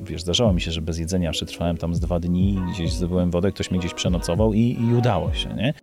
[0.00, 3.52] Wiesz, zdarzało mi się, że bez jedzenia przetrwałem tam z dwa dni, gdzieś zdobyłem wodę,
[3.52, 5.74] ktoś mnie gdzieś przenocował i, i udało się, nie?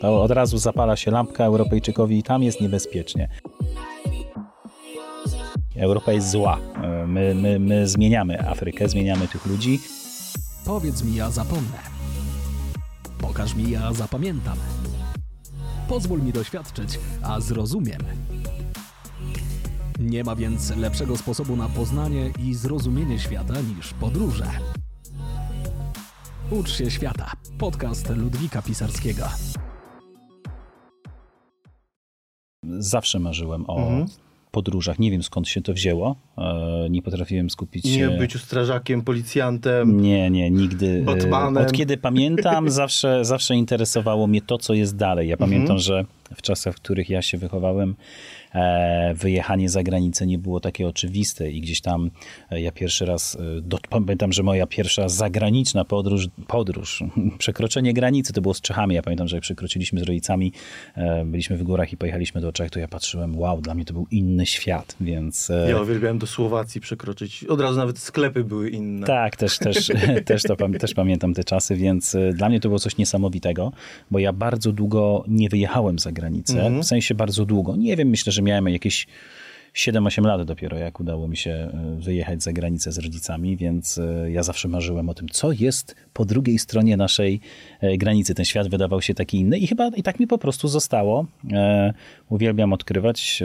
[0.00, 3.28] To od razu zapala się lampka Europejczykowi i tam jest niebezpiecznie.
[5.76, 6.58] Europa jest zła.
[6.82, 9.80] E, my, my, my zmieniamy Afrykę, zmieniamy tych ludzi.
[10.64, 11.78] Powiedz mi, ja zapomnę.
[13.18, 14.58] Pokaż mi, ja zapamiętam.
[15.88, 18.02] Pozwól mi doświadczyć, a zrozumiem.
[19.98, 24.46] Nie ma więc lepszego sposobu na poznanie i zrozumienie świata niż podróże.
[26.50, 27.32] Ucz się świata.
[27.58, 29.24] Podcast Ludwika Pisarskiego.
[32.78, 34.06] Zawsze marzyłem o mhm.
[34.50, 34.98] podróżach.
[34.98, 36.16] Nie wiem skąd się to wzięło.
[36.38, 38.08] E, nie potrafiłem skupić się.
[38.08, 40.00] Nie byciu strażakiem, policjantem.
[40.00, 40.98] Nie, nie, nigdy.
[41.00, 41.62] E, Batmanem.
[41.62, 45.28] Od kiedy pamiętam, zawsze, zawsze interesowało mnie to, co jest dalej.
[45.28, 45.78] Ja pamiętam, mhm.
[45.78, 46.04] że
[46.36, 47.94] w czasach, w których ja się wychowałem,
[49.14, 52.10] wyjechanie za granicę nie było takie oczywiste i gdzieś tam
[52.50, 57.04] e, ja pierwszy raz, e, do, pamiętam, że moja pierwsza zagraniczna podróż, podróż,
[57.38, 58.94] przekroczenie granicy to było z Czechami.
[58.94, 60.52] Ja pamiętam, że jak przekroczyliśmy z rodzicami,
[61.24, 64.06] byliśmy w górach i pojechaliśmy do Czech, to ja patrzyłem, wow, dla mnie to był
[64.10, 65.52] inny świat, więc...
[65.68, 67.44] Ja uwielbiałem do Słowacji przekroczyć.
[67.44, 69.06] Od razu nawet sklepy były inne.
[69.06, 69.90] Tak, też, też,
[70.24, 73.72] też, to, też pamiętam te czasy, więc dla mnie to było coś niesamowitego,
[74.10, 76.82] bo ja bardzo długo nie wyjechałem za granicę, mm -hmm.
[76.82, 77.76] w sensie bardzo długo.
[77.76, 79.06] Nie wiem, myślę, że miałem jakieś
[79.76, 84.30] 7-8 lat dopiero, jak udało mi się e, wyjechać za granicę z rodzicami, więc e,
[84.30, 87.40] ja zawsze marzyłem o tym, co jest po drugiej stronie naszej
[87.80, 88.34] e, granicy.
[88.34, 91.26] Ten świat wydawał się taki inny i chyba i tak mi po prostu zostało.
[92.28, 93.42] Uwielbiam odkrywać.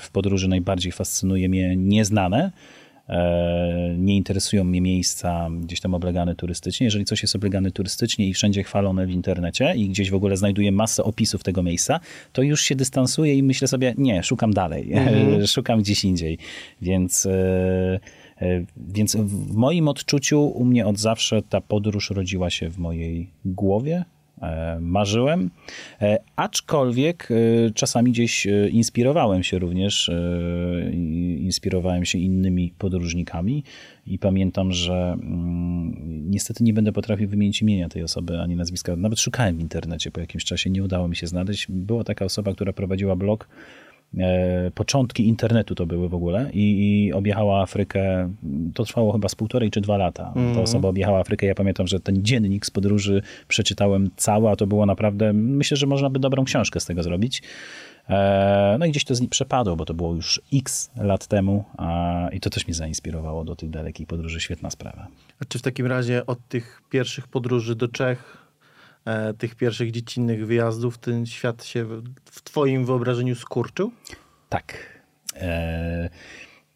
[0.00, 2.52] W podróży najbardziej fascynuje mnie nieznane
[3.98, 6.84] nie interesują mnie miejsca gdzieś tam oblegane turystycznie.
[6.84, 10.72] Jeżeli coś jest oblegane turystycznie i wszędzie chwalone w internecie i gdzieś w ogóle znajduję
[10.72, 12.00] masę opisów tego miejsca,
[12.32, 15.46] to już się dystansuję i myślę sobie, nie, szukam dalej, mhm.
[15.46, 16.38] szukam gdzieś indziej.
[16.82, 18.00] Więc e,
[18.40, 23.30] e, więc w moim odczuciu u mnie od zawsze ta podróż rodziła się w mojej
[23.44, 24.17] głowie, E,
[24.80, 25.50] marzyłem,
[26.00, 30.10] e, aczkolwiek e, czasami gdzieś inspirowałem się również,
[31.38, 33.64] inspirowałem się innymi podróżnikami
[34.06, 38.96] i pamiętam, że mm, niestety nie będę potrafił wymienić imienia tej osoby ani nazwiska.
[38.96, 41.66] Nawet szukałem w internecie po jakimś czasie, nie udało mi się znaleźć.
[41.68, 43.87] Była taka osoba, która prowadziła blog E,
[44.74, 48.32] początki internetu to były w ogóle i, i, objechała Afrykę,
[48.74, 50.22] to trwało chyba z półtorej czy dwa lata.
[50.22, 50.34] Mm.
[50.34, 50.64] Ta mhm.
[50.64, 54.86] osoba objechała Afrykę, ja pamiętam, że ten dziennik z podróży przeczytałem cały, a to było
[54.86, 57.42] naprawdę, myślę, że można by dobrą książkę z tego zrobić.
[58.08, 61.64] E, no i gdzieś to z nim przepadło, bo to było już x lat temu
[61.76, 64.40] a, i to też mnie zainspirowało do tych dalekich podróży.
[64.40, 65.06] Świetna sprawa.
[65.40, 68.47] A czy w takim razie od tych pierwszych podróży do Czech E,
[69.38, 71.86] tych pierwszych dziecinnych wyjazdów ten świat się
[72.24, 73.92] w twoim wyobrażeniu skurczył?
[74.48, 74.98] Tak.
[75.34, 76.08] E,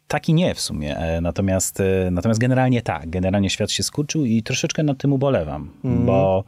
[0.07, 0.97] tak i nie w sumie.
[0.97, 3.09] E, natomiast, e, natomiast generalnie tak.
[3.09, 6.05] Generalnie świat się skurczył i troszeczkę nad tym ubolewam, mm.
[6.05, 6.43] bo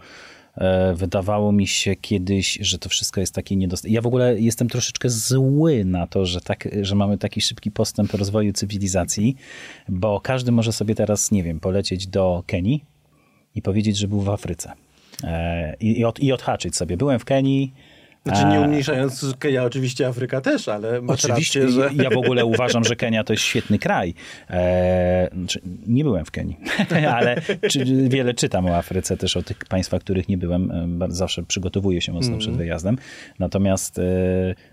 [0.56, 3.96] e, wydawało mi się kiedyś, że to wszystko jest takie niedostępne.
[3.96, 8.14] Ja w ogóle jestem troszeczkę zły na to, że, tak, że mamy taki szybki postęp
[8.14, 9.36] rozwoju cywilizacji,
[9.90, 12.86] bo każdy może sobie teraz, nie wiem, polecieć do Kenii
[13.56, 14.85] i powiedzieć, że był w Afryce.
[15.24, 16.98] E, i, i, od, i odhaczyć sobie.
[16.98, 17.74] Byłem w Kenii,
[18.26, 21.90] znaczy nie umniejszając Kenia, oczywiście Afryka też, ale Oczywiście, rację, że...
[22.04, 24.14] ja w ogóle uważam, że Kenia to jest świetny kraj.
[24.50, 26.58] E, znaczy, nie byłem w Kenii,
[27.18, 30.72] ale czy, wiele czytam o Afryce, też o tych państwach, których nie byłem.
[31.02, 32.40] E, zawsze przygotowuję się mocno mm.
[32.40, 32.98] przed wyjazdem.
[33.40, 34.04] Natomiast e,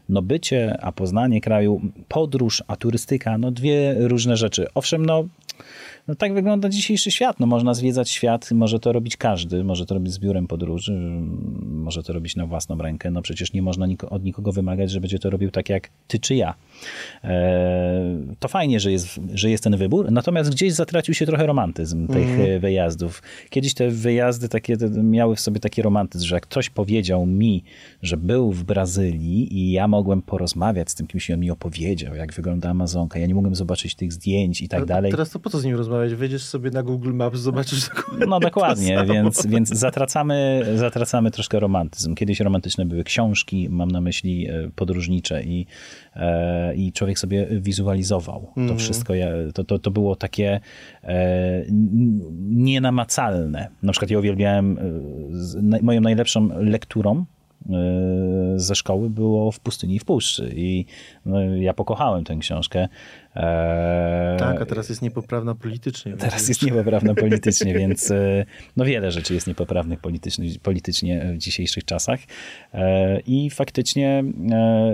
[0.08, 4.66] no bycie, a poznanie kraju, podróż, a turystyka, no dwie różne rzeczy.
[4.74, 5.24] Owszem, no
[6.08, 7.40] no tak wygląda dzisiejszy świat.
[7.40, 10.92] No można zwiedzać świat, może to robić każdy, może to robić z biurem podróży,
[11.62, 13.10] może to robić na własną rękę.
[13.10, 16.34] No przecież nie można od nikogo wymagać, że będzie to robił tak jak ty czy
[16.34, 16.54] ja.
[17.24, 22.06] E, to fajnie, że jest, że jest ten wybór, natomiast gdzieś zatracił się trochę romantyzm
[22.06, 22.60] tych mm.
[22.60, 23.22] wyjazdów.
[23.50, 27.64] Kiedyś te wyjazdy takie miały w sobie taki romantyzm, że jak ktoś powiedział mi,
[28.02, 32.14] że był w Brazylii i ja mogłem porozmawiać z tym kimś i on mi opowiedział,
[32.14, 35.10] jak wygląda Amazonka, ja nie mogłem zobaczyć tych zdjęć i tak dalej.
[35.10, 35.91] Teraz to po co z nim rozmawiać?
[36.16, 37.90] Wejdziesz sobie na Google Maps, zobaczysz
[38.28, 42.14] No dokładnie, więc, więc zatracamy, zatracamy troszkę romantyzm.
[42.14, 45.66] Kiedyś romantyczne były książki, mam na myśli e, podróżnicze i,
[46.16, 48.68] e, i człowiek sobie wizualizował mm.
[48.68, 49.14] to wszystko.
[49.54, 50.60] To, to, to było takie
[51.04, 51.64] e,
[52.40, 53.68] nienamacalne.
[53.82, 54.78] Na przykład ja uwielbiałem,
[55.82, 57.24] moją najlepszą lekturą
[58.56, 60.52] ze szkoły było w pustyni i w puszczy.
[60.56, 60.86] I
[61.26, 62.88] no, ja pokochałem tę książkę.
[63.36, 66.12] Eee, tak, a teraz jest niepoprawna politycznie.
[66.12, 68.44] Teraz jest niepoprawna politycznie, więc e,
[68.76, 72.20] no wiele rzeczy jest niepoprawnych politycznie, politycznie w dzisiejszych czasach.
[72.74, 74.24] E, I faktycznie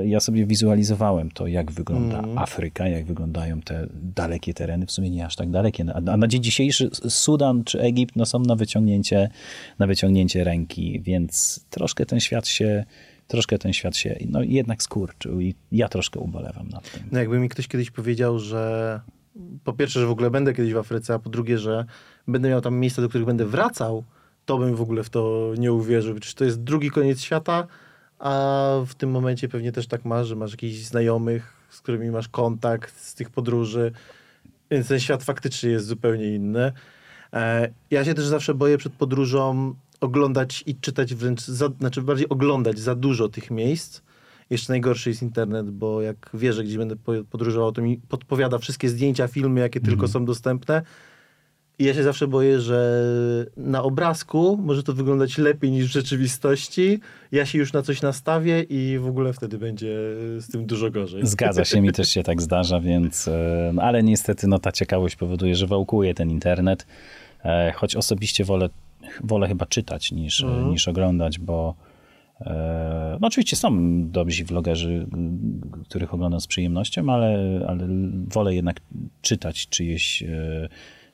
[0.05, 2.39] ja sobie wizualizowałem to, jak wygląda mm.
[2.39, 5.85] Afryka, jak wyglądają te dalekie tereny, w sumie nie aż tak dalekie.
[5.95, 9.29] A na dzień dzisiejszy Sudan czy Egipt no, są na wyciągnięcie,
[9.79, 12.85] na wyciągnięcie ręki, więc troszkę ten świat się
[13.29, 17.03] troszkę ten świat się no, jednak skurczył i ja troszkę ubolewam nad tym.
[17.13, 19.01] No jakby mi ktoś kiedyś powiedział, że
[19.65, 21.85] po pierwsze, że w ogóle będę kiedyś w Afryce, a po drugie, że
[22.29, 24.05] będę miał tam miejsca, do których będę wracał,
[24.47, 26.15] to bym w ogóle w to nie uwierzył.
[26.15, 27.67] Przecież to jest drugi koniec świata,
[28.19, 32.29] a w tym momencie pewnie też tak masz, że masz jakichś znajomych, z którymi masz
[32.29, 33.93] kontakt z tych podróży,
[34.71, 36.73] więc ten świat faktycznie jest zupełnie inny.
[37.33, 42.29] E, ja się też zawsze boję przed podróżą oglądać i czytać wręcz, za, znaczy bardziej
[42.29, 44.01] oglądać za dużo tych miejsc.
[44.51, 46.97] Jeszcze najgorszy jest internet, bo jak wie, że gdzieś będę
[47.31, 50.13] podróżował, to mi podpowiada wszystkie zdjęcia, filmy, jakie tylko mhm.
[50.13, 50.83] są dostępne.
[51.79, 53.05] I ja się zawsze boję, że
[53.57, 57.01] na obrazku może to wyglądać lepiej niż w rzeczywistości.
[57.33, 59.97] Ja się już na coś nastawię i w ogóle wtedy będzie
[60.39, 61.27] z tym dużo gorzej.
[61.27, 63.29] Zgadza się, mi też się tak zdarza, więc.
[63.29, 66.87] E, no, ale niestety no, ta ciekawość powoduje, że wałkuje ten internet.
[67.45, 68.69] E, choć osobiście wolę
[69.25, 70.71] wolę chyba czytać niż, mhm.
[70.71, 71.75] niż oglądać, bo
[72.41, 73.71] e, no oczywiście są
[74.11, 75.07] dobrzy vlogerzy,
[75.85, 77.89] których oglądam z przyjemnością, ale, ale
[78.29, 78.81] wolę jednak
[79.21, 80.69] czytać czyjeś e,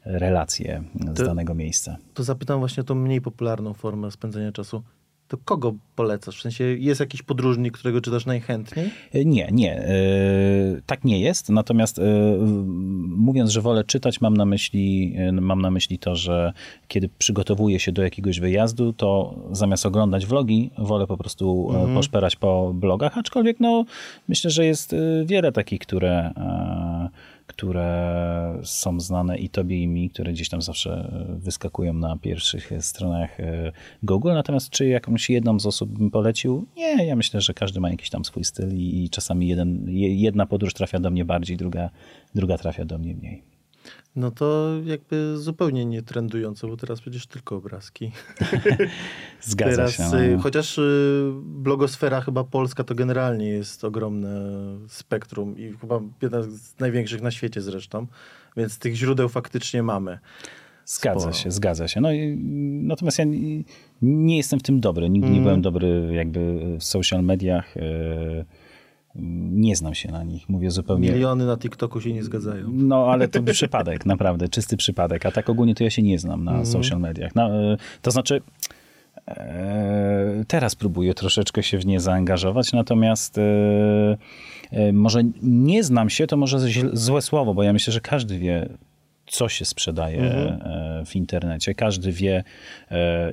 [0.05, 0.83] relacje
[1.15, 1.97] z to, danego miejsca.
[2.15, 4.83] To zapytam właśnie o tą mniej popularną formę spędzania czasu
[5.29, 6.38] to kogo polecasz?
[6.38, 8.91] W sensie jest jakiś podróżnik, którego czytasz najchętniej?
[9.12, 9.79] E, nie, nie.
[9.79, 9.94] E,
[10.87, 11.49] tak nie jest.
[11.49, 12.03] Natomiast e,
[13.09, 16.53] mówiąc, że wolę czytać, mam na myśli, mam na myśli to, że
[16.88, 21.94] kiedy przygotowuję się do jakiegoś wyjazdu, to zamiast oglądać vlogi, wolę po prostu mhm.
[21.94, 23.85] poszperać po blogach, aczkolwiek no,
[24.29, 24.94] myślę, że jest
[25.25, 26.32] wiele takich, które
[27.55, 32.71] które są znane i tobie, i mi, które gdzieś tam zawsze e, wyskakują na pierwszych
[32.81, 33.73] stronach e,
[34.03, 34.33] Google.
[34.33, 36.67] Natomiast czy jakąś jedną z osób bym polecił?
[36.77, 40.75] Nie, ja myślę, że każdy ma jakiś tam swój styl i czasami jeden, jedna podróż
[40.75, 41.91] trafia do mnie bardziej, druga,
[42.35, 43.54] druga trafia do mnie mniej.
[44.17, 48.13] No to jakby zupełnie nie trendująco, bo teraz przecież tylko obrazki.
[49.41, 50.03] Zgadza teraz, się.
[50.13, 50.23] No.
[50.23, 54.53] Y, chociaż y, blogosfera chyba polska to generalnie jest ogromne
[54.89, 58.07] spektrum i chyba jedna z największych na świecie zresztą,
[58.57, 60.19] więc tych źródeł faktycznie mamy.
[60.87, 61.35] Zgadza Sporo.
[61.35, 62.01] się, zgadza się.
[62.01, 62.09] No,
[62.83, 63.25] natomiast ja
[64.03, 65.11] nie jestem w tym dobry.
[65.11, 65.39] Nigdy mm.
[65.39, 67.77] nie byłem dobry jakby w social mediach.
[67.77, 68.45] Yy
[69.53, 71.11] nie znam się na nich, mówię zupełnie.
[71.11, 72.69] Miliony na TikToku się nie zgadzają.
[72.73, 75.27] No, ale to przypadek, naprawdę, czysty przypadek.
[75.27, 76.67] A tak ogólnie to ja się nie znam na mm.
[76.67, 77.35] social mediach.
[77.35, 77.51] No,
[78.03, 78.41] to znaczy,
[79.29, 86.37] e, teraz próbuję troszeczkę się w nie zaangażować, natomiast e, może nie znam się, to
[86.37, 86.59] może
[86.93, 88.69] złe słowo, bo ja myślę, że każdy wie,
[89.26, 90.61] co się sprzedaje mhm.
[90.62, 91.75] E, w internecie.
[91.75, 92.44] Każdy wie,
[92.91, 93.32] e,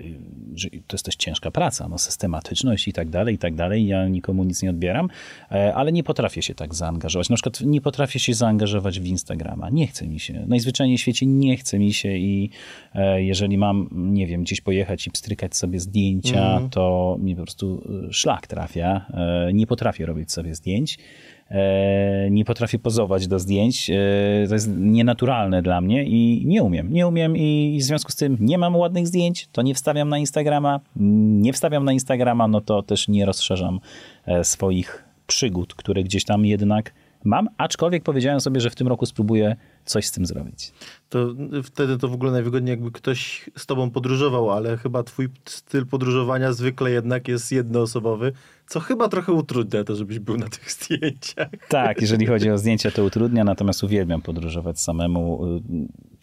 [0.55, 3.87] że to jest też ciężka praca, no, systematyczność i tak dalej, i tak dalej.
[3.87, 5.09] Ja nikomu nic nie odbieram,
[5.51, 7.29] e, ale nie potrafię się tak zaangażować.
[7.29, 9.69] Na przykład nie potrafię się zaangażować w Instagrama.
[9.69, 10.45] Nie chce mi się.
[10.47, 12.49] Najzwyczajniej w świecie nie chce mi się i
[13.15, 16.69] jeżeli mam, nie wiem, gdzieś pojechać i pstrykać sobie zdjęcia, mhm.
[16.69, 19.05] to mi po prostu szlak trafia.
[19.53, 20.97] Nie potrafię robić sobie zdjęć.
[21.51, 23.89] E, nie potrafię pozować do zdjęć.
[23.89, 23.93] E,
[24.47, 26.93] to jest nienaturalne dla mnie i nie umiem.
[26.93, 30.17] Nie umiem i w związku z tym nie mam ładnych zdjęć, to nie wstawiam na
[30.17, 30.79] Instagrama.
[30.95, 33.79] Nie wstawiam na Instagrama, no to też nie rozszerzam
[34.25, 36.93] e, swoich przygód, które gdzieś tam jednak
[37.25, 40.71] mam, aczkolwiek powiedziałem sobie, że w tym roku spróbuję coś z tym zrobić.
[41.09, 45.85] To wtedy to w ogóle najwygodniej, jakby ktoś z tobą podróżował, ale chyba twój styl
[45.85, 48.31] podróżowania zwykle jednak jest jednoosobowy,
[48.67, 51.49] co chyba trochę utrudnia to, żebyś był na tych zdjęciach.
[51.69, 55.61] Tak, jeżeli chodzi o zdjęcia, to utrudnia, natomiast uwielbiam podróżować samemu.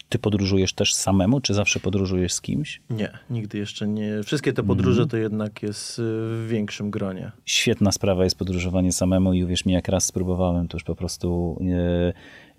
[0.09, 2.81] Ty podróżujesz też samemu, czy zawsze podróżujesz z kimś?
[2.89, 4.23] Nie, nigdy jeszcze nie.
[4.23, 5.09] Wszystkie te podróże mm.
[5.09, 7.31] to jednak jest y, w większym gronie.
[7.45, 11.57] Świetna sprawa jest podróżowanie samemu i uwierz mi, jak raz spróbowałem, to już po prostu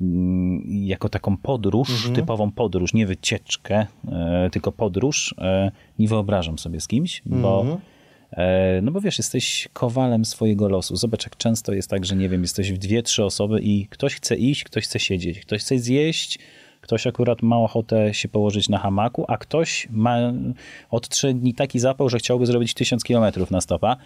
[0.01, 2.15] yy, jako taką podróż, mhm.
[2.15, 7.81] typową podróż, nie wycieczkę, yy, tylko podróż, yy, nie wyobrażam sobie z kimś, bo mhm.
[8.83, 10.97] no bo wiesz, jesteś kowalem swojego losu.
[10.97, 14.15] Zobacz, jak często jest tak, że nie wiem, jesteś w dwie, trzy osoby i ktoś
[14.15, 16.39] chce iść, ktoś chce siedzieć, ktoś chce zjeść,
[16.81, 20.17] Ktoś akurat ma ochotę się położyć na hamaku, a ktoś ma
[20.91, 23.97] od trzech dni taki zapał, że chciałby zrobić tysiąc kilometrów na stopa.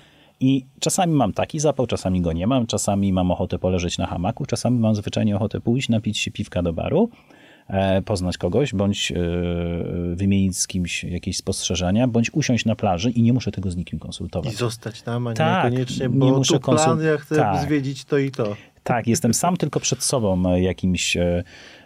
[0.40, 4.46] I czasami mam taki zapał, czasami go nie mam, czasami mam ochotę poleżeć na hamaku,
[4.46, 7.10] czasami mam zwyczajnie ochotę pójść, napić się piwka do baru,
[7.68, 9.14] e, poznać kogoś, bądź e,
[10.14, 13.98] wymienić z kimś jakieś spostrzeżenia, bądź usiąść na plaży i nie muszę tego z nikim
[13.98, 14.52] konsultować.
[14.52, 17.66] I zostać tam, a tak, niekoniecznie, bo nie muszę tu plan, ja chcę tak.
[17.66, 18.56] zwiedzić to i to.
[18.82, 21.16] Tak, jestem sam tylko przed sobą e, jakimś.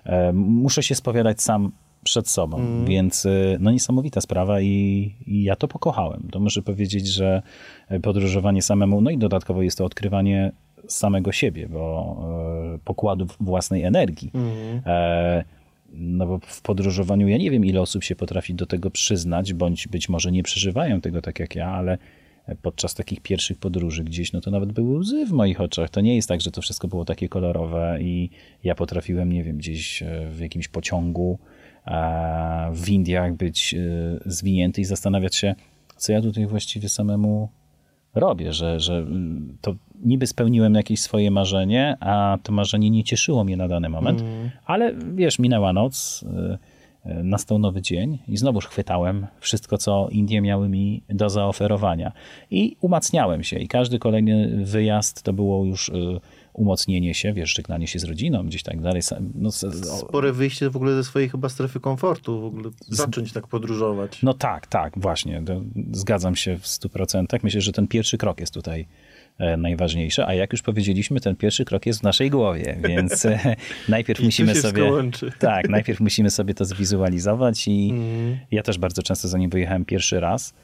[0.09, 1.73] E, e, muszę się spowiadać sam
[2.05, 2.85] przed sobą, mm.
[2.85, 3.27] więc
[3.61, 6.29] no niesamowita sprawa i, i, ja to pokochałem.
[6.33, 7.43] To muszę powiedzieć, że
[8.03, 10.53] podróżowanie samemu, no i dodatkowo jest to odkrywanie
[10.89, 12.17] samego siebie, bo
[12.75, 14.31] e, pokładów własnej energii.
[14.35, 14.81] Mm.
[14.87, 15.45] E,
[15.93, 19.89] no bo w podróżowaniu ja nie wiem, ile osób się potrafi do tego przyznać, bądź
[19.89, 21.99] być może nie przeżywają tego tak jak ja, ale
[22.63, 25.91] podczas takich pierwszych podróży gdzieś, no to nawet były łzy w moich oczach.
[25.91, 28.31] To nie jest tak, że to wszystko było takie kolorowe i
[28.65, 31.39] ja potrafiłem, nie wiem, gdzieś e, w jakimś pociągu
[32.73, 33.79] w Indiach być e,
[34.27, 35.55] zwinięty i zastanawiać się,
[35.97, 37.49] co ja tutaj właściwie samemu
[38.15, 39.75] robię, że, że mm, to
[40.05, 44.51] niby spełniłem jakieś swoje marzenie, a to marzenie nie cieszyło mnie na dany moment, mm.
[44.65, 46.25] ale wiesz, minęła noc,
[47.09, 52.13] nastał nowy dzień i znowuż chwytałem wszystko, co Indie miały mi do zaoferowania
[52.51, 56.21] i umacniałem się i każdy kolejny wyjazd to było już y,
[56.53, 59.03] umocnienie się, wiesz, żegnanie się z rodziną, gdzieś tak dalej.
[59.35, 64.23] No, Spore wyjście w ogóle ze swojej chyba strefy komfortu, w ogóle zacząć tak podróżować.
[64.23, 65.43] No tak, tak, właśnie.
[65.93, 67.43] Zgadzam się w stu procentach.
[67.43, 68.87] Myślę, że ten pierwszy krok jest tutaj e,
[69.57, 73.57] najważniejsze, a jak już powiedzieliśmy, ten pierwszy krok jest w naszej głowie, więc e,
[73.89, 74.91] najpierw musimy sobie
[75.39, 78.39] tak, najpierw musimy sobie to zwizualizować i mm.
[78.51, 80.55] ja też bardzo często zanim wyjechałem pierwszy raz,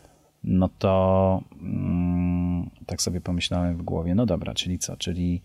[0.45, 5.43] no to mm, tak sobie pomyślałem w głowie, no dobra, czyli co, czyli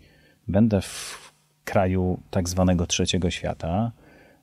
[0.48, 1.30] będę w
[1.66, 3.92] kraju tak zwanego trzeciego świata,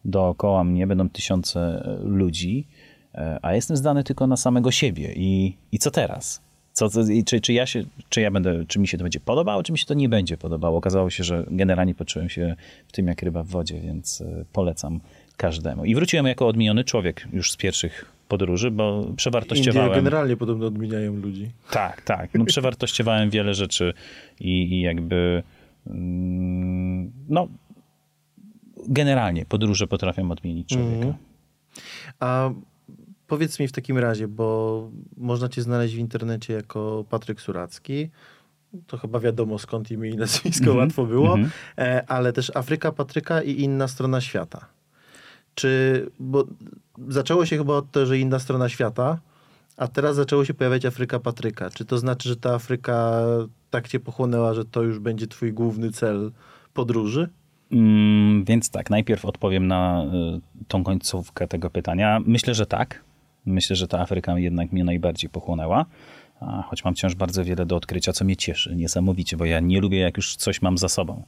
[0.05, 2.67] dookoła mnie będą tysiące e, ludzi,
[3.15, 5.13] e, a jestem zdany tylko na samego siebie.
[5.17, 6.46] I, i co teraz?
[6.77, 6.89] Co,
[7.27, 9.79] czy, czy, ja się, czy ja będę, czy mi się to będzie podobało, czy mi
[9.79, 10.79] się to nie będzie podobało.
[10.79, 12.57] Okazało się, że generalnie poczułem się
[12.89, 15.01] w tym jak ryba w wodzie, więc e, polecam
[15.37, 15.85] każdemu.
[15.85, 19.89] I wróciłem jako odmieniony człowiek już z pierwszych podróży, bo przewartościowałem...
[19.89, 21.51] Indie generalnie podobno odmieniają ludzi.
[21.71, 22.31] Tak, tak.
[22.35, 23.95] No, przewartościowałem wiele rzeczy
[24.41, 25.43] i, i jakby
[25.87, 27.49] Mm, no,
[28.89, 31.05] generalnie podróże potrafią odmienić człowieka.
[31.05, 31.15] Mm.
[32.21, 32.51] A
[33.27, 38.11] powiedz mi w takim razie, bo można cię znaleźć w internecie jako Patryk Suracki.
[38.87, 40.79] To chyba wiadomo skąd imię i nazwisko mm -hmm.
[40.79, 42.03] łatwo było, mm -hmm.
[42.07, 44.67] ale też Afryka Patryka i inna strona świata.
[45.55, 46.45] Czy, bo
[47.09, 49.19] zaczęło się chyba od tego, że inna strona świata,
[49.77, 51.71] a teraz zaczęło się pojawiać Afryka Patryka.
[51.71, 53.23] Czy to znaczy, że ta Afryka
[53.71, 56.33] tak cię pochłonęła, że to już będzie twój główny cel
[56.75, 57.29] podróży?
[57.73, 62.21] Mm, więc tak, najpierw odpowiem na y, tą końcówkę tego pytania.
[62.27, 63.05] Myślę, że tak.
[63.47, 65.87] Myślę, że ta Afryka jednak mnie najbardziej pochłonęła.
[66.67, 69.99] Choć mam wciąż bardzo wiele do odkrycia, co mnie cieszy niesamowicie, bo ja nie lubię,
[69.99, 71.23] jak już coś mam za sobą.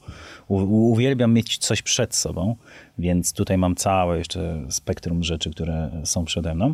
[0.47, 0.55] U,
[0.91, 2.55] uwielbiam mieć coś przed sobą,
[2.97, 6.73] więc tutaj mam całe jeszcze spektrum rzeczy, które są przede mną.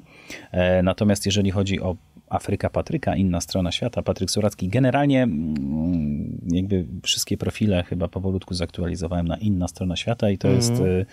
[0.51, 1.95] E, natomiast jeżeli chodzi o
[2.29, 4.69] Afryka Patryka, inna strona świata, Patryk Suracki.
[4.69, 10.57] Generalnie mm, jakby wszystkie profile chyba powolutku zaktualizowałem na inna strona świata i to mm.
[10.57, 11.05] jest y,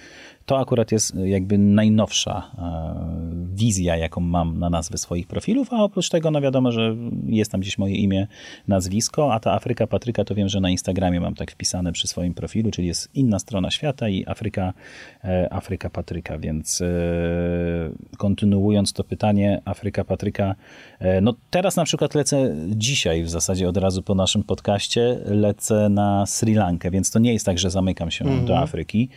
[0.46, 6.08] to akurat jest jakby najnowsza e, wizja, jaką mam na nazwy swoich profilów, a oprócz
[6.08, 8.26] tego no wiadomo, że jest tam gdzieś moje imię,
[8.68, 12.34] nazwisko, a ta Afryka Patryka to wiem, że na Instagramie mam tak wpisane przy swoim
[12.34, 14.72] profilu, czyli jest inna strona świata i Afryka,
[15.24, 16.86] e, Afryka Patryka, więc e,
[18.18, 20.54] kontynuując to pytanie, Afryka Patryka,
[21.22, 26.26] no teraz na przykład lecę dzisiaj w zasadzie od razu po naszym podcaście, lecę na
[26.26, 28.46] Sri Lankę, więc to nie jest tak, że zamykam się mm -hmm.
[28.46, 29.08] do Afryki.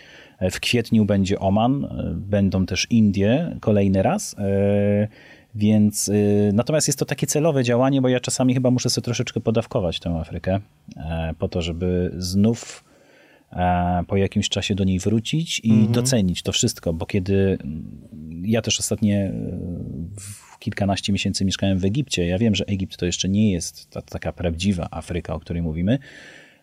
[0.52, 4.36] W kwietniu będzie Oman, będą też Indie kolejny raz.
[4.40, 5.08] E,
[5.56, 6.12] więc
[6.54, 10.10] natomiast jest to takie celowe działanie, bo ja czasami chyba muszę sobie troszeczkę podawkować tę
[10.10, 10.60] Afrykę,
[10.98, 12.84] e, po to, żeby znów
[13.52, 15.92] e, po jakimś czasie do niej wrócić i mhm.
[15.92, 17.58] docenić to wszystko, bo kiedy
[18.42, 19.34] ja też ostatnie
[20.66, 24.34] kilkanaście miesięcy mieszkałem w Egipcie, ja wiem, że Egipt to jeszcze nie jest ta, taka
[24.34, 26.00] prawdziwa Afryka, o której mówimy,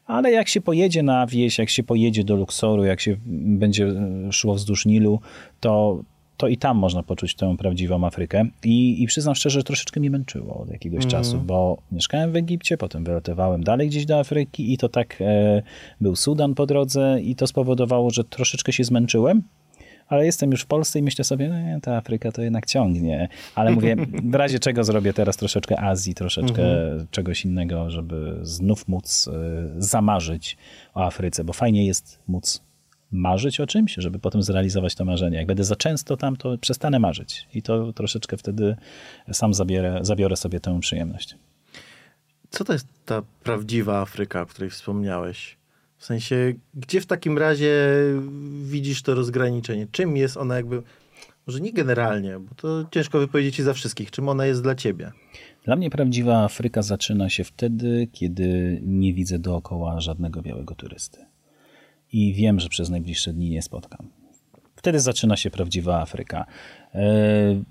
[0.06, 3.86] ale jak się pojedzie na wieś, jak się pojedzie do Luksoru, jak się będzie
[4.30, 5.20] szło wzdłuż Nilu,
[5.60, 6.02] to,
[6.36, 8.44] to i tam można poczuć tę prawdziwą Afrykę.
[8.64, 11.10] I, i przyznam szczerze, że troszeczkę mnie męczyło od jakiegoś mm.
[11.10, 15.62] czasu, bo mieszkałem w Egipcie, potem wylatywałem dalej gdzieś do Afryki i to tak e,
[16.00, 19.42] był Sudan po drodze i to spowodowało, że troszeczkę się zmęczyłem
[20.08, 23.28] ale jestem już w Polsce i myślę sobie, no ta Afryka to jednak ciągnie.
[23.54, 27.06] Ale mówię, w razie czego zrobię teraz troszeczkę Azji, troszeczkę mhm.
[27.10, 29.32] czegoś innego, żeby znów móc y,
[29.78, 30.56] zamarzyć
[30.94, 32.62] o Afryce, bo fajnie jest móc
[33.12, 35.36] marzyć o czymś, żeby potem zrealizować to marzenie.
[35.36, 38.76] Jak będę za często tam, to przestanę marzyć i to troszeczkę wtedy
[39.32, 41.36] sam zabierę, zabiorę sobie tę przyjemność.
[42.50, 45.61] Co to jest ta prawdziwa Afryka, o której wspomniałeś?
[46.02, 47.72] W sensie, gdzie w takim razie
[48.62, 49.86] widzisz to rozgraniczenie?
[49.92, 50.82] Czym jest ona jakby,
[51.46, 55.12] może nie generalnie, bo to ciężko wypowiedzieć za wszystkich, czym ona jest dla ciebie?
[55.64, 61.18] Dla mnie prawdziwa Afryka zaczyna się wtedy, kiedy nie widzę dookoła żadnego białego turysty.
[62.12, 64.08] i wiem, że przez najbliższe dni nie spotkam.
[64.76, 66.46] Wtedy zaczyna się prawdziwa Afryka.
[66.94, 67.62] E,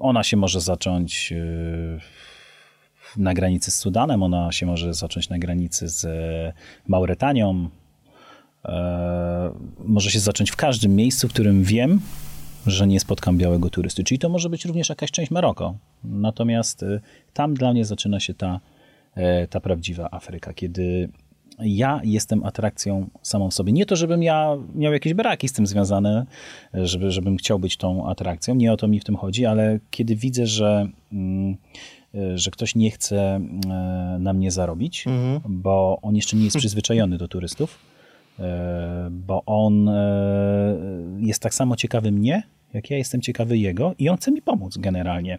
[0.00, 2.00] ona się może zacząć e,
[3.16, 6.06] na granicy z Sudanem, ona się może zacząć na granicy z
[6.88, 7.68] Mauretanią,
[9.78, 12.00] może się zacząć w każdym miejscu, w którym wiem,
[12.66, 14.04] że nie spotkam białego turysty.
[14.04, 15.74] Czyli to może być również jakaś część Maroko.
[16.04, 16.84] Natomiast
[17.32, 18.60] tam dla mnie zaczyna się ta,
[19.50, 21.08] ta prawdziwa Afryka, kiedy
[21.58, 23.72] ja jestem atrakcją samą w sobie.
[23.72, 26.26] Nie to, żebym ja miał jakieś braki z tym związane,
[26.74, 30.16] żeby, żebym chciał być tą atrakcją, nie o to mi w tym chodzi, ale kiedy
[30.16, 31.56] widzę, że, mm,
[32.34, 33.40] że ktoś nie chce e,
[34.20, 35.40] na mnie zarobić, mhm.
[35.48, 37.78] bo on jeszcze nie jest przyzwyczajony do turystów,
[38.38, 39.90] e, bo on
[41.18, 42.42] jest tak samo ciekawy mnie,
[42.74, 45.38] jak ja jestem ciekawy jego i on chce mi pomóc generalnie.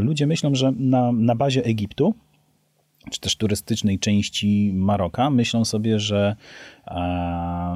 [0.00, 2.14] Ludzie myślą, że na, na bazie Egiptu
[3.10, 6.36] czy też turystycznej części Maroka, myślą sobie, że,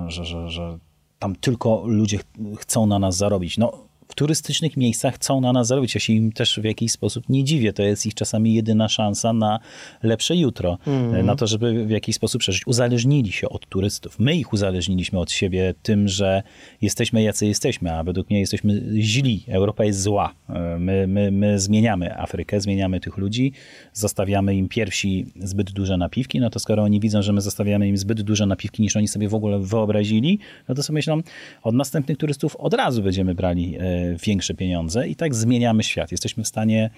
[0.06, 0.78] że, że, że
[1.18, 2.18] tam tylko ludzie
[2.58, 3.58] chcą na nas zarobić.
[3.58, 5.95] No, turystycznych miejscach chcą na nas zarobić.
[5.95, 7.73] Ja się im też w jakiś sposób nie dziwię.
[7.73, 9.61] To jest ich czasami jedyna szansa na
[10.02, 11.26] lepsze jutro, mm.
[11.26, 12.66] na to, żeby w jakiś sposób przeżyć.
[12.66, 14.19] Uzależnili się od turystów.
[14.19, 16.42] My ich uzależniliśmy od siebie tym, że
[16.83, 19.45] jesteśmy jacy jesteśmy, a według mnie jesteśmy źli.
[19.49, 20.35] Europa jest zła.
[20.78, 23.52] My, my, my zmieniamy Afrykę, zmieniamy tych ludzi,
[23.92, 27.97] zostawiamy im pierwsi zbyt duże napiwki, no to skoro oni widzą, że my zostawiamy im
[27.97, 30.38] zbyt duże napiwki, niż oni sobie w ogóle wyobrazili,
[30.69, 31.21] no to sobie myślą,
[31.62, 36.12] od następnych turystów od razu będziemy brali e, większe pieniądze i tak zmieniamy świat.
[36.12, 36.90] Jesteśmy w stanie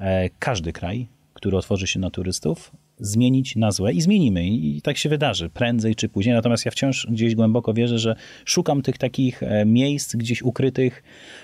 [0.00, 4.46] e, każdy kraj, który otworzy się na turystów, zmienić na złe i zmienimy.
[4.46, 6.34] I tak się wydarzy, prędzej czy później.
[6.34, 11.02] Natomiast ja wciąż gdzieś głęboko wierzę, że szukam tych takich e, miejsc gdzieś ukrytych,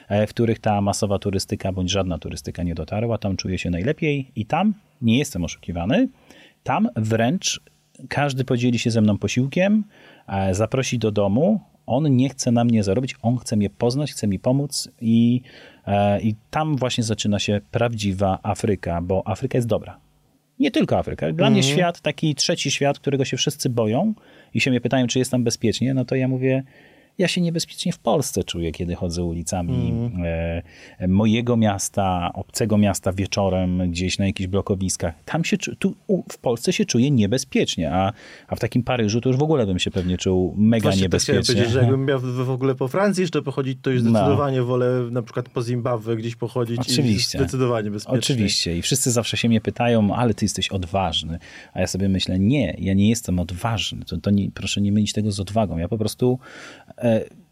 [0.09, 3.19] e, w których ta masowa turystyka bądź żadna turystyka nie dotarła.
[3.19, 6.09] Tam czuję się najlepiej i tam nie jestem oszukiwany.
[6.63, 7.61] Tam wręcz
[8.09, 9.85] każdy podzieli się ze mną posiłkiem,
[10.53, 14.39] zaprosi do domu, on nie chce na mnie zarobić, on chce mnie poznać, chce mi
[14.39, 15.41] pomóc i,
[15.87, 20.01] e, i tam właśnie zaczyna się prawdziwa Afryka, bo Afryka jest dobra.
[20.59, 21.33] Nie tylko Afryka.
[21.33, 21.53] Dla mm.
[21.53, 21.77] mnie mhm.
[21.77, 24.15] świat, taki trzeci świat, którego się wszyscy boją
[24.55, 26.63] i się mnie pytają, czy jest tam bezpiecznie, no to ja mówię,
[27.19, 30.23] ja się niebezpiecznie w Polsce czuję, kiedy chodzę ulicami mm.
[30.99, 35.15] e, mojego miasta, obcego miasta wieczorem, gdzieś na jakichś blokowiskach.
[35.25, 35.95] Tam się, tu
[36.33, 38.13] w Polsce się czuję niebezpiecznie, a,
[38.49, 41.35] a w takim Paryżu to już w ogóle bym się pewnie czuł mega Właśnie niebezpiecznie.
[41.35, 44.11] Właśnie powiedzieć, że jakbym miał w ogóle po Francji jeszcze pochodzić, to już no.
[44.11, 44.65] zdecydowanie no.
[44.65, 47.39] wolę na przykład po Zimbabwe gdzieś pochodzić Oczywiście.
[47.39, 48.19] i zdecydowanie bezpiecznie.
[48.19, 51.39] Oczywiście i wszyscy zawsze się mnie pytają, ale ty jesteś odważny.
[51.73, 54.05] A ja sobie myślę, nie, ja nie jestem odważny.
[54.05, 55.79] To, to nie, proszę nie mylić tego z odwagą.
[55.79, 56.39] Ja po prostu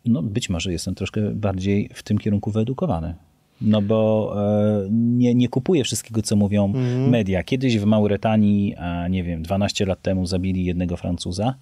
[0.05, 3.15] no być może jestem troszkę bardziej w tym kierunku wyedukowany.
[3.61, 7.09] No bo e, nie, nie kupuję wszystkiego, co mówią mm.
[7.09, 7.43] media.
[7.43, 8.75] Kiedyś w Mauretanii,
[9.11, 11.55] nie wiem, 12 lat temu zabili jednego Francuza,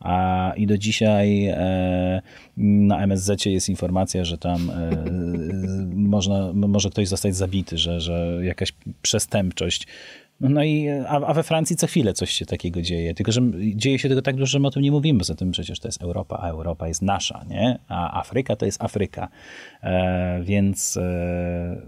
[0.00, 2.22] a i do dzisiaj e,
[2.56, 4.90] na MSZ jest informacja, że tam e,
[6.14, 8.72] można, może ktoś zostać zabity, że, że jakaś
[9.02, 9.86] przestępczość
[10.40, 13.14] no i, a, a, we Francji co chwilę coś się takiego dzieje.
[13.14, 13.40] Tylko, że
[13.74, 15.18] dzieje się tego tak dużo, że my o tym nie mówimy.
[15.18, 17.78] Poza tym przecież to jest Europa, a Europa jest nasza, nie?
[17.88, 19.28] A Afryka to jest Afryka.
[19.82, 21.82] E, więc e,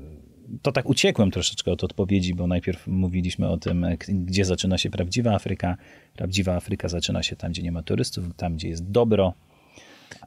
[0.63, 5.35] to tak uciekłem troszeczkę od odpowiedzi, bo najpierw mówiliśmy o tym, gdzie zaczyna się prawdziwa
[5.35, 5.77] Afryka.
[6.17, 9.35] Prawdziwa Afryka zaczyna się tam, gdzie nie ma turystów, tam, gdzie jest dobro.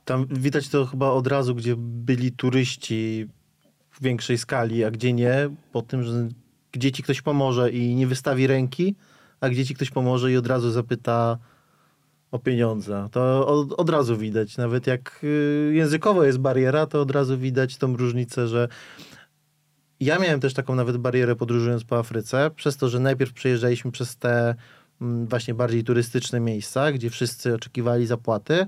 [0.06, 3.28] Tam widać to chyba od razu, gdzie byli turyści
[3.92, 6.30] w większej skali, a gdzie nie, po tym, że
[6.72, 8.96] gdzie ci ktoś pomoże i nie wystawi ręki,
[9.42, 11.38] a gdzie ci ktoś pomoże i od razu zapyta
[12.32, 13.08] o pieniądze.
[13.12, 14.58] To od, od razu widać.
[14.58, 18.68] Nawet jak y, językowo jest bariera, to od razu widać tą różnicę, że
[20.00, 24.18] ja miałem też taką nawet barierę podróżując po Afryce, przez to, że najpierw przejeżdżaliśmy przez
[24.18, 24.56] te
[25.02, 28.66] mm, właśnie bardziej turystyczne miejsca, gdzie wszyscy oczekiwali zapłaty,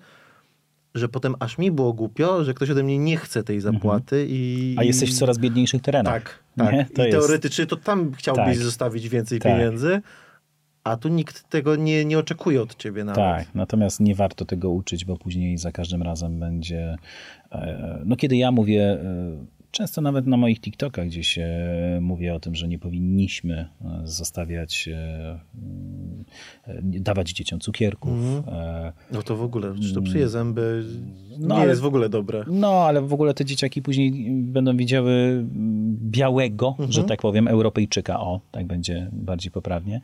[0.93, 3.73] że potem aż mi było głupio, że ktoś ode mnie nie chce tej mhm.
[3.73, 4.15] zapłaty.
[4.15, 4.29] Mhm.
[4.31, 4.75] I...
[4.79, 6.13] A jesteś w coraz biedniejszych terenach.
[6.13, 6.89] Tak, tak.
[6.95, 7.17] To I jest...
[7.17, 8.57] teoretycznie to tam chciałbyś tak.
[8.57, 9.51] zostawić więcej tak.
[9.51, 10.01] pieniędzy,
[10.83, 13.23] a tu nikt tego nie, nie oczekuje od ciebie nawet.
[13.23, 16.95] Tak, natomiast nie warto tego uczyć, bo później za każdym razem będzie...
[17.51, 22.39] E, no kiedy ja mówię e, Często nawet na moich TikTokach gdzieś e, mówię o
[22.39, 25.39] tym, że nie powinniśmy e, zostawiać, e,
[26.83, 28.11] dawać dzieciom cukierków.
[28.11, 28.43] Mm.
[29.11, 30.83] No to w ogóle, czy to psuje zęby,
[31.39, 32.43] no, nie ale, jest w ogóle dobre.
[32.47, 35.45] No, ale w ogóle te dzieciaki później będą widziały
[36.01, 37.07] białego, że mhm.
[37.07, 40.01] tak powiem, Europejczyka, o, tak będzie bardziej poprawnie,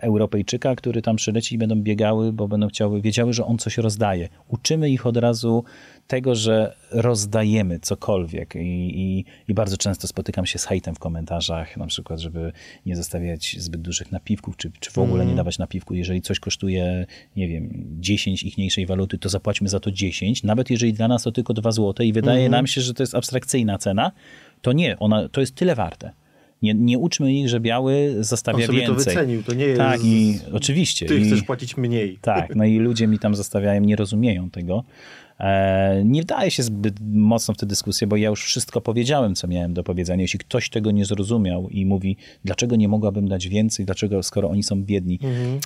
[0.00, 4.28] Europejczyka, który tam przyleci i będą biegały, bo będą chciały, wiedziały, że on coś rozdaje.
[4.48, 5.64] Uczymy ich od razu
[6.12, 11.76] tego, że rozdajemy cokolwiek i, i, i, bardzo często spotykam się z hejtem w komentarzach,
[11.76, 12.52] na przykład, żeby
[12.86, 15.94] nie zostawiać zbyt dużych napiwków, czy, czy w ogóle nie dawać napiwku.
[15.94, 17.70] Jeżeli coś kosztuje, nie wiem,
[18.00, 21.72] 10 ichniejszej waluty, to zapłaćmy za to 10, nawet jeżeli dla nas to tylko 2
[21.72, 22.50] zł i wydaje mm.
[22.50, 24.12] nam się, że to jest abstrakcyjna cena,
[24.62, 26.12] to nie, ona, to jest tyle warte.
[26.62, 28.96] Nie, nie uczmy ich, że biały zostawia On sobie więcej.
[28.96, 29.78] to wycenił, to nie jest...
[29.78, 31.06] Tak, i oczywiście.
[31.06, 32.18] Ty i, chcesz płacić mniej.
[32.20, 34.84] Tak, no i ludzie mi tam zostawiają, nie rozumieją tego.
[35.40, 39.48] E, nie wdaję się zbyt mocno w tę dyskusję, bo ja już wszystko powiedziałem, co
[39.48, 40.22] miałem do powiedzenia.
[40.22, 44.62] Jeśli ktoś tego nie zrozumiał i mówi, dlaczego nie mogłabym dać więcej, dlaczego, skoro oni
[44.62, 45.18] są biedni.
[45.22, 45.60] Mhm.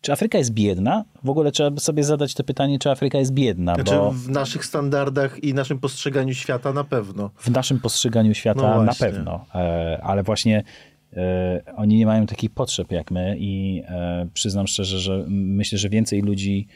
[0.00, 1.04] Czy Afryka jest biedna?
[1.24, 3.74] W ogóle trzeba sobie zadać to pytanie, czy Afryka jest biedna.
[3.74, 4.10] Znaczy bo...
[4.10, 7.30] w naszych standardach i naszym postrzeganiu świata na pewno.
[7.36, 9.44] W naszym postrzeganiu świata no na pewno.
[9.54, 10.64] E, ale właśnie
[11.16, 13.82] e, oni nie mają takich potrzeb jak my i
[14.34, 16.68] przyznam szczerze, że myślę, że więcej ludzi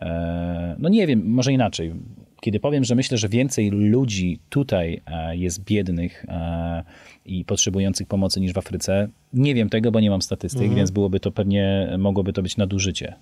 [0.00, 1.94] E, no nie wiem, może inaczej.
[2.40, 6.82] Kiedy powiem, że myślę, że więcej ludzi tutaj e, jest biednych e,
[7.24, 10.76] i potrzebujących pomocy niż w Afryce, nie wiem tego, bo nie mam statystyk, mhm.
[10.76, 13.14] więc byłoby to pewnie, mogłoby to być nadużycie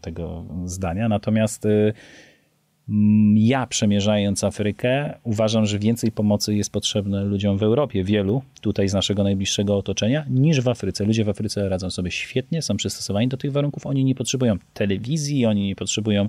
[0.00, 1.08] tego zdania.
[1.08, 1.66] Natomiast
[3.34, 8.92] ja przemierzając Afrykę, uważam, że więcej pomocy jest potrzebne ludziom w Europie, wielu tutaj z
[8.92, 11.04] naszego najbliższego otoczenia, niż w Afryce.
[11.04, 13.86] Ludzie w Afryce radzą sobie świetnie, są przystosowani do tych warunków.
[13.86, 16.28] Oni nie potrzebują telewizji, oni nie potrzebują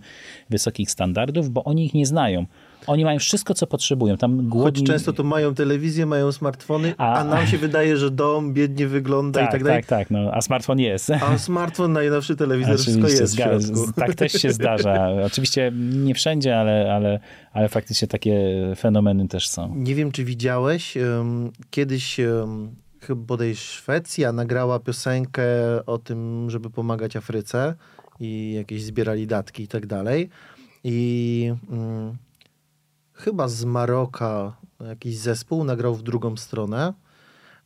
[0.50, 2.46] wysokich standardów, bo oni ich nie znają.
[2.88, 4.18] Oni mają wszystko, co potrzebują.
[4.18, 4.82] Tam głodni...
[4.82, 8.88] Choć często to mają telewizję, mają smartfony, a, a nam się wydaje, że dom biednie
[8.88, 9.84] wygląda tak, i tak dalej.
[9.84, 11.10] Tak, tak, no, a smartfon jest.
[11.10, 15.10] A smartfon, najnowszy telewizor, Oczywiście, wszystko jest w Tak też się zdarza.
[15.26, 17.20] Oczywiście nie wszędzie, ale, ale,
[17.54, 19.76] ale faktycznie takie fenomeny też są.
[19.76, 25.44] Nie wiem, czy widziałeś, um, kiedyś um, chyba bodaj Szwecja nagrała piosenkę
[25.86, 27.76] o tym, żeby pomagać Afryce
[28.20, 30.30] i jakieś zbierali datki i tak dalej.
[30.84, 31.54] I...
[31.70, 32.18] Um,
[33.20, 36.94] chyba z Maroka jakiś zespół nagrał w drugą stronę.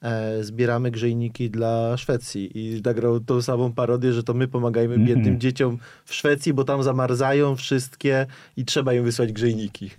[0.02, 5.08] E, zbieramy grzejniki dla Szwecji i nagrał tą samą parodię, że to my pomagajmy mm
[5.08, 8.26] biednym dzieciom w Szwecji, bo tam zamarzają wszystkie
[8.58, 9.90] i trzeba im wysłać grzejniki.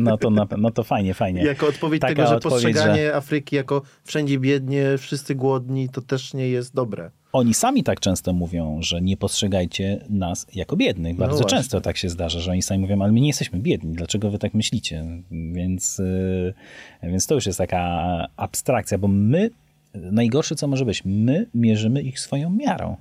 [0.00, 1.44] No to, no to fajnie, fajnie.
[1.44, 3.16] Jako odpowiedź Taka tego, że odpowiedź, postrzeganie że...
[3.16, 7.10] Afryki jako wszędzie biednie, wszyscy głodni, to też nie jest dobre.
[7.36, 11.16] Oni sami tak często mówią, że nie postrzegajcie nas jako biednych.
[11.16, 13.94] Bardzo no często tak się zdarza, że oni sami mówią, ale my nie jesteśmy biedni,
[13.94, 15.04] dlaczego wy tak myślicie?
[15.52, 19.50] Więc, yy, więc to już jest taka abstrakcja, bo my,
[19.94, 22.96] najgorsze co może być, my mierzymy ich swoją miarą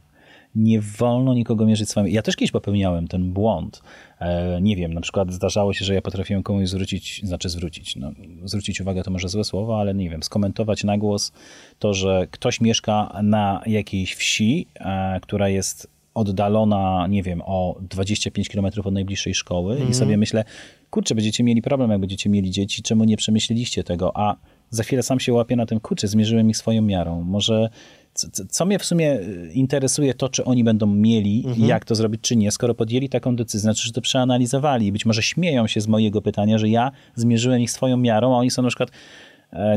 [0.56, 2.08] nie wolno nikogo mierzyć swoim.
[2.08, 3.82] Ja też kiedyś popełniałem ten błąd.
[4.20, 8.12] E, nie wiem, na przykład zdarzało się, że ja potrafiłem komuś zwrócić, znaczy zwrócić, no,
[8.46, 11.32] zwrócić uwagę to może złe słowo, ale nie wiem, skomentować na głos
[11.80, 18.50] to, że ktoś mieszka na jakiejś wsi, e, która jest oddalona, nie wiem, o 25
[18.50, 19.90] km od najbliższej szkoły mm.
[19.90, 20.44] i sobie myślę,
[20.90, 24.36] kurczę, będziecie mieli problem, jak będziecie mieli dzieci, czemu nie przemyśleliście tego, a
[24.70, 27.22] za chwilę sam się łapię na tym, kurczę, zmierzyłem ich swoją miarą.
[27.22, 27.70] Może
[28.16, 31.68] co, co, mnie w sumie y, interesuje, to czy oni będą mieli, mhm.
[31.68, 34.92] jak to zrobić, czy nie, skoro podjęli taką decyzję, znaczy, że to przeanalizowali.
[34.92, 38.52] Być może śmieją się z mojego pytania, że ja zmierzyłem ich swoją miarą, a oni
[38.52, 38.92] są na przykład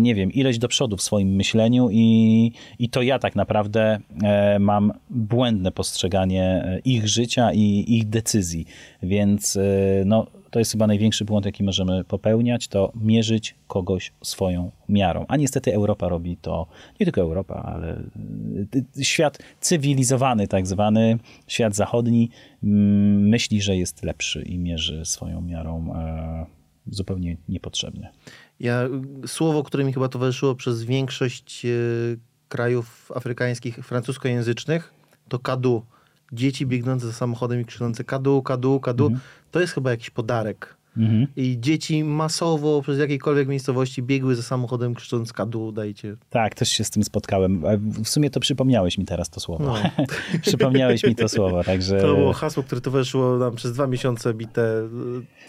[0.01, 4.59] nie wiem, ileś do przodu w swoim myśleniu i, i to ja tak naprawdę e,
[4.59, 8.67] mam błędne postrzeganie e, ich życia i ich decyzji.
[9.03, 9.59] Więc
[10.05, 15.25] no, to jest chyba największy błąd, jaki możemy popełniać, to mierzyć kogoś swoją miarą.
[15.29, 16.67] A niestety Europa robi to,
[17.01, 18.03] nie tylko Europa, ale
[19.03, 22.31] świat cywilizowany, tak zwany, świat zachodni,
[22.65, 26.47] mm, myśli, że jest lepszy i mierzy swoją miarą e,
[26.87, 28.11] zupełnie niepotrzebnie.
[28.61, 28.83] Ja,
[29.27, 31.69] słowo, które mi chyba towarzyszyło przez większość e,
[32.49, 34.95] krajów afrykańskich francuskojęzycznych,
[35.29, 35.83] to kadu
[36.33, 39.05] dzieci biegnące za samochodem i krzyczące kadu, kadu, kadu.
[39.07, 39.21] Mhm.
[39.51, 41.27] To jest chyba jakiś podarek Mhm.
[41.37, 46.17] I dzieci masowo przez jakiejkolwiek miejscowości biegły za samochodem krzycząc kadu, dajcie.
[46.31, 47.63] Tak, też się z tym spotkałem.
[48.05, 49.65] W sumie to przypomniałeś mi teraz to słowo.
[49.65, 50.05] No.
[50.47, 52.01] przypomniałeś mi to słowo, także...
[52.01, 54.89] To było hasło, które towarzyszyło nam przez dwa miesiące bite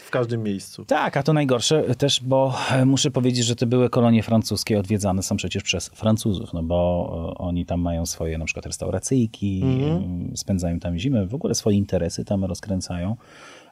[0.05, 0.85] w każdym miejscu.
[0.85, 5.35] Tak, a to najgorsze też, bo muszę powiedzieć, że te były kolonie francuskie odwiedzane są
[5.35, 10.31] przecież przez Francuzów, no bo oni tam mają swoje na przykład restauracyjki, mhm.
[10.37, 13.15] spędzają tam zimę, w ogóle swoje interesy tam rozkręcają.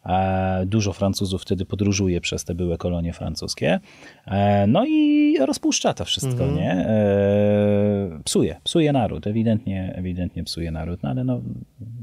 [0.08, 3.80] E, dużo Francuzów wtedy podróżuje przez te były kolonie francuskie.
[4.28, 6.56] E, no i rozpuszcza to wszystko, -hmm.
[6.56, 6.72] nie?
[6.72, 11.42] E, psuje, psuje naród, ewidentnie, ewidentnie psuje naród, no ale no,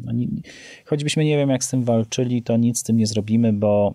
[0.04, 0.26] no nie,
[0.84, 3.94] choćbyśmy nie wiem jak z tym walczyli, to nic z tym nie zrobimy, bo,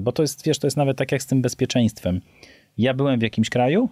[0.00, 2.20] bo to jest, wiesz, to jest nawet tak jak z tym bezpieczeństwem.
[2.78, 3.88] Ja byłem w jakimś kraju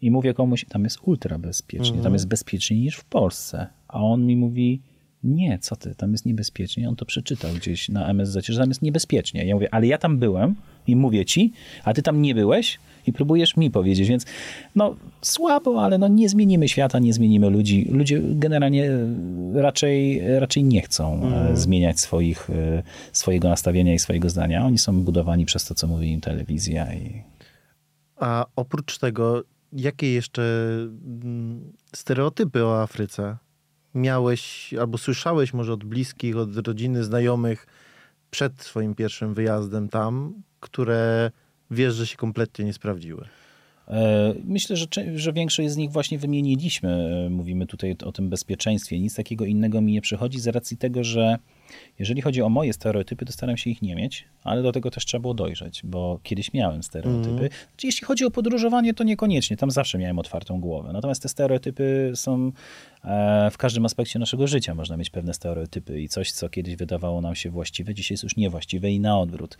[0.00, 2.02] i mówię komuś, tam jest ultra bezpiecznie, mm -hmm.
[2.02, 2.14] tam mhm.
[2.14, 4.82] jest bezpieczniej niż w Polsce, a on mi mówi,
[5.26, 6.88] Nie, co ty, tam jest niebezpiecznie.
[6.88, 9.44] On to przeczytał gdzieś na MSZ, że tam jest niebezpiecznie.
[9.44, 10.54] Ja mówię, ale ja tam byłem
[10.86, 11.52] i mówię ci,
[11.84, 14.26] a ty tam nie byłeś i próbujesz mi powiedzieć, więc
[14.74, 17.88] no słabo, ale no nie zmienimy świata, nie zmienimy ludzi.
[17.90, 18.90] Ludzie generalnie
[19.54, 21.56] raczej, raczej nie chcą mm.
[21.56, 24.64] zmieniać swoich, e, swojego nastawienia i swojego zdania.
[24.64, 26.94] Oni są budowani przez to, co mówi im telewizja.
[26.94, 27.22] I...
[28.16, 30.42] A oprócz tego, jakie jeszcze
[31.06, 33.36] mm, stereotypy o Afryce
[33.96, 37.66] miałeś albo słyszałeś może od bliskich, od rodziny, znajomych
[38.30, 41.30] przed swoim pierwszym wyjazdem tam, które
[41.70, 43.24] wiesz, że się kompletnie nie sprawdziły?
[43.88, 46.88] E, myślę, że, że większość z nich właśnie wymieniliśmy.
[47.26, 49.00] E, mówimy tutaj o tym bezpieczeństwie.
[49.00, 51.38] Nic takiego innego mi nie przychodzi z racji tego, że
[51.98, 55.04] jeżeli chodzi o moje stereotypy, to staram się ich nie mieć, ale do tego też
[55.04, 57.30] trzeba było dojrzeć, bo kiedyś miałem stereotypy.
[57.30, 57.50] Mm.
[57.70, 60.90] Znaczy, jeśli chodzi o podróżowanie, to niekoniecznie, tam zawsze miałem otwartą głowę.
[60.92, 62.52] Natomiast te stereotypy są
[63.04, 64.74] e, w każdym aspekcie naszego życia.
[64.74, 68.36] Można mieć pewne stereotypy i coś, co kiedyś wydawało nam się właściwe, dzisiaj jest już
[68.36, 69.58] niewłaściwe i na odwrót.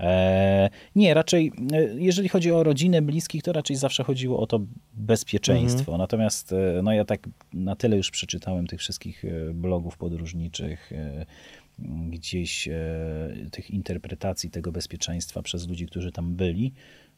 [0.00, 4.60] E, nie, raczej, e, jeżeli chodzi o rodzinę, bliskich, to raczej zawsze chodziło o to
[4.94, 5.92] bezpieczeństwo.
[5.92, 5.98] Mm.
[5.98, 10.90] Natomiast no ja tak na tyle już przeczytałem tych wszystkich blogów podróżniczych,
[12.10, 12.74] gdzieś e,
[13.50, 16.72] tych interpretacji tego bezpieczeństwa przez ludzi, którzy tam byli,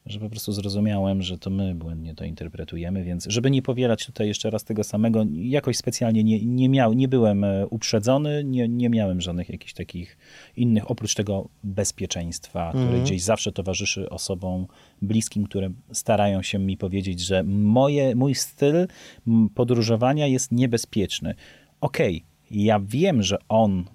[0.05, 4.27] że po prostu zrozumiałem, że to my błędnie to interpretujemy, więc żeby nie powielać tutaj
[4.27, 8.89] jeszcze raz tego samego, jakoś specjalnie nie, nie, miał, nie byłem e, uprzedzony, nie, nie
[8.89, 10.17] miałem żadnych jakichś takich
[10.55, 13.03] innych, oprócz tego bezpieczeństwa, które mm.
[13.03, 14.67] gdzieś zawsze towarzyszy osobom
[15.01, 18.87] bliskim, które starają się mi powiedzieć, że moje, mój styl
[19.55, 21.35] podróżowania jest niebezpieczny.
[21.81, 23.85] Okej, okay, ja wiem, że on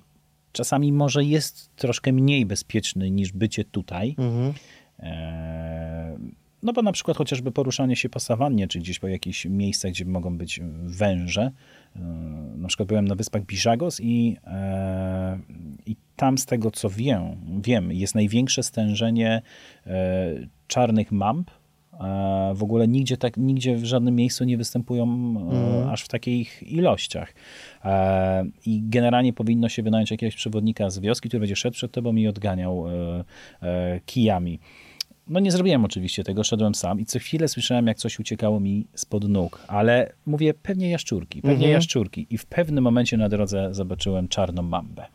[0.55, 4.15] czasami może jest troszkę mniej bezpieczny niż bycie tutaj.
[4.19, 4.53] Mhm.
[4.99, 6.19] E,
[6.63, 10.05] no bo na przykład chociażby poruszanie się po sawannie, czy gdzieś po jakichś miejscach, gdzie
[10.05, 11.51] mogą być węże.
[11.97, 12.01] E,
[12.57, 15.39] na przykład byłem na wyspach Bijagos i, e,
[15.87, 19.43] i tam z tego co wiem, wiem, jest największe stężenie
[20.67, 21.51] czarnych mamp
[22.55, 25.89] w ogóle nigdzie, tak, nigdzie w żadnym miejscu nie występują mm.
[25.89, 27.35] aż w takich ilościach.
[27.85, 32.17] E, I generalnie powinno się wynająć jakiegoś przewodnika z wioski, który będzie szedł przed tobą
[32.17, 34.61] i odganiał e, kijami.
[35.29, 38.87] No nie zrobiłem oczywiście tego, szedłem sam i co chwilę słyszałem, jak coś uciekało mi
[38.95, 41.73] spod nóg, ale mówię, pewnie jaszczurki, pewnie mhm.
[41.73, 42.27] jaszczurki.
[42.31, 45.07] I w pewnym momencie na drodze zobaczyłem czarną mambę.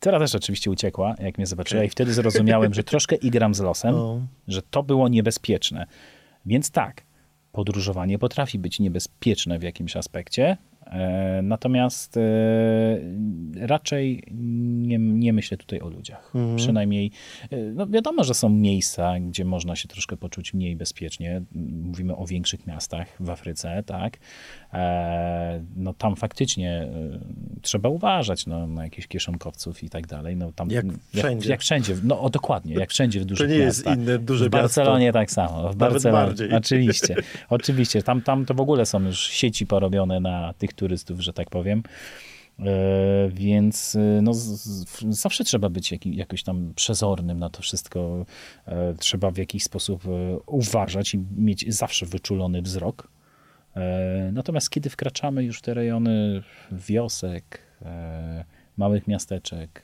[0.00, 3.94] Teraz też oczywiście uciekła, jak mnie zobaczyła i wtedy zrozumiałem, że troszkę igram z losem,
[3.94, 4.20] no.
[4.48, 5.86] że to było niebezpieczne.
[6.46, 7.02] Więc tak,
[7.52, 10.56] podróżowanie potrafi być niebezpieczne w jakimś aspekcie,
[11.42, 12.20] natomiast e,
[13.56, 16.32] raczej nie, nie myślę tutaj o ludziach.
[16.34, 16.56] Mhm.
[16.56, 17.10] Przynajmniej,
[17.50, 21.42] e, no wiadomo, że są miejsca, gdzie można się troszkę poczuć mniej bezpiecznie.
[21.82, 24.18] Mówimy o większych miastach w Afryce, tak.
[25.76, 26.88] No tam faktycznie
[27.62, 30.36] trzeba uważać no, na jakichś kieszonkowców i tak dalej.
[30.36, 31.36] No, tam, jak wszędzie.
[31.36, 33.84] Jak, jak wszędzie, no o, dokładnie, jak wszędzie w dużych miastach.
[33.84, 35.18] To nie jest inne duże W Barcelonie miasto.
[35.18, 35.72] tak samo.
[35.72, 36.26] W Barcelonie.
[36.26, 36.52] bardziej.
[36.52, 37.16] Oczywiście.
[37.48, 38.02] Oczywiście.
[38.02, 41.82] Tam, tam to w ogóle są już sieci porobione na tych turystów, że tak powiem.
[42.58, 44.32] E, więc e, no,
[45.08, 48.26] zawsze trzeba być jakoś tam przezornym na to wszystko.
[48.66, 50.04] E, trzeba w jakiś sposób
[50.46, 53.08] uważać i mieć zawsze wyczulony wzrok.
[54.32, 57.62] Natomiast kiedy wkraczamy już w te rejony wiosek,
[58.76, 59.82] małych miasteczek,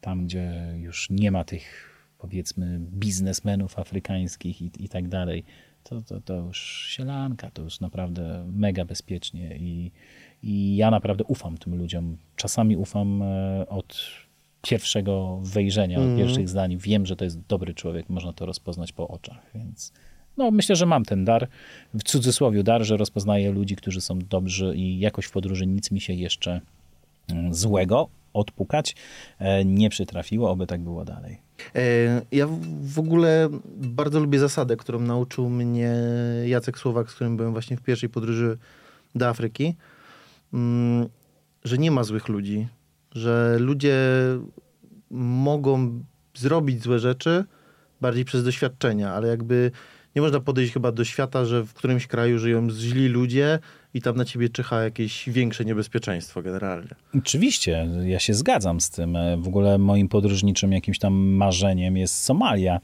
[0.00, 5.44] tam gdzie już nie ma tych powiedzmy biznesmenów afrykańskich i, i tak dalej,
[5.82, 9.92] to, to, to już sielanka, to już naprawdę mega bezpiecznie i,
[10.42, 12.16] i ja naprawdę ufam tym ludziom.
[12.36, 14.00] Czasami ufam e, od
[14.62, 16.08] pierwszego wejrzenia, mm.
[16.08, 16.26] od mhm.
[16.26, 16.76] pierwszych zdań.
[16.78, 19.92] Wiem, że to jest dobry człowiek, można to rozpoznać po oczach, więc
[20.36, 21.48] no, myślę, że mam ten dar,
[21.94, 26.00] w cudzysłowie dar, że rozpoznaję ludzi, którzy są dobrzy i jakoś w podróży nic mi
[26.00, 26.60] się jeszcze
[27.28, 28.96] mm, złego odpukać
[29.38, 31.38] e, nie przytrafiło, oby tak było dalej.
[31.74, 31.80] E,
[32.32, 32.48] ja
[32.82, 35.94] w ogóle bardzo lubię zasadę, którą nauczył mnie
[36.46, 38.58] Jacek Słowak, z którym byłem właśnie w pierwszej podróży
[39.14, 39.74] do Afryki,
[41.64, 42.68] że nie ma złych ludzi,
[43.14, 43.96] że ludzie
[45.10, 47.44] mogą zrobić złe rzeczy
[48.00, 49.70] bardziej przez doświadczenia, ale jakby
[50.16, 53.58] nie można podejść chyba do świata, że w którymś kraju żyją źli ludzie
[53.94, 56.88] i tam na ciebie czyha jakieś większe niebezpieczeństwo generalnie.
[57.18, 59.16] Oczywiście, ja się zgadzam z tym.
[59.38, 62.80] W ogóle moim podróżniczym jakimś tam marzeniem jest Somalia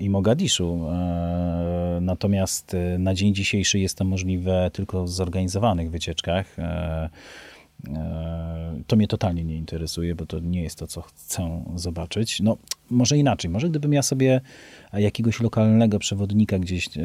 [0.00, 0.86] i Mogadiszu.
[0.92, 6.58] E, natomiast e, na dzień dzisiejszy jest to możliwe tylko w zorganizowanych wycieczkach.
[6.58, 7.10] E,
[8.86, 12.40] to mnie totalnie nie interesuje, bo to nie jest to, co chcę zobaczyć.
[12.40, 12.56] No,
[12.90, 14.40] może inaczej, może gdybym ja sobie
[14.98, 17.00] jakiegoś lokalnego przewodnika gdzieś e,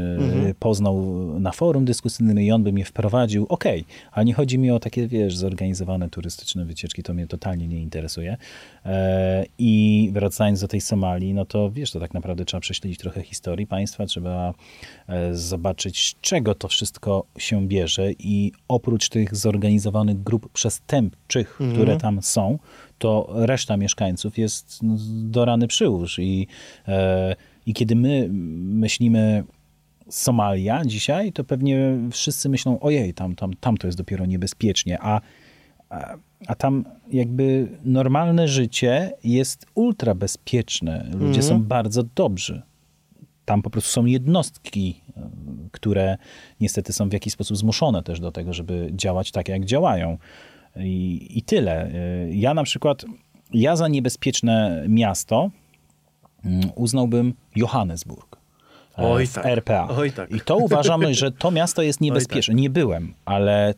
[0.59, 0.95] poznał
[1.39, 4.79] na forum dyskusyjnym i on by mnie wprowadził, okej, okay, ale nie chodzi mi o
[4.79, 8.37] takie, wiesz, zorganizowane turystyczne wycieczki, to mnie totalnie nie interesuje.
[8.85, 13.23] E, I wracając do tej Somalii, no to wiesz, to tak naprawdę trzeba prześledzić trochę
[13.23, 14.53] historii państwa, trzeba
[15.07, 21.73] e, zobaczyć, z czego to wszystko się bierze i oprócz tych zorganizowanych grup przestępczych, mhm.
[21.73, 22.59] które tam są,
[22.97, 26.47] to reszta mieszkańców jest no, do rany przyłóż i
[26.87, 29.43] e, i kiedy my myślimy
[30.09, 35.21] Somalia dzisiaj, to pewnie wszyscy myślą, ojej, tam, tam, tam to jest dopiero niebezpiecznie, a,
[35.89, 36.15] a,
[36.47, 41.09] a tam jakby normalne życie jest ultra bezpieczne.
[41.13, 41.43] Ludzie mm.
[41.43, 42.61] są bardzo dobrzy.
[43.45, 45.01] Tam po prostu są jednostki,
[45.71, 46.17] które
[46.59, 50.17] niestety są w jakiś sposób zmuszone też do tego, żeby działać tak, jak działają.
[50.75, 51.91] I, i tyle.
[52.31, 53.05] Ja na przykład,
[53.53, 55.51] ja za niebezpieczne miasto
[56.75, 58.37] uznałbym Johannesburg.
[58.97, 59.45] E, Oj, tak.
[59.45, 59.87] RPA.
[59.89, 60.31] Oj, tak.
[60.31, 62.53] I to uważam, że to miasto jest niebezpieczne.
[62.53, 62.61] Tak.
[62.61, 63.73] Nie byłem, ale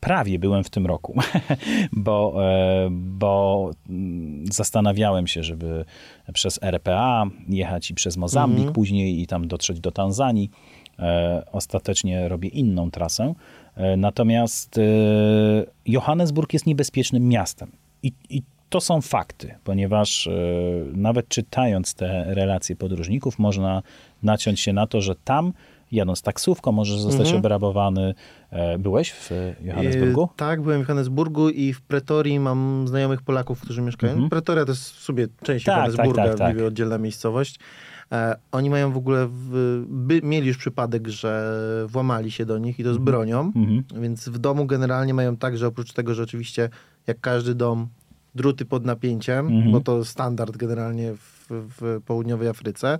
[0.00, 1.14] prawie byłem w tym roku,
[1.92, 5.84] bo, e, bo mm, zastanawiałem się, żeby
[6.32, 8.74] przez RPA jechać i przez Mozambik mhm.
[8.74, 10.50] później i tam dotrzeć do Tanzanii.
[10.98, 13.34] E, ostatecznie robię inną trasę.
[13.96, 14.80] Natomiast
[15.86, 17.72] Johannesburg jest niebezpiecznym miastem.
[18.02, 20.30] I, i to są fakty, ponieważ e,
[20.92, 23.82] nawet czytając te relacje podróżników, można
[24.22, 25.52] naciąć się na to, że tam
[25.92, 27.38] jadąc taksówką możesz zostać mhm.
[27.38, 28.14] obrabowany.
[28.50, 30.22] E, byłeś w Johannesburgu?
[30.22, 34.12] E, tak, byłem w Johannesburgu i w Pretorii mam znajomych Polaków, którzy mieszkają.
[34.12, 34.30] Mhm.
[34.30, 36.66] Pretoria to jest w sobie część tak, Johannesburga, tak, tak, tak.
[36.66, 37.58] oddzielna miejscowość.
[38.52, 41.56] Oni mają w ogóle, w, by, mieli już przypadek, że
[41.88, 43.04] włamali się do nich i to z mhm.
[43.04, 43.84] bronią, mhm.
[44.02, 46.68] więc w domu generalnie mają tak, że oprócz tego, że oczywiście
[47.06, 47.88] jak każdy dom
[48.34, 49.72] druty pod napięciem, mhm.
[49.72, 52.98] bo to standard generalnie w, w południowej Afryce,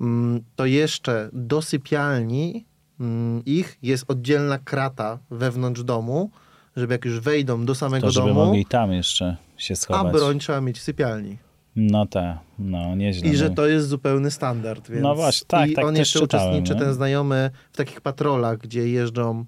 [0.00, 2.66] mm, to jeszcze do sypialni
[3.00, 6.30] mm, ich jest oddzielna krata wewnątrz domu,
[6.76, 8.44] żeby jak już wejdą do samego to, żeby domu...
[8.44, 10.06] mogli tam jeszcze się schować.
[10.06, 11.36] A broń trzeba mieć w sypialni.
[11.76, 13.30] No tak, no nieźle.
[13.30, 13.54] I że no.
[13.54, 14.90] to jest zupełny standard.
[14.90, 15.02] Więc...
[15.02, 19.44] No właśnie, tak, I tak on jeszcze uczestniczy, ten znajomy, w takich patrolach, gdzie jeżdżą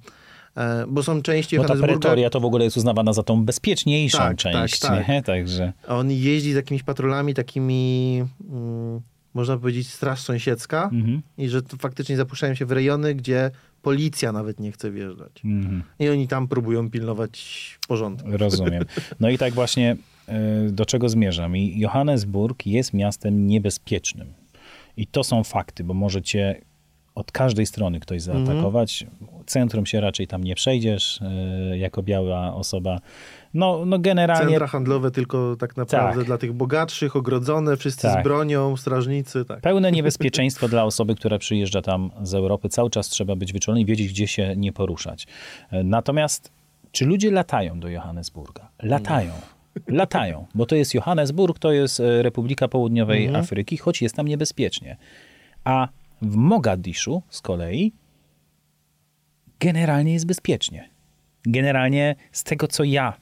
[0.88, 4.29] bo są części Bo ta Pretoria to w ogóle jest uznawana za tą bezpieczniejszą tak,
[4.29, 5.27] tak część, tak, tak.
[5.27, 5.73] Także...
[5.88, 9.01] On jeździ z jakimiś patrolami takimi, mm,
[9.35, 11.23] można powiedzieć, straż sąsiedzka mhm.
[11.38, 13.51] i że faktycznie zapuszczają się w rejony, gdzie
[13.83, 15.45] policja nawet nie chce wjeżdżać.
[15.45, 15.83] Mhm.
[15.99, 18.29] I oni tam próbują pilnować porządku.
[18.31, 18.85] Rozumiem.
[19.21, 21.57] No i tak właśnie e, do czego zmierzam.
[21.57, 24.33] I Johannesburg jest miastem niebezpiecznym.
[24.97, 26.61] I to są fakty, bo możecie
[27.14, 29.07] od każdej strony ktoś zaatakować.
[29.20, 29.44] Mhm.
[29.46, 32.98] Centrum się raczej tam nie przejdziesz e, jako biała osoba.
[33.55, 34.48] No, no generalnie...
[34.48, 36.27] Centra handlowe tylko tak naprawdę tak.
[36.27, 38.20] dla tych bogatszych, ogrodzone, wszyscy tak.
[38.20, 39.44] z bronią, strażnicy.
[39.44, 39.61] Tak.
[39.61, 42.68] Pełne niebezpieczeństwo dla osoby, która przyjeżdża tam z Europy.
[42.68, 45.27] Cały czas trzeba być wyczulony i wiedzieć, gdzie się nie poruszać.
[45.70, 46.53] E, natomiast
[46.92, 48.68] czy ludzie latają do Johannesburga?
[48.83, 49.33] Latają.
[49.88, 53.44] Latają, bo to jest Johannesburg, to jest e, Republika Południowej mhm.
[53.44, 54.96] Afryki, choć jest tam niebezpiecznie.
[55.64, 55.88] A
[56.23, 57.93] w Mogadiszu z kolei
[59.61, 60.91] generalnie jest bezpiecznie.
[61.47, 63.13] Generalnie z tego, co ja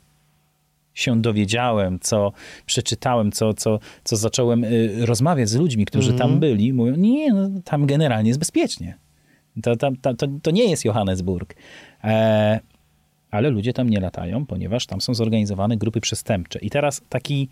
[0.94, 2.32] się dowiedziałem, co
[2.66, 6.40] przeczytałem, co, co, co zacząłem y, rozmawiać z ludźmi, którzy tam mhm.
[6.40, 8.98] byli, mówią, nie, no, tam generalnie jest bezpiecznie.
[9.62, 11.54] To, to, to, to nie jest Johannesburg.
[12.04, 12.60] E,
[13.30, 16.58] ale ludzie tam nie latają, ponieważ tam są zorganizowane grupy przestępcze.
[16.58, 17.48] I teraz taki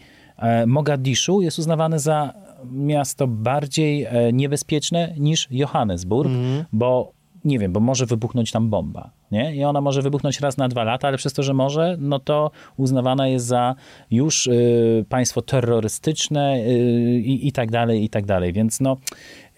[0.66, 6.64] Mogadiszu jest uznawany za miasto bardziej e, niebezpieczne niż Johannesburg, mm.
[6.72, 7.12] bo
[7.44, 9.56] nie wiem, bo może wybuchnąć tam bomba, nie?
[9.56, 12.50] I ona może wybuchnąć raz na dwa lata, ale przez to, że może, no to
[12.76, 13.74] uznawana jest za
[14.10, 18.52] już y, państwo terrorystyczne y, i tak dalej, i tak dalej.
[18.52, 18.96] Więc no,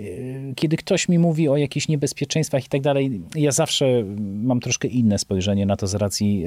[0.01, 4.05] y, kiedy ktoś mi mówi o jakichś niebezpieczeństwach i tak dalej, ja zawsze
[4.43, 6.45] mam troszkę inne spojrzenie na to z racji,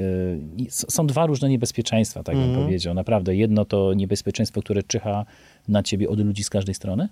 [0.60, 2.62] y, są dwa różne niebezpieczeństwa, tak bym mm.
[2.62, 2.94] powiedział.
[2.94, 5.24] Naprawdę, jedno to niebezpieczeństwo, które czyha
[5.68, 7.08] na ciebie od ludzi z każdej strony,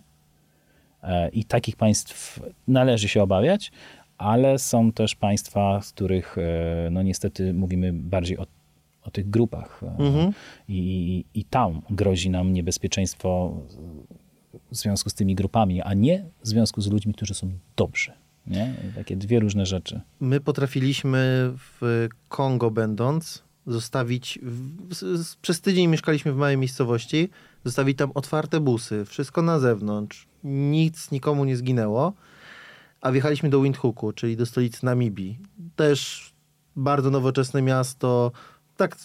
[1.03, 3.73] e, i takich państw należy się obawiać,
[4.19, 8.47] ale są też państwa, z których e, no niestety mówimy bardziej o,
[9.03, 10.33] o tych grupach e, mhm.
[10.69, 13.61] I, i tam grozi nam niebezpieczeństwo
[14.71, 18.13] w związku z tymi grupami, a nie w związku z ludźmi, którzy są dobrzy.
[18.47, 18.75] Nie?
[18.95, 20.01] Takie dwie różne rzeczy.
[20.21, 27.29] My potrafiliśmy w Kongo będąc zostawić, w, przez tydzień mieszkaliśmy w małej miejscowości,
[27.65, 32.13] zostawić tam otwarte busy, wszystko na zewnątrz, nic nikomu nie zginęło
[33.03, 35.39] a wjechaliśmy do Windhooku, czyli do stolicy Namibii.
[35.77, 36.33] Też
[36.77, 38.33] bardzo nowoczesne miasto,
[38.77, 38.97] tak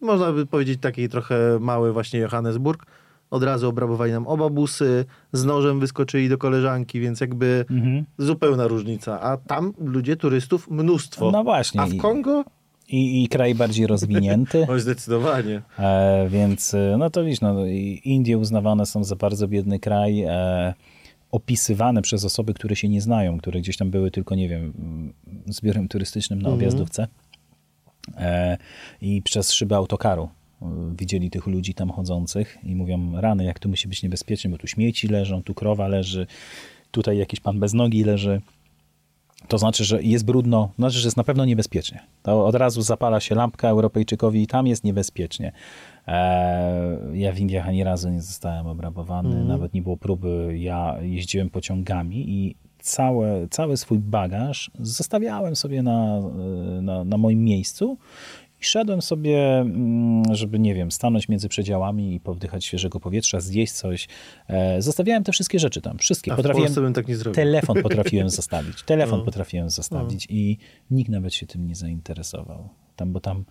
[0.00, 2.86] można by powiedzieć taki trochę mały właśnie Johannesburg.
[3.30, 8.04] od razu obrabowali nam oba busy, z nożem wyskoczyli do koleżanki, więc jakby Mhm.
[8.18, 9.20] zupełna różnica.
[9.20, 11.30] A tam ludzie, turystów, mnóstwo.
[11.30, 11.80] No właśnie.
[11.80, 12.44] A w Kongo?
[12.88, 14.66] I, I kraj bardziej rozwinięty.
[14.70, 15.62] Oj, zdecydowanie.
[15.78, 20.22] E, więc e, no to widzisz, no, i Indie uznawane są za bardzo biedny kraj,
[20.22, 20.74] e,
[21.36, 25.12] opisywane przez osoby, które się nie znają, które gdzieś tam były tylko, nie wiem, mm,
[25.54, 27.08] z biurem turystycznym na objazdówce
[28.16, 28.58] e,
[29.00, 30.28] i przez szybę autokaru
[30.62, 30.66] e,
[30.98, 34.66] widzieli tych ludzi tam chodzących i mówią, rany, jak tu musi być niebezpiecznie, bo tu
[34.66, 36.26] śmieci leżą, tu krowa leży,
[36.90, 38.40] tutaj jakiś pan bez nogi leży.
[39.48, 42.00] To znaczy, że jest brudno, znaczy, że jest na pewno niebezpiecznie.
[42.22, 45.52] To od razu zapala się lampka Europejczykowi i tam jest niebezpiecznie.
[46.06, 50.54] Eee, ja w Indiach ani razu nie zostałem obrabowany, nawet nie było próby.
[50.58, 56.20] Ja jeździłem pociągami i całe, cały swój bagaż zostawiałem sobie na,
[56.82, 57.98] na, na moim miejscu
[58.60, 63.72] i szedłem sobie, mm, żeby, nie wiem, stanąć między przedziałami i powdychać świeżego powietrza, zjeść
[63.72, 64.08] coś.
[64.48, 66.32] E, Zostawiałem te wszystkie rzeczy tam, wszystkie.
[66.32, 67.34] A w Potrafiłem, Polsce bym tak nie zrobił.
[67.34, 68.82] telefon potrafiłem zostawić.
[68.82, 69.24] Telefon No.
[69.24, 70.58] potrafiłem zostawić i
[70.90, 72.68] nikt nawet się tym nie zainteresował.
[72.96, 73.44] Tam, bo tam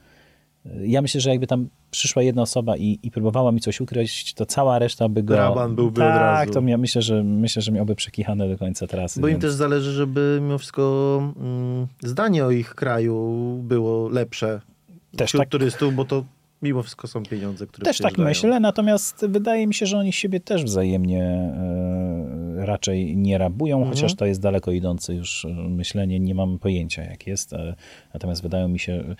[0.83, 4.45] ja myślę, że jakby tam przyszła jedna osoba i, i próbowała mi coś ukryć, to
[4.45, 5.33] cała reszta by go...
[5.33, 6.53] Draban byłby od tak, razu.
[6.61, 9.21] to ja myślę, że myślę, że miałby przekichane do końca trasy.
[9.21, 14.61] Bo im więc- też zależy, żeby mimo wszystko mm, zdanie o ich kraju było lepsze
[15.17, 16.23] Też wśród tak- turystów, bo to
[16.61, 20.39] mimo wszystko są pieniądze, które Też tak myślę, natomiast wydaje mi się, że oni siebie
[20.39, 23.95] też wzajemnie e, raczej nie rabują, Mhm.
[23.95, 27.75] chociaż to jest daleko idące już e, myślenie, nie mam pojęcia jak jest, e,
[28.13, 29.15] natomiast wydają mi się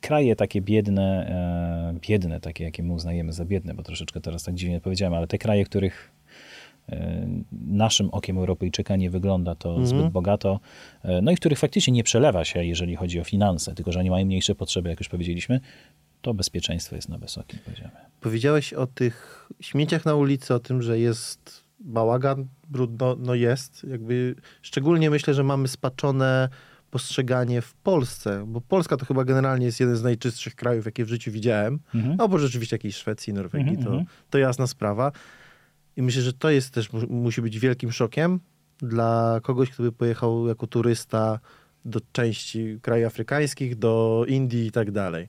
[0.00, 1.26] kraje takie biedne,
[1.94, 5.26] e, biedne, takie jakie my uznajemy za biedne, bo troszeczkę teraz tak dziwnie powiedziałem, ale
[5.26, 6.10] te kraje, których
[6.88, 9.86] e, naszym okiem Europejczyka nie wygląda to Mhm.
[9.86, 10.60] zbyt bogato,
[11.02, 14.10] e, no i których faktycznie nie przelewa się, jeżeli chodzi o finanse, tylko że oni
[14.10, 15.60] mają mniejsze potrzeby, jak już powiedzieliśmy,
[16.22, 17.90] to bezpieczeństwo jest na wysokim poziomie.
[18.20, 23.86] Powiedziałeś o tych śmieciach na ulicy, o tym, że jest bałagan, brudno, no jest.
[23.90, 26.48] Jakby szczególnie myślę, że mamy spaczone
[26.90, 31.08] postrzeganie w Polsce, bo Polska to chyba generalnie jest jeden z najczystszych krajów, jakie w
[31.08, 31.78] życiu widziałem.
[31.94, 32.16] Mhm.
[32.16, 34.06] No bo rzeczywiście jakiejś Szwecji, Norwegii, Mhm, to, mhm.
[34.30, 35.12] to jasna sprawa.
[35.96, 38.40] I myślę, że to jest też, mu- musi być wielkim szokiem
[38.78, 41.38] dla kogoś, kto by pojechał jako turysta
[41.84, 45.26] do części krajów afrykańskich, do Indii i tak dalej.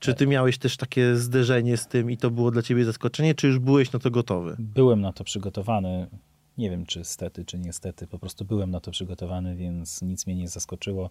[0.00, 3.46] Czy ty miałeś też takie zderzenie z tym i to było dla ciebie zaskoczenie, czy
[3.46, 4.56] już byłeś na to gotowy?
[4.58, 6.06] Byłem na to przygotowany.
[6.58, 10.36] Nie wiem, czy stety, czy niestety, po prostu byłem na to przygotowany, więc nic mnie
[10.36, 11.10] nie zaskoczyło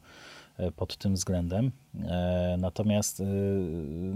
[0.58, 1.72] e, pod tym względem.
[2.04, 3.24] E, Natomiast e,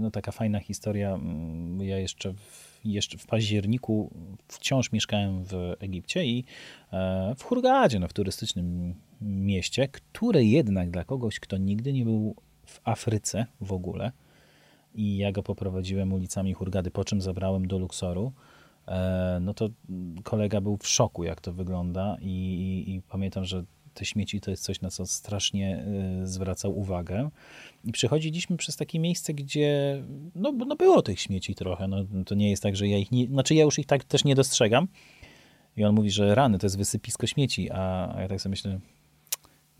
[0.00, 1.14] no, taka fajna historia.
[1.14, 4.10] mm, Ja jeszcze w, jeszcze w październiku
[4.48, 6.44] wciąż mieszkałem w Egipcie i
[7.36, 12.34] w Hurgadzie, no, w turystycznym mieście, które jednak dla kogoś, kto nigdy nie był
[12.66, 14.12] w Afryce w ogóle,
[14.94, 18.32] i ja go poprowadziłem ulicami Hurgady, po czym zabrałem do Luksoru,
[19.40, 19.68] no to
[20.24, 23.64] kolega był w szoku, jak to wygląda i, i, i pamiętam, że
[23.96, 25.84] te śmieci to jest coś, na co strasznie
[26.22, 27.30] e, zwracał uwagę.
[27.84, 30.02] I przechodziliśmy przez takie miejsce, gdzie
[30.34, 31.88] no, no było tych śmieci trochę.
[31.88, 34.24] No, to nie jest tak, że ja ich nie, znaczy ja już ich tak też
[34.24, 34.88] nie dostrzegam.
[35.76, 38.80] I on mówi, że rany to jest wysypisko śmieci, a, a ja tak sobie myślę,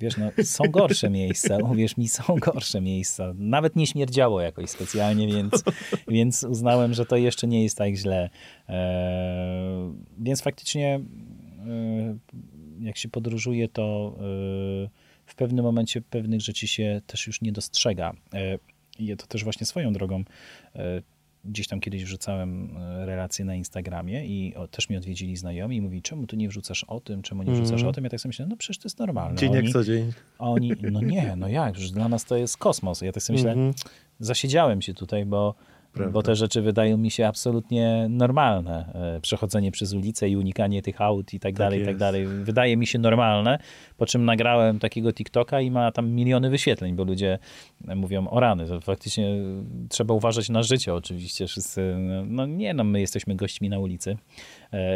[0.00, 3.34] Wiesz, no, są gorsze miejsca, uwierz mi, są gorsze miejsca.
[3.38, 5.64] Nawet nie śmierdziało jakoś specjalnie, więc,
[6.08, 8.30] więc uznałem, że to jeszcze nie jest tak źle.
[8.68, 11.00] Eee, więc faktycznie,
[11.66, 12.18] e,
[12.80, 14.22] jak się podróżuje, to e,
[15.26, 18.12] w pewnym momencie pewnych rzeczy się też już nie dostrzega.
[18.32, 18.58] E,
[18.98, 20.24] I to też właśnie swoją drogą.
[21.48, 25.80] Gdzieś tam kiedyś wrzucałem e, relacje na Instagramie i o, też mi odwiedzili znajomi i
[25.82, 27.88] mówi, czemu tu nie wrzucasz o tym, czemu nie wrzucasz Mhm.
[27.88, 28.04] o tym?
[28.04, 29.38] Ja tak sobie myślę, no przecież to jest normalne.
[29.40, 30.12] Dzień Oni- jak co dzień.
[30.38, 33.00] oni, no nie, no jak, dla nas to jest kosmos.
[33.02, 33.72] Ja tak sobie myślę, Mhm.
[34.20, 35.54] zasiedziałem się tutaj, bo,
[35.96, 36.12] Prawda.
[36.12, 38.92] bo te rzeczy wydają mi się absolutnie normalne.
[39.16, 42.00] E, Przechodzenie przez ulicę i unikanie tych aut i tak, dalej, i tak jest.
[42.00, 42.26] dalej.
[42.26, 43.58] Wydaje mi się normalne,
[43.96, 47.38] po czym nagrałem takiego TikToka i ma tam miliony wyświetleń, bo ludzie
[47.96, 48.66] mówią o rany.
[48.66, 49.36] To faktycznie
[49.88, 51.46] trzeba uważać na życie oczywiście.
[51.46, 51.94] Wszyscy,
[52.26, 54.16] no nie, no my jesteśmy gośćmi na ulicy.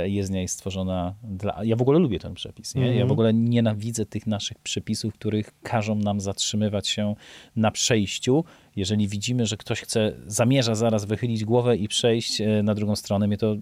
[0.05, 1.65] Jezdnia jest stworzona dla...
[1.65, 2.75] Ja w ogóle lubię ten przepis.
[2.75, 2.83] Nie?
[2.83, 3.09] Ja Mhm.
[3.09, 7.15] w ogóle nienawidzę tych naszych przepisów, których każą nam zatrzymywać się
[7.57, 8.45] na przejściu.
[8.77, 13.27] Jeżeli widzimy, że ktoś chce, zamierza zaraz wychylić głowę i przejść e, na drugą stronę,
[13.27, 13.57] mnie to,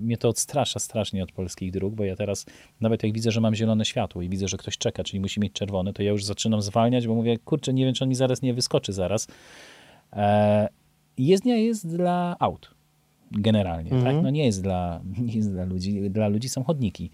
[0.00, 2.46] mnie to odstrasza strasznie od polskich dróg, bo ja teraz
[2.80, 5.52] nawet jak widzę, że mam zielone światło i widzę, że ktoś czeka, czyli musi mieć
[5.52, 8.42] czerwone, to ja już zaczynam zwalniać, bo mówię, kurczę, nie wiem, czy on mi zaraz
[8.42, 9.26] nie wyskoczy zaraz.
[10.12, 10.68] E,
[11.18, 12.79] Jezdnia jest dla aut
[13.30, 14.14] generalnie, Mhm.
[14.14, 14.24] tak?
[14.24, 17.10] No nie jest dla, nie jest dla ludzi, dla ludzi są chodniki.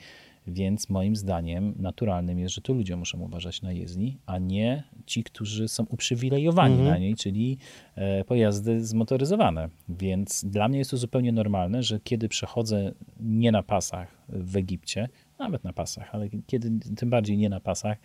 [0.48, 5.24] Więc moim zdaniem naturalnym jest, że to ludzie muszą uważać na jezdni, a nie ci,
[5.24, 6.90] którzy są uprzywilejowani Mhm.
[6.90, 7.58] na niej, czyli
[7.94, 9.68] e, pojazdy zmotoryzowane.
[9.88, 15.08] Więc dla mnie jest to zupełnie normalne, że kiedy przechodzę nie na pasach w Egipcie,
[15.38, 17.98] nawet na pasach, ale kiedy tym bardziej nie na pasach,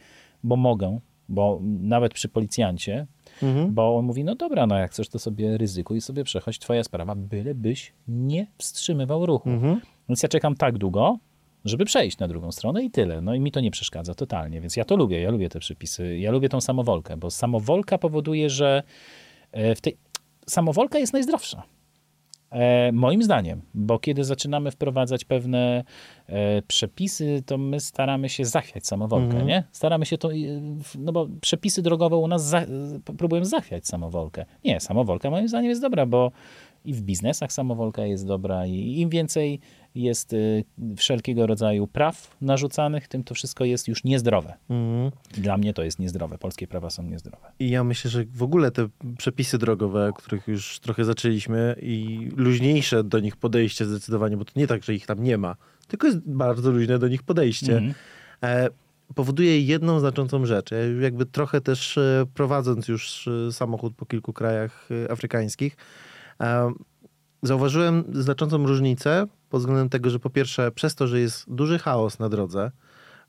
[0.43, 0.99] bo mogę,
[1.29, 3.07] bo nawet przy policjancie,
[3.43, 3.73] Mhm.
[3.73, 7.15] bo on mówi, no dobra, no jak chcesz, to sobie ryzykuj sobie przechodź, twoja sprawa,
[7.15, 9.49] bylebyś nie wstrzymywał ruchu.
[9.49, 9.81] Mhm.
[10.09, 11.17] Więc ja czekam tak długo,
[11.65, 13.21] żeby przejść na drugą stronę i tyle.
[13.21, 16.17] No i mi to nie przeszkadza totalnie, więc ja to lubię, ja lubię te przepisy,
[16.17, 18.83] ja lubię tą samowolkę, bo samowolka powoduje, że
[19.51, 19.97] e, w tej...
[20.47, 21.63] Samowolka jest najzdrowsza.
[22.51, 25.83] E, moim zdaniem, bo kiedy zaczynamy wprowadzać pewne
[26.27, 29.63] e, przepisy, to my staramy się zachwiać samowolkę, nie?
[29.71, 30.29] Staramy się to,
[30.99, 32.67] no bo przepisy drogowe u nas za, e,
[33.17, 34.45] próbują zachwiać samowolkę.
[34.65, 36.31] Nie, samowolka moim zdaniem jest dobra, bo
[36.85, 39.59] i w biznesach samowolka jest dobra i im więcej
[39.95, 40.37] jest e,
[40.95, 44.53] wszelkiego rodzaju praw narzucanych, tym to wszystko jest już niezdrowe.
[44.69, 45.11] Mhm.
[45.37, 46.37] Dla mnie to jest niezdrowe.
[46.37, 47.51] Polskie prawa są niezdrowe.
[47.59, 52.27] I ja myślę, że w ogóle te przepisy drogowe, o których już trochę zaczęliśmy i
[52.35, 55.55] luźniejsze do nich podejście zdecydowanie, bo to nie tak, że ich tam nie ma,
[55.87, 57.81] tylko jest bardzo luźne do nich podejście,
[58.43, 58.69] e,
[59.15, 60.71] powoduje jedną znaczącą rzecz.
[60.71, 65.77] Ja jakby trochę też e, prowadząc już e, samochód po kilku krajach afrykańskich,
[67.43, 72.19] zauważyłem znaczącą różnicę pod względem tego, że po pierwsze przez to, że jest duży chaos
[72.19, 72.71] na drodze,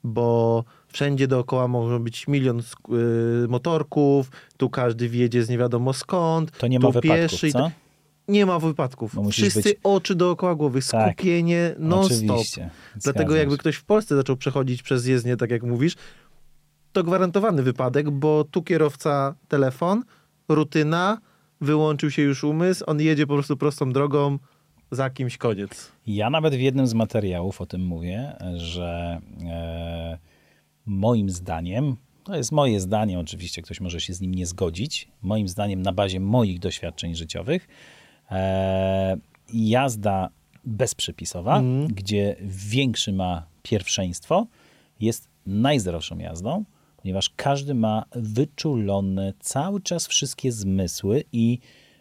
[0.04, 6.58] bo wszędzie dookoła może być milion y, motorków, tu każdy wjedzie z nie wiadomo skąd,
[6.58, 7.58] To nie ma wypadków, pieszy co?
[7.62, 7.72] tak-
[8.28, 9.14] Nie ma wypadków.
[9.30, 11.12] Wszyscy być- oczy dookoła głowy, Tak.
[11.12, 12.30] skupienie non-stop.
[12.30, 12.70] Oczywiście.
[13.02, 15.94] Dlatego jakby ktoś w Polsce zaczął przechodzić przez jezdnię, tak jak mówisz,
[16.92, 20.02] to gwarantowany wypadek, bo tu kierowca telefon,
[20.48, 21.18] rutyna,
[21.62, 24.38] wyłączył się już umysł, on jedzie po prostu prostą drogą,
[24.90, 25.92] za kimś koniec.
[26.06, 30.18] Ja nawet w jednym z materiałów o tym mówię, że e,
[30.86, 35.48] moim zdaniem, to jest moje zdanie, oczywiście ktoś może się z nim nie zgodzić, moim
[35.48, 37.68] zdaniem na bazie moich doświadczeń życiowych,
[38.30, 39.16] e,
[39.52, 40.28] jazda
[40.64, 41.86] bezprzepisowa, Mhm.
[41.94, 42.36] gdzie
[42.68, 44.46] większy ma pierwszeństwo,
[45.00, 46.64] jest najzdrowszą jazdą,
[47.02, 51.58] ponieważ każdy ma wyczulone cały czas wszystkie zmysły i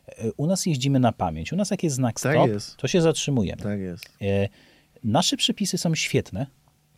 [0.07, 1.53] e, u nas jeździmy na pamięć.
[1.53, 2.77] U nas jak jest znak Tak stop, jest.
[2.77, 3.61] to się zatrzymujemy.
[3.63, 4.05] Tak jest.
[4.21, 4.47] E,
[5.03, 6.47] Nasze przepisy są świetne,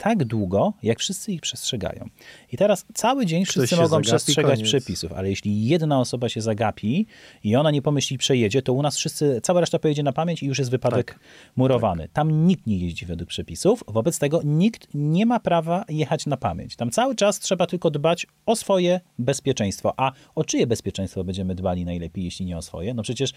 [0.04, 2.10] tak długo, jak wszyscy ich przestrzegają.
[2.51, 4.68] I teraz cały dzień wszyscy się mogą zagapi, przestrzegać koniec.
[4.68, 7.08] przepisów, ale jeśli jedna osoba się zagapi
[7.43, 10.45] i ona nie pomyśli przejedzie, to u nas wszyscy, cała reszta pojedzie na pamięć i
[10.45, 11.20] już jest wypadek Tak.
[11.56, 12.10] murowany.
[12.14, 16.76] Tam nikt nie jeździ według przepisów, wobec tego nikt nie ma prawa jechać na pamięć.
[16.76, 19.93] Tam cały czas trzeba tylko dbać o swoje bezpieczeństwo.
[19.97, 22.93] A o czyje bezpieczeństwo będziemy dbali najlepiej, jeśli nie o swoje?
[22.93, 23.34] No przecież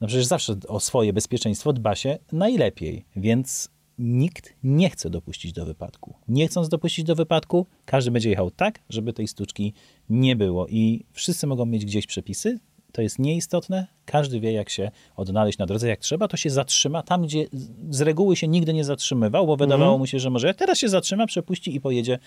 [0.00, 3.70] no przecież zawsze o swoje bezpieczeństwo dba się najlepiej, więc
[4.02, 6.14] nikt nie chce dopuścić do wypadku.
[6.28, 9.72] Nie chcąc dopuścić do wypadku, każdy będzie jechał tak, żeby tej sztuczki
[10.10, 10.66] nie było.
[10.68, 12.58] I wszyscy mogą mieć gdzieś przepisy,
[12.92, 13.86] to jest nieistotne.
[14.04, 15.88] Każdy wie, jak się odnaleźć na drodze.
[15.88, 17.46] Jak trzeba, to się zatrzyma tam, gdzie
[17.90, 21.26] z- reguły się nigdy nie zatrzymywał, bo wydawało mu się, że może teraz się zatrzyma,
[21.26, 22.18] przepuści i pojedzie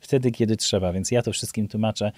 [0.00, 0.92] wtedy, kiedy trzeba.
[0.92, 2.12] Więc ja to wszystkim tłumaczę.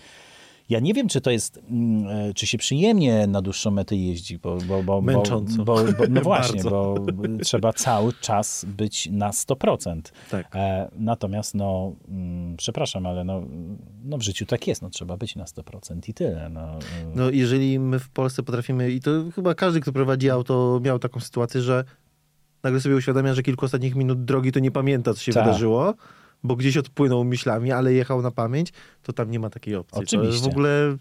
[0.69, 4.39] Ja nie wiem, czy to jest, mm, e, czy się przyjemnie na dłuższą metę jeździ,
[4.39, 5.65] bo, bo, bo, Męcząco.
[5.65, 6.95] Bo, bo, no właśnie, bo
[7.43, 10.01] trzeba cały czas być na 100%.
[10.31, 10.57] Tak.
[10.57, 13.43] E, natomiast, no, mm, przepraszam, ale no,
[14.05, 16.49] no w życiu tak jest, no trzeba być na 100% i tyle.
[16.49, 16.79] No, e,
[17.15, 21.21] No jeżeli my w Polsce potrafimy, i to chyba każdy, kto prowadzi auto, miał taką
[21.21, 21.85] sytuację, że
[22.63, 25.45] nagle sobie uświadamia, że kilku ostatnich minut drogi to nie pamięta, co się Tak.
[25.45, 25.95] wydarzyło,
[26.45, 28.73] bo gdzieś odpłynął myślami, ale jechał na pamięć,
[29.03, 30.03] to tam nie ma takiej opcji.
[30.03, 30.45] Oczywiście.
[30.45, 30.97] w ogóle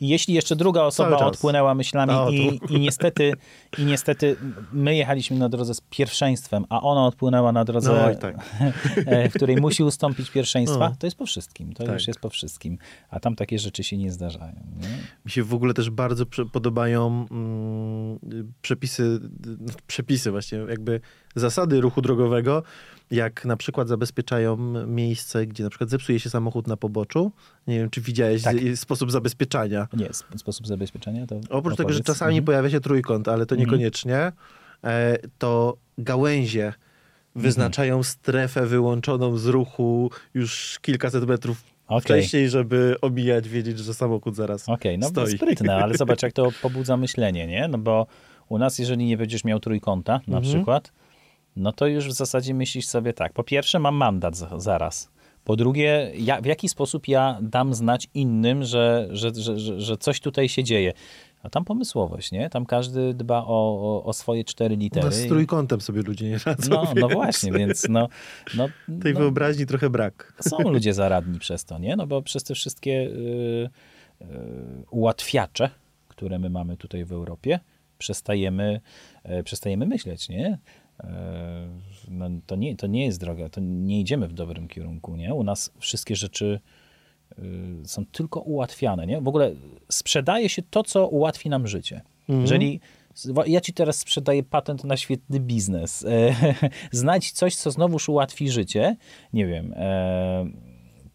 [0.00, 3.32] I jeśli jeszcze druga osoba odpłynęła myślami No, i, i, niestety,
[3.78, 4.36] i niestety
[4.72, 8.36] my jechaliśmy na drodze z pierwszeństwem, a ona odpłynęła na drodze, No tak.
[9.06, 10.96] e, w której musi ustąpić pierwszeństwa, No.
[10.98, 11.72] to jest po wszystkim.
[11.72, 11.94] To Tak.
[11.94, 12.78] już jest po wszystkim.
[13.10, 14.66] A tam takie rzeczy się nie zdarzają.
[14.80, 14.88] Nie?
[15.24, 18.18] Mi się w ogóle też bardzo podobają mm,
[18.62, 19.20] przepisy,
[19.86, 21.00] przepisy właśnie, jakby
[21.34, 22.62] zasady ruchu drogowego,
[23.10, 24.56] jak na przykład zabezpieczają
[24.86, 27.32] miejsce, gdzie na przykład zepsuje się samochód na poboczu.
[27.66, 28.56] Nie wiem, czy widziałeś Tak.
[28.74, 29.88] sposób zabezpieczania.
[29.92, 32.06] Nie, sp- sposób zabezpieczenia to Oprócz tego, że opowiedz.
[32.06, 32.44] czasami Mhm.
[32.44, 33.66] pojawia się trójkąt, ale to Mhm.
[33.70, 34.32] niekoniecznie,
[34.84, 36.72] e, to gałęzie
[37.36, 42.00] wyznaczają strefę wyłączoną z ruchu już kilkaset metrów Okej.
[42.02, 45.36] wcześniej, żeby omijać, wiedzieć, że samochód zaraz Okej, no stoi.
[45.36, 47.68] sprytne, ale zobacz, jak to pobudza myślenie, nie?
[47.68, 48.06] No bo
[48.48, 50.42] u nas, jeżeli nie będziesz miał trójkąta na Mhm.
[50.54, 50.92] przykład,
[51.56, 55.10] no to już w zasadzie myślisz sobie tak, po pierwsze mam mandat za- zaraz,
[55.44, 60.20] Po drugie, ja, w jaki sposób ja dam znać innym, że, że, że, że, coś
[60.20, 60.92] tutaj się dzieje.
[61.42, 62.50] A tam pomysłowość, nie?
[62.50, 65.06] Tam każdy dba o, o, swoje cztery litery.
[65.06, 66.70] nas z trójkątem sobie ludzie nie radzą.
[66.70, 68.08] No, no właśnie, więc no,
[68.56, 68.68] no,
[69.02, 70.32] Tej no, wyobraźni trochę brak.
[70.40, 71.96] są ludzie zaradni przez to, nie?
[71.96, 73.70] No bo przez te wszystkie y,
[74.22, 74.26] y,
[74.90, 75.70] ułatwiacze,
[76.08, 77.60] które my mamy tutaj w Europie,
[77.98, 78.80] przestajemy,
[79.24, 80.58] e, przestajemy myśleć, nie?
[81.04, 81.68] E,
[82.08, 85.34] No, to, nie, to nie jest droga, to nie idziemy w dobrym kierunku, nie?
[85.34, 86.60] U nas wszystkie rzeczy
[87.38, 87.42] y,
[87.84, 89.20] są tylko ułatwiane, nie?
[89.20, 89.54] W ogóle
[89.88, 92.00] sprzedaje się to, co ułatwi nam życie.
[92.40, 92.80] Jeżeli
[93.46, 96.34] ja ci teraz sprzedaję patent na świetny biznes, e,
[96.92, 98.96] znajdź coś, co znowuż ułatwi życie,
[99.32, 100.46] nie wiem, e,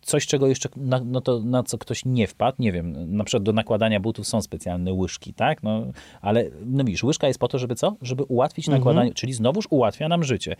[0.08, 3.44] coś, czego jeszcze, na, no to, na co ktoś nie wpadł, nie wiem, na przykład
[3.44, 5.86] do nakładania butów są specjalne łyżki, tak, no,
[6.22, 7.96] ale no widzisz, łyżka jest po to, żeby co?
[8.02, 10.56] Żeby ułatwić nakładanie, czyli znowuż ułatwia nam życie.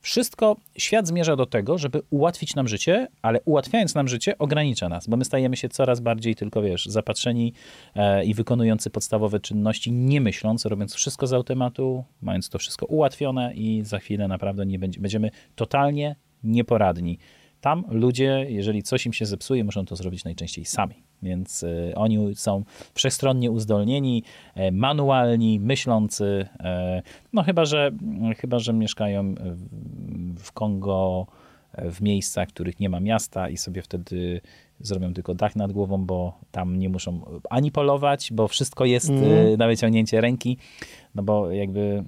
[0.00, 5.08] Wszystko, świat zmierza do tego, żeby ułatwić nam życie, ale ułatwiając nam życie, ogranicza nas,
[5.08, 7.52] bo my stajemy się coraz bardziej tylko, wiesz, zapatrzeni
[7.94, 13.54] e, i wykonujący podstawowe czynności, nie myśląc, robiąc wszystko z automatu, mając to wszystko ułatwione
[13.54, 17.18] i za chwilę naprawdę nie będzie, będziemy totalnie nieporadni.
[17.62, 20.94] Tam ludzie, jeżeli coś im się zepsuje, muszą to zrobić najczęściej sami.
[21.22, 24.22] Więc e, oni są wszechstronnie uzdolnieni,
[24.54, 26.46] e, manualni, myślący.
[26.60, 27.02] e,
[27.32, 27.90] no chyba, że,
[28.38, 29.34] chyba, że mieszkają
[30.36, 31.26] w- Kongo,
[31.72, 34.40] e, w miejscach, w których nie ma miasta i sobie wtedy
[34.80, 39.56] zrobią tylko dach nad głową, bo tam nie muszą ani polować, bo wszystko jest e,
[39.56, 40.56] na wyciągnięcie ręki.
[41.14, 42.04] No bo jakby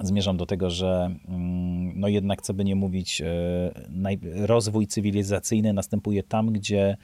[0.00, 6.22] zmierzam do tego, że mm, no jednak, co by nie mówić, e, rozwój cywilizacyjny następuje
[6.22, 6.96] tam, gdzie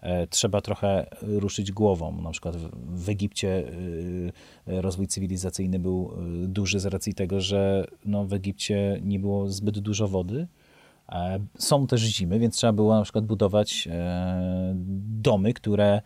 [0.00, 2.22] e, trzeba trochę ruszyć głową.
[2.22, 3.64] Na przykład w, Egipcie
[4.66, 6.12] e, rozwój cywilizacyjny był
[6.46, 10.46] duży z racji tego, że no, w Egipcie nie było zbyt dużo wody.
[11.58, 13.88] Są też zimy, więc trzeba było na przykład budować
[15.22, 16.02] domy, które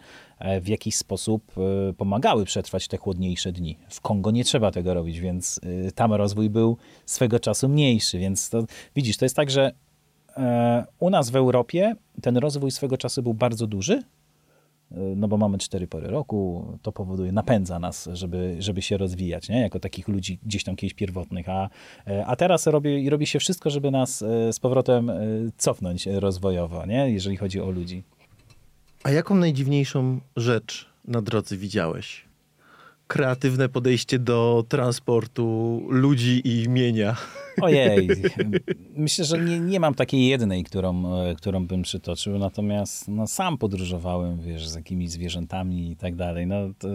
[0.60, 3.78] w jakiś sposób e, pomagały przetrwać te chłodniejsze dni.
[3.88, 6.76] W Kongo nie trzeba tego robić, więc e, tam rozwój był
[7.06, 8.18] swego czasu mniejszy.
[8.18, 8.64] Więc to,
[8.96, 9.72] widzisz, to jest tak, że
[10.36, 14.02] e, u nas w Europie ten rozwój swego czasu był bardzo duży,
[15.16, 19.60] no bo mamy cztery pory roku, to powoduje, napędza nas, żeby, żeby się rozwijać, nie?
[19.60, 21.68] jako takich ludzi gdzieś tam kiedyś pierwotnych, a,
[22.26, 25.16] a teraz robi, robi się wszystko, żeby nas e, z powrotem e,
[25.56, 27.10] cofnąć rozwojowo, nie?
[27.10, 28.02] jeżeli chodzi o ludzi.
[29.02, 32.28] A jaką najdziwniejszą rzecz na drodze widziałeś?
[33.06, 37.16] Kreatywne podejście do transportu ludzi i imienia.
[37.62, 38.08] Ojej,
[38.96, 43.58] myślę, że nie, nie mam takiej jednej, którą, e, którą bym przytoczył, natomiast no, sam
[43.58, 46.46] podróżowałem, wiesz, z jakimiś zwierzętami i tak dalej.
[46.46, 46.88] No, to,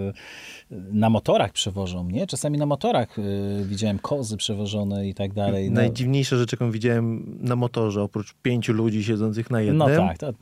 [0.71, 5.71] na motorach przewożą mnie, czasami na motorach y, widziałem kozy przewożone i tak dalej.
[5.71, 10.17] No, Najdziwniejsza rzecz, jaką widziałem na motorze, oprócz pięciu ludzi siedzących na jednym, no tak,
[10.17, 10.33] to,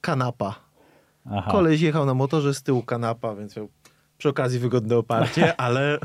[0.00, 0.64] kanapa.
[1.30, 1.50] Aha.
[1.52, 3.68] Koleś jechał na motorze, z tyłu kanapa, więc miał
[4.18, 5.98] przy okazji wygodne oparcie, ale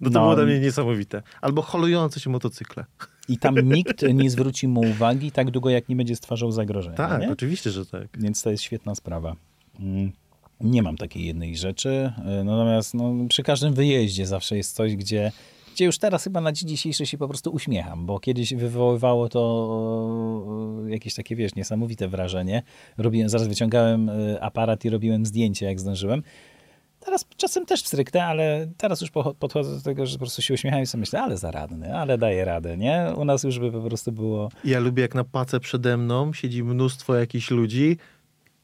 [0.00, 0.20] no to No.
[0.20, 1.22] było dla mnie niesamowite.
[1.40, 2.84] Albo holujące się motocykle.
[3.28, 6.96] I tam nikt nie zwróci mu uwagi tak długo, jak nie będzie stwarzał zagrożenia.
[6.96, 7.32] Tak, nie?
[7.32, 8.08] oczywiście, że tak.
[8.18, 9.36] Więc to jest świetna sprawa.
[9.80, 10.12] Mm,
[10.60, 15.32] Nie mam takiej jednej rzeczy, y, natomiast no, przy każdym wyjeździe zawsze jest coś, gdzie,
[15.78, 20.82] gdzie już teraz chyba na dzień dzisiejszy się po prostu uśmiecham, bo kiedyś wywoływało to
[20.86, 22.62] y, jakieś takie, wiesz, niesamowite wrażenie.
[22.96, 26.22] Robiłem, zaraz wyciągałem y, aparat i robiłem zdjęcie, jak zdążyłem.
[27.00, 30.82] Teraz czasem też wstryknę, ale teraz już podchodzę do tego, że po prostu się uśmiecham
[30.82, 33.06] i sobie myślę, ale zaradny, ale daję radę, nie?
[33.16, 34.48] U nas już by po prostu było...
[34.64, 37.96] Ja lubię, jak na pace przede mną siedzi mnóstwo jakichś ludzi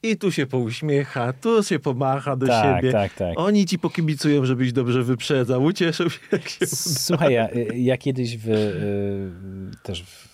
[0.04, 2.92] i tu się pouśmiecha, tu się pomacha do Tak, siebie.
[2.92, 3.40] tak, tak.
[3.40, 6.66] Oni ci pokibicują, żebyś dobrze wyprzedzał, ucieszą się, jak się.
[6.66, 10.28] Słuchaj, ja, ja kiedyś w, y, też w,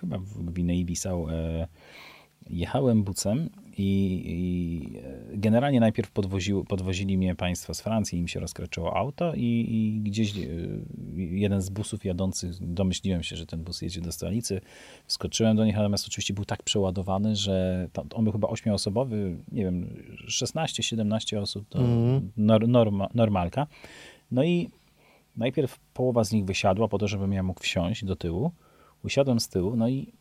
[0.00, 1.66] chyba w Gwinei-Bissau e,
[2.50, 8.40] jechałem bucem i, i e, generalnie najpierw podwoził, podwozili mnie państwo z Francji, im się
[8.40, 10.40] rozkraczyło auto i, i gdzieś e,
[11.16, 14.60] jeden z busów jadących, domyśliłem się, że ten bus jedzie do stolicy,
[15.06, 19.64] wskoczyłem do nich, natomiast oczywiście był tak przeładowany, że tam, on był chyba ośmioosobowy, nie
[19.64, 19.86] wiem,
[20.28, 21.78] 16-17 osób, to
[22.36, 23.66] nor, norma, normalka.
[24.30, 24.70] No i
[25.36, 28.50] najpierw połowa z nich wysiadła po to, żebym ja mógł wsiąść do tyłu.
[29.04, 30.12] Usiadłem z tyłu, no i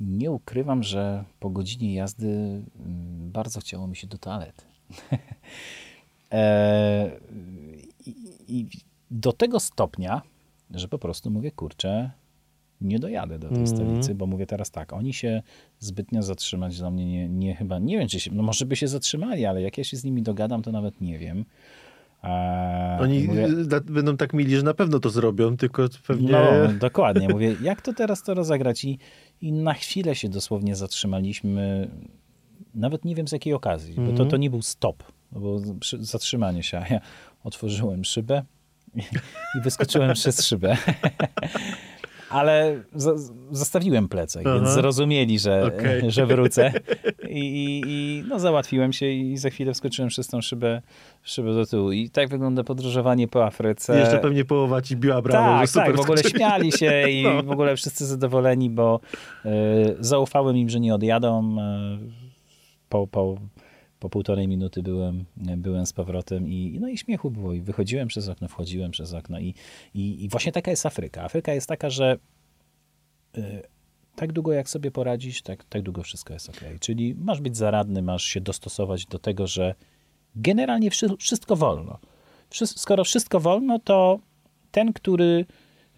[0.00, 4.64] nie ukrywam, że po godzinie jazdy mm, bardzo chciało mi się do toalety.
[6.32, 7.10] e,
[8.06, 8.14] i,
[8.48, 8.66] I
[9.10, 10.22] do tego stopnia,
[10.70, 12.10] że po prostu mówię, kurczę,
[12.80, 15.42] nie dojadę do tej stolicy, bo mówię teraz tak, oni się
[15.78, 18.88] zbytnio zatrzymać dla mnie nie, nie chyba, nie wiem, czy się, no może by się
[18.88, 21.44] zatrzymali, ale jak ja się z nimi dogadam, to nawet nie wiem.
[22.24, 26.32] E, Oni mówię, y, będą tak mili, że na pewno to zrobią, tylko pewnie...
[26.32, 26.42] no,
[26.80, 27.28] dokładnie.
[27.28, 28.84] Mówię, jak to teraz to rozegrać?
[28.84, 28.98] I,
[29.40, 31.90] i na chwilę się dosłownie zatrzymaliśmy.
[32.74, 34.28] Nawet nie wiem z jakiej okazji, bo to, Mhm.
[34.30, 35.02] to nie był stop,
[35.80, 36.78] przy- zatrzymanie się.
[36.78, 37.00] A ja
[37.44, 38.42] otworzyłem szybę
[38.94, 38.98] i,
[39.58, 40.76] i wyskoczyłem przez szybę.
[42.30, 42.82] Ale
[43.50, 44.72] zostawiłem plecak, więc Aha.
[44.72, 46.10] zrozumieli, że, Okej.
[46.14, 46.72] że wrócę.
[47.28, 50.82] I, i, I no, załatwiłem się i za chwilę wskoczyłem przez tą szybę,
[51.22, 51.92] szybę do tyłu.
[51.92, 53.98] I tak wygląda podróżowanie po Afryce.
[53.98, 57.22] Jeszcze pewnie połowa ci biła brawo, że tak, super tak, w ogóle śmiali się i
[57.30, 57.42] No.
[57.42, 59.00] w ogóle wszyscy zadowoleni, bo
[59.44, 59.48] y,
[60.00, 61.56] zaufałem im, że nie odjadą.
[61.58, 62.30] Y,
[62.88, 63.36] po, po,
[64.00, 67.52] po półtorej minuty byłem, byłem z powrotem i, no i śmiechu było.
[67.52, 69.38] I wychodziłem przez okno, wchodziłem przez okno.
[69.38, 69.54] I,
[69.94, 71.22] i, i właśnie taka jest Afryka.
[71.24, 72.18] Afryka jest taka, że
[73.38, 73.62] y,
[74.16, 76.60] tak długo jak sobie poradzisz, tak, tak długo wszystko jest ok.
[76.80, 79.74] Czyli masz być zaradny, masz się dostosować do tego, że
[80.36, 81.98] generalnie wszy- wszystko wolno.
[82.64, 84.20] Skoro wszystko wolno, to
[84.70, 85.46] ten, który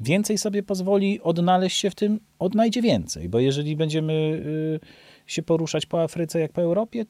[0.00, 3.28] więcej sobie pozwoli odnaleźć się w tym, odnajdzie więcej.
[3.28, 4.80] Bo jeżeli będziemy y,
[5.26, 7.04] się poruszać po Afryce jak po Europie,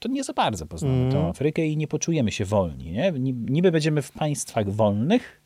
[0.00, 1.12] to nie za bardzo poznamy Mhm.
[1.22, 2.92] tą Afrykę i nie poczujemy się wolni.
[2.92, 3.12] Nie?
[3.12, 5.42] Ni- Niby będziemy w państwach wolnych,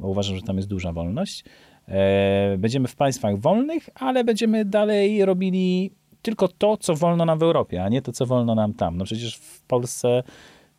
[0.00, 1.44] bo uważam, że tam jest duża wolność.
[1.88, 5.90] E, będziemy w państwach wolnych, ale będziemy dalej robili
[6.22, 8.96] tylko to, co wolno nam w Europie, a nie to, co wolno nam tam.
[8.96, 10.22] No przecież w Polsce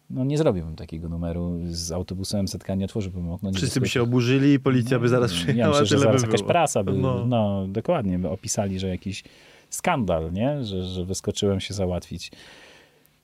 [0.10, 4.54] no nie zrobiłbym takiego numeru z autobusem MZK, nie otworzyłbym nie Wszyscy by się oburzyli
[4.54, 6.50] i policja by zaraz Ja przyjechała, myślę, że zaraz by jakaś było.
[6.52, 7.26] prasa by, no.
[7.26, 7.68] No.
[7.68, 9.24] dokładnie, by opisali, że jakiś
[9.70, 10.64] skandal, nie?
[10.64, 12.32] Że, że wyskoczyłem się załatwić.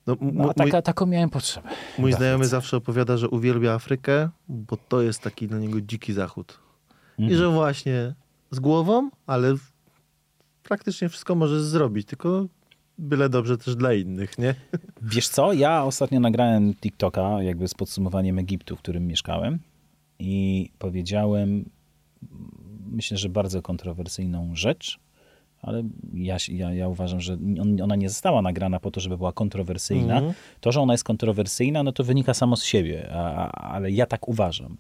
[0.07, 1.69] No, No, a taka, taką miałem potrzebę.
[1.97, 6.59] mój znajomy zawsze opowiada, że uwielbia Afrykę, bo to jest taki dla niego dziki zachód.
[7.17, 7.39] I Mhm.
[7.39, 8.13] że właśnie
[8.51, 9.55] z głową, ale
[10.63, 12.45] praktycznie wszystko możesz zrobić, tylko
[12.97, 14.55] byle dobrze też dla innych, nie?
[15.01, 19.59] Wiesz co, ja ostatnio nagrałem TikToka jakby z podsumowaniem Egiptu, w którym mieszkałem
[20.19, 21.69] i powiedziałem,
[22.91, 24.99] myślę, że bardzo kontrowersyjną rzecz,
[25.65, 29.31] ale ja, ja, ja uważam, że on, ona nie została nagrana po to, żeby była
[29.33, 30.15] kontrowersyjna.
[30.17, 30.33] Mhm.
[30.61, 34.05] To, że ona jest kontrowersyjna, no to wynika samo z siebie, a, a- ale ja
[34.05, 34.77] tak uważam,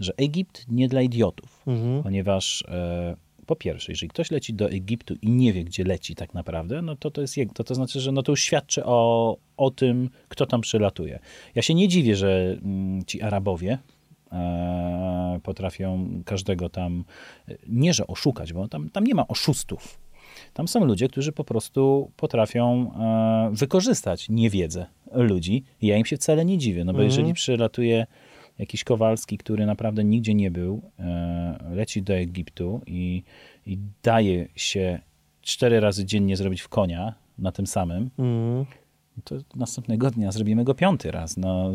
[0.00, 2.02] że Egipt nie dla idiotów, Mhm.
[2.02, 3.16] ponieważ e,
[3.46, 6.96] po pierwsze, jeżeli ktoś leci do Egiptu i nie wie, gdzie leci tak naprawdę, no
[6.96, 10.46] to to, jest, to, to znaczy, że no to już świadczy o, o tym, kto
[10.46, 11.18] tam przylatuje.
[11.54, 13.78] Ja się nie dziwię, że mm, ci Arabowie
[14.32, 17.04] e, potrafią każdego tam,
[17.48, 19.98] e, nie że oszukać, bo tam, tam nie ma oszustów.
[20.58, 25.64] Tam są ludzie, którzy po prostu potrafią e, wykorzystać niewiedzę ludzi.
[25.82, 27.04] Ja im się wcale nie dziwię, no bo Mhm.
[27.10, 28.06] jeżeli przylatuje
[28.58, 33.22] jakiś Kowalski, który naprawdę nigdzie nie był, e, leci do Egiptu i,
[33.66, 35.00] i daje się
[35.42, 38.66] cztery razy dziennie zrobić w konia na tym samym, Mhm.
[39.24, 41.36] to następnego dnia zrobimy go piąty raz.
[41.36, 41.70] No,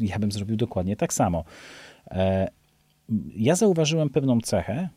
[0.00, 1.44] ja bym zrobił dokładnie tak samo.
[2.10, 2.48] E,
[3.36, 4.88] ja zauważyłem pewną cechę,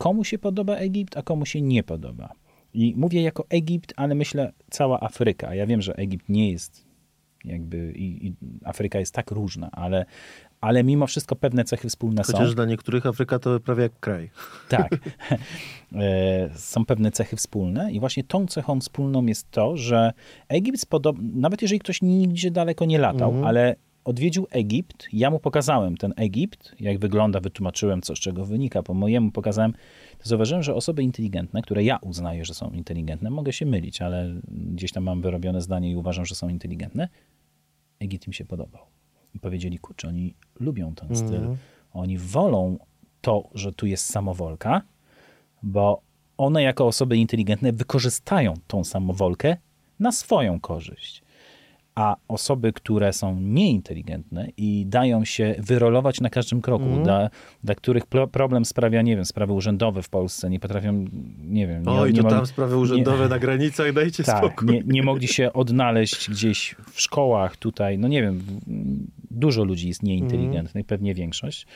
[0.00, 2.32] komu się podoba Egipt, a komu się nie podoba.
[2.74, 5.54] I mówię jako Egipt, ale myślę cała Afryka.
[5.54, 6.86] Ja wiem, że Egipt nie jest
[7.44, 8.34] jakby i, i
[8.64, 10.06] Afryka jest tak różna, ale,
[10.60, 12.32] ale mimo wszystko pewne cechy wspólne są.
[12.32, 14.30] Chociaż dla niektórych Afryka to prawie jak kraj.
[14.68, 14.90] Tak.
[15.94, 20.12] E, Są pewne cechy wspólne i właśnie tą cechą wspólną jest to, że
[20.48, 21.16] Egipt, spodob...
[21.20, 23.46] nawet jeżeli ktoś nigdzie daleko nie latał, Mhm.
[23.46, 23.76] ale
[24.10, 28.94] odwiedził Egipt, ja mu pokazałem ten Egipt, jak wygląda, wytłumaczyłem, co z czego wynika, po
[28.94, 29.72] mojemu pokazałem,
[30.18, 34.40] to zauważyłem, że osoby inteligentne, które ja uznaję, że są inteligentne, mogę się mylić, ale
[34.48, 37.08] gdzieś tam mam wyrobione zdanie i uważam, że są inteligentne,
[38.00, 38.82] Egipt im się podobał.
[39.34, 41.34] I powiedzieli, kurczę, oni lubią ten styl.
[41.34, 41.56] Mhm.
[41.92, 42.78] Oni wolą
[43.20, 44.82] to, że tu jest samowolka,
[45.62, 46.02] bo
[46.36, 49.56] one jako osoby inteligentne wykorzystają tą samowolkę
[49.98, 51.22] na swoją korzyść.
[52.00, 57.02] A osoby, które są nieinteligentne i dają się wyrolować na każdym kroku, Mhm.
[57.02, 57.30] dla,
[57.64, 61.04] dla których pro, problem sprawia, nie wiem, sprawy urzędowe w Polsce, nie potrafią,
[61.44, 61.82] nie wiem...
[61.82, 64.68] Nie, Oj, nie to tam sprawy urzędowe na granicach, dajcie tak, spokój.
[64.68, 68.42] nie, nie mogli się odnaleźć gdzieś w szkołach tutaj, no nie wiem,
[69.30, 71.66] dużo ludzi jest nieinteligentnych, pewnie większość,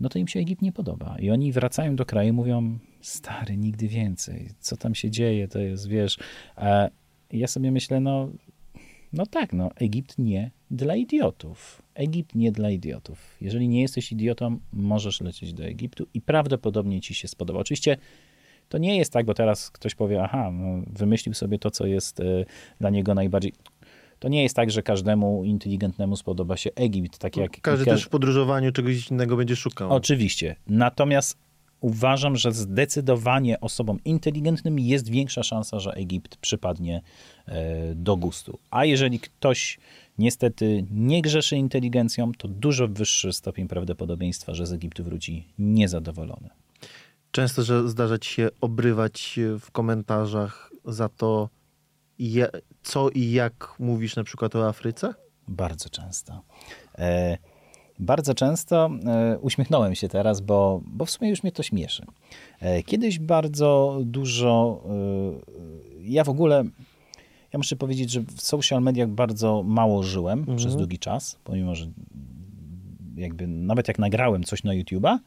[0.00, 1.16] no to im się Egipt nie podoba.
[1.18, 5.58] I oni wracają do kraju i mówią, stary, nigdy więcej, co tam się dzieje, to
[5.58, 6.18] jest, wiesz,
[6.58, 6.90] e,
[7.32, 8.28] ja sobie myślę, no,
[9.14, 11.82] no tak, no, Egipt nie dla idiotów.
[11.94, 13.36] Egipt nie dla idiotów.
[13.40, 17.58] Jeżeli nie jesteś idiotą, możesz lecieć do Egiptu i prawdopodobnie ci się spodoba.
[17.58, 17.96] Oczywiście
[18.68, 22.20] to nie jest tak, bo teraz ktoś powie, aha, no, wymyślił sobie to, co jest
[22.20, 22.46] y,
[22.80, 23.52] dla niego najbardziej.
[24.18, 27.60] To nie jest tak, że każdemu inteligentnemu spodoba się Egipt, tak jak.
[27.60, 29.90] Każdy ka- też w podróżowaniu czegoś innego będzie szukał.
[29.92, 30.56] Oczywiście.
[30.66, 31.38] Natomiast
[31.80, 37.02] uważam, że zdecydowanie osobom inteligentnym jest większa szansa, że Egipt przypadnie
[37.46, 38.58] e, do gustu.
[38.70, 39.78] A jeżeli ktoś
[40.18, 46.50] niestety nie grzeszy inteligencją, to dużo wyższy stopień prawdopodobieństwa, że z Egiptu wróci niezadowolony.
[47.30, 51.48] Często, że zdarza ci się obrywać w komentarzach za to,
[52.82, 55.14] co i jak mówisz na przykład o Afryce?
[55.48, 56.42] Bardzo często.
[56.98, 57.38] E,
[57.98, 62.04] bardzo często e, uśmiechnąłem się teraz, bo, bo w sumie już mnie to śmieszy.
[62.60, 66.64] E, kiedyś bardzo dużo, e, ja w ogóle,
[67.52, 70.58] ja muszę powiedzieć, że w social mediach bardzo mało żyłem Mhm.
[70.58, 71.86] przez długi czas, pomimo, że
[73.16, 75.18] jakby nawet jak nagrałem coś na YouTube'a,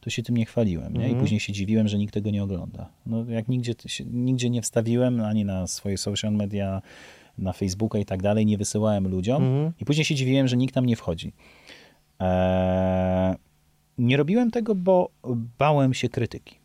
[0.00, 0.92] to się tym nie chwaliłem.
[0.92, 1.00] Nie?
[1.00, 1.20] I Mhm.
[1.20, 2.88] później się dziwiłem, że nikt tego nie ogląda.
[3.06, 3.74] No, jak nigdzie,
[4.06, 6.82] nigdzie nie wstawiłem, ani na swoje social media,
[7.38, 9.42] na Facebooka i tak dalej, nie wysyłałem ludziom.
[9.42, 9.72] Mhm.
[9.80, 11.32] I później się dziwiłem, że nikt tam nie wchodzi.
[12.20, 13.34] Eee,
[13.98, 15.10] nie robiłem tego, bo
[15.58, 16.58] bałem się krytyki.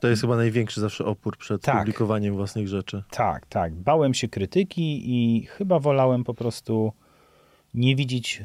[0.00, 1.78] To jest chyba największy zawsze opór przed Tak.
[1.78, 3.02] publikowaniem własnych rzeczy.
[3.10, 3.74] Tak, tak.
[3.74, 6.92] Bałem się krytyki i chyba wolałem po prostu
[7.74, 8.42] nie widzieć.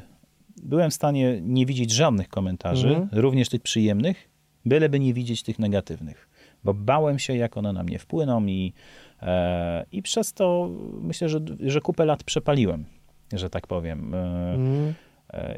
[0.63, 3.09] Byłem w stanie nie widzieć żadnych komentarzy, Mhm.
[3.21, 4.29] również tych przyjemnych,
[4.65, 6.29] byleby nie widzieć tych negatywnych,
[6.63, 8.73] bo bałem się, jak one na mnie wpłyną i,
[9.21, 10.69] e, i przez to
[11.01, 12.85] myślę, że, że kupę lat przepaliłem,
[13.33, 14.13] że tak powiem.
[14.13, 14.93] E, Mhm.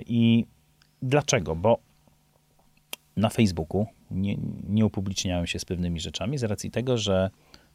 [0.05, 0.45] I
[1.01, 1.55] dlaczego?
[1.55, 1.80] Bo
[3.17, 4.38] na Facebooku nie,
[4.69, 7.30] nie upubliczniałem się z pewnymi rzeczami z racji tego, że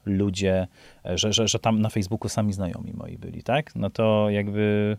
[0.06, 0.66] ludzie,
[1.04, 3.76] że, że, że tam na Facebooku sami znajomi moi byli, tak?
[3.76, 4.96] No to jakby,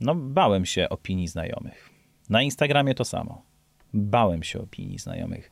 [0.00, 1.90] no bałem się opinii znajomych.
[2.30, 3.42] Na Instagramie to samo.
[3.94, 5.50] Bałem się opinii znajomych.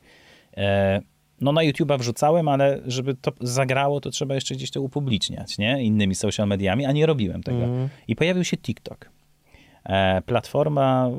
[0.57, 1.01] E,
[1.41, 5.83] no na YouTube'a wrzucałem, ale żeby to zagrało, to trzeba jeszcze gdzieś to upubliczniać, nie?
[5.83, 7.63] Innymi social mediami, a nie robiłem tego.
[7.63, 7.89] Mhm.
[8.07, 9.14] I pojawił się TikTok.
[9.85, 11.09] E, platforma,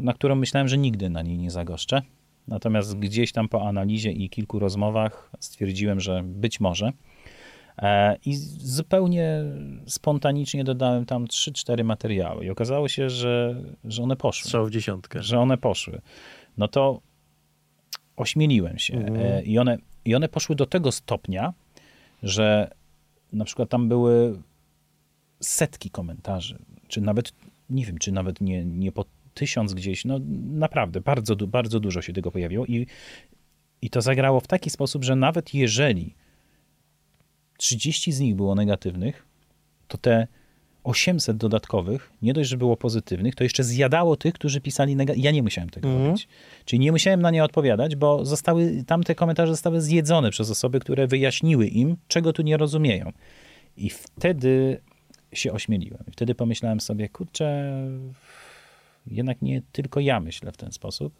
[0.00, 2.02] na którą myślałem, że nigdy na niej nie zagoszczę.
[2.48, 6.92] Natomiast gdzieś tam po analizie i kilku rozmowach stwierdziłem, że być może.
[7.78, 9.44] E, I zupełnie
[9.86, 12.44] spontanicznie dodałem tam 3-4 materiały.
[12.44, 14.44] I okazało się, że, że one poszły.
[14.44, 15.22] Strzał w dziesiątkę.
[15.22, 16.00] Że one poszły.
[16.58, 17.00] No to
[18.16, 18.94] ośmieliłem się.
[18.94, 19.16] Mhm.
[19.16, 21.52] E, I, one, I one poszły do tego stopnia,
[22.22, 22.70] że
[23.32, 24.42] na przykład tam były
[25.40, 26.58] setki komentarzy,
[26.88, 27.32] czy nawet,
[27.70, 29.04] nie wiem, czy nawet nie, nie po
[29.34, 32.86] tysiąc gdzieś, no naprawdę, bardzo, bardzo dużo się tego pojawiło i,
[33.82, 36.14] i to zagrało w taki sposób, że nawet jeżeli
[37.58, 39.26] 30 z nich było negatywnych,
[39.88, 40.26] to te
[40.84, 45.24] 800 dodatkowych, nie dość, że było pozytywnych, to jeszcze zjadało tych, którzy pisali negatywnie.
[45.24, 46.06] Ja nie musiałem tego Mhm.
[46.06, 46.28] robić.
[46.64, 51.06] Czyli nie musiałem na nie odpowiadać, bo zostały, tamte komentarze zostały zjedzone przez osoby, które
[51.06, 53.12] wyjaśniły im, czego tu nie rozumieją.
[53.76, 54.80] I wtedy
[55.32, 56.04] się ośmieliłem.
[56.08, 57.72] I wtedy pomyślałem sobie, kurczę,
[59.06, 61.12] jednak nie tylko ja myślę w ten sposób.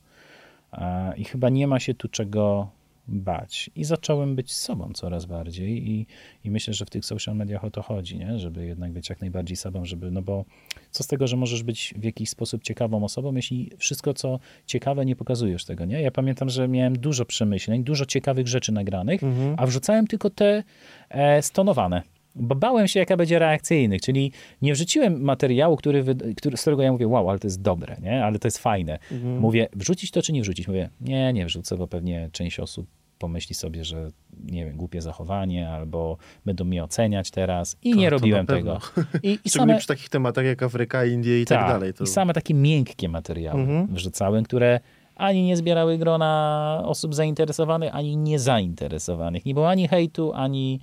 [1.17, 2.71] I chyba nie ma się tu czego
[3.09, 3.71] bać.
[3.77, 6.07] I zacząłem być sobą coraz bardziej i,
[6.45, 8.39] i myślę, że w tych social mediach o to chodzi, nie?
[8.39, 10.45] żeby jednak być jak najbardziej sobą, żeby, no bo
[10.91, 15.07] co z tego, że możesz być w jakiś sposób ciekawą osobą, jeśli wszystko, co ciekawe,
[15.07, 16.03] nie pokazujesz tego, nie?
[16.03, 19.21] Ja pamiętam, że miałem dużo przemyśleń, dużo ciekawych rzeczy nagranych,
[19.57, 20.65] a wrzucałem tylko te
[21.09, 22.03] e, stonowane.
[22.37, 24.33] Bo bałem się, jaka będzie reakcyjnych, czyli
[24.63, 26.05] nie wrzuciłem materiału, który,
[26.37, 28.25] który, z którego ja mówię, wow, ale to jest dobre, nie?
[28.25, 28.99] ale to jest fajne.
[29.41, 30.69] Mówię, wrzucić to czy nie wrzucić?
[30.69, 32.87] Mówię, nie, nie wrzucę, bo pewnie część osób
[33.19, 34.11] pomyśli sobie, że
[34.45, 38.79] nie wiem, głupie zachowanie, albo będą mnie oceniać teraz i To- nie robiłem tego.
[39.23, 41.95] I, i same, przy takich tematach jak Afryka, Indie i tak, tak, dalej.
[41.95, 42.05] To...
[42.05, 43.87] I same takie miękkie materiały Mhm.
[43.95, 44.81] wrzucałem, które
[45.15, 49.45] ani nie zbierały grona osób zainteresowanych, ani niezainteresowanych.
[49.45, 50.81] Nie było ani hejtu, ani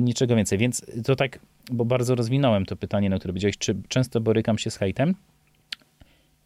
[0.00, 0.58] niczego więcej.
[0.58, 1.38] Więc to tak,
[1.72, 5.14] bo bardzo rozwinąłem to pytanie, na które powiedziałeś, czy często borykam się z hejtem?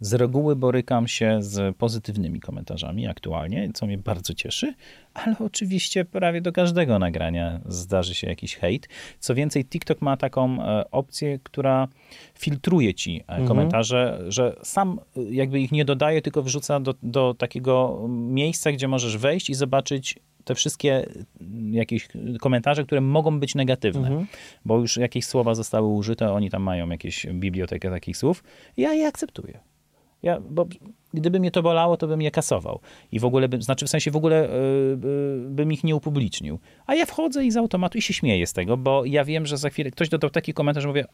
[0.01, 4.75] Z reguły borykam się z pozytywnymi komentarzami aktualnie, co mnie bardzo cieszy,
[5.15, 8.89] ale oczywiście prawie do każdego nagrania zdarzy się jakiś hejt.
[9.21, 11.89] Co więcej, TikTok ma taką e, opcję, która
[12.39, 17.35] filtruje ci e, komentarze, że sam e, jakby ich nie dodaje, tylko wrzuca do, do
[17.35, 21.07] takiego miejsca, gdzie możesz wejść i zobaczyć te wszystkie
[21.41, 22.09] mm, jakieś
[22.41, 24.27] komentarze, które mogą być negatywne,
[24.65, 28.45] bo już jakieś słowa zostały użyte, oni tam mają jakieś bibliotekę takich słów.
[28.77, 29.76] Ja je akceptuję.
[30.27, 30.67] Ja, bo
[31.15, 32.81] gdyby mnie to bolało, to bym je kasował.
[33.13, 34.97] I w ogóle bym, znaczy w sensie w ogóle y, y,
[35.49, 36.59] bym ich nie upublicznił.
[36.87, 39.57] A ja wchodzę i z automatu i się śmieję z tego, bo ja wiem, że
[39.57, 41.05] za chwilę ktoś dodał taki komentarz, mówię,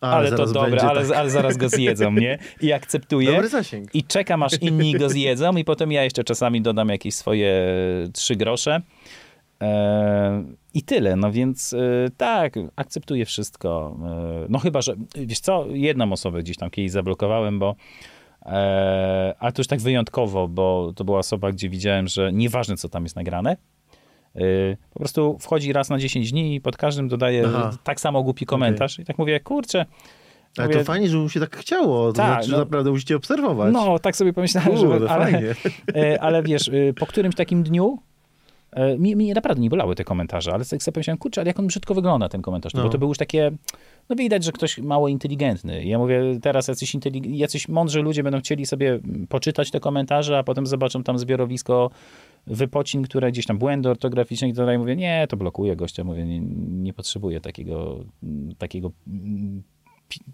[0.00, 1.16] ale, to zaraz dobre, ale, tak.
[1.16, 2.38] ale zaraz go zjedzą, nie?
[2.60, 3.32] I akceptuję.
[3.32, 3.94] Dobry zasięg.
[3.94, 7.52] I czekam, aż inni go zjedzą i potem ja jeszcze czasami dodam jakieś swoje
[8.12, 8.80] trzy grosze.
[9.62, 10.44] E,
[10.74, 11.74] I tyle, no więc
[12.16, 13.98] tak, akceptuję wszystko.
[14.48, 17.76] No chyba, że, wiesz co, jedną osobę gdzieś tam kiedyś zablokowałem, bo
[18.40, 23.02] ale to już tak wyjątkowo, bo to była osoba, gdzie widziałem, że nieważne co tam
[23.02, 23.56] jest nagrane,
[24.36, 24.40] e,
[24.92, 27.70] po prostu wchodzi raz na 10 dni i pod każdym dodaje Aha.
[27.84, 28.98] tak samo głupi komentarz.
[28.98, 29.86] I tak mówię, kurczę,
[30.58, 32.06] Ale Mówię, to fajnie, że mu się tak chciało.
[32.06, 32.58] To Tak, znaczy, że no.
[32.58, 33.72] naprawdę musicie obserwować.
[33.72, 35.10] No, tak sobie pomyślałem, Kurde, że...
[35.10, 35.54] Ale, fajnie.
[35.94, 38.17] e, ale wiesz, e, po którymś takim dniu e,
[38.98, 41.66] mnie, mnie naprawdę nie bolały te komentarze, ale tak sobie pomyślałem, kurczę, ale jak on
[41.66, 42.78] brzydko wygląda ten komentarz, no.
[42.78, 42.86] No.
[42.86, 43.50] bo to był już takie,
[44.08, 45.84] no widać, że ktoś mało inteligentny.
[45.84, 50.66] Ja mówię, teraz jacyś, jacyś mądrzy ludzie będą chcieli sobie poczytać te komentarze, a potem
[50.66, 51.90] zobaczą tam zbiorowisko
[52.46, 54.78] wypocin, które gdzieś tam błędy ortograficzne i tak dalej.
[54.78, 58.04] Mówię, nie, to blokuje gościa, mówię, nie, nie potrzebuję takiego,
[58.58, 58.90] takiego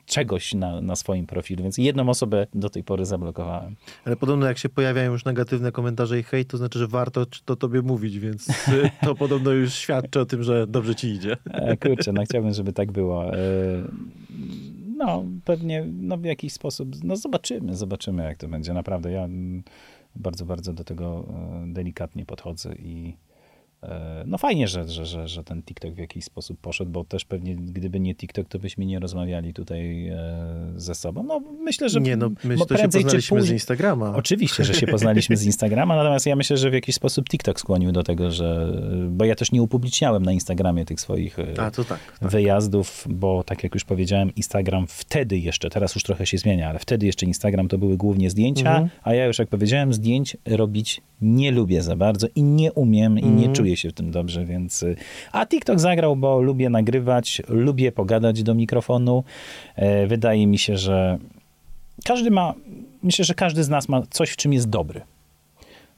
[0.07, 3.77] czegoś na, na swoim profilu, więc jedną osobę do tej pory zablokowałem.
[4.05, 7.57] Ale podobno jak się pojawiają już negatywne komentarze i hejt, to znaczy, że warto to
[7.57, 8.47] tobie mówić, więc
[9.05, 11.37] to podobno już świadczy o tym, że dobrze ci idzie.
[11.51, 13.35] E, Kurczę, no chciałbym, żeby tak było.
[13.35, 13.39] E,
[14.97, 18.73] No, pewnie no, w jakiś sposób, no zobaczymy, zobaczymy jak to będzie.
[18.73, 19.29] Naprawdę, ja
[20.17, 23.17] bardzo, bardzo do tego e, delikatnie podchodzę i
[24.27, 27.57] no fajnie, że, że, że, że ten TikTok w jakiś sposób poszedł, bo też pewnie
[27.57, 30.17] gdyby nie TikTok, to byśmy nie rozmawiali tutaj e,
[30.77, 31.23] ze sobą.
[31.23, 34.15] No myślę, że Nie no, my się poznaliśmy z później- Instagrama.
[34.17, 37.93] Oczywiście, że się poznaliśmy z Instagrama, natomiast ja myślę, że w jakiś sposób TikTok skłonił
[37.93, 38.73] do tego, że.
[39.11, 41.87] Bo ja też nie upubliczniałem na Instagramie tych swoich e, A, tak.
[41.87, 42.01] tak.
[42.31, 46.79] wyjazdów, bo tak jak już powiedziałem, Instagram wtedy jeszcze, teraz już trochę się zmienia, ale
[46.79, 48.89] wtedy jeszcze Instagram to były głównie zdjęcia, Mhm.
[49.03, 53.23] a ja już jak powiedziałem, zdjęć robić nie lubię za bardzo i nie umiem i
[53.23, 53.53] nie Mhm.
[53.55, 54.83] czuję się w tym dobrze, więc...
[54.83, 54.97] y,
[55.33, 59.25] A TikTok zagrał, bo lubię nagrywać, lubię pogadać do mikrofonu.
[59.77, 61.19] E, Wydaje mi się, że
[62.05, 62.55] każdy ma,
[63.03, 65.01] myślę, że każdy z nas ma coś, w czym jest dobry.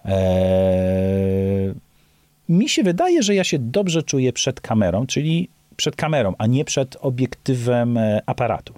[0.05, 1.75] Eee,
[2.49, 6.65] mi się wydaje, że ja się dobrze czuję przed kamerą, czyli przed kamerą, a nie
[6.65, 8.75] przed obiektywem e, aparatu.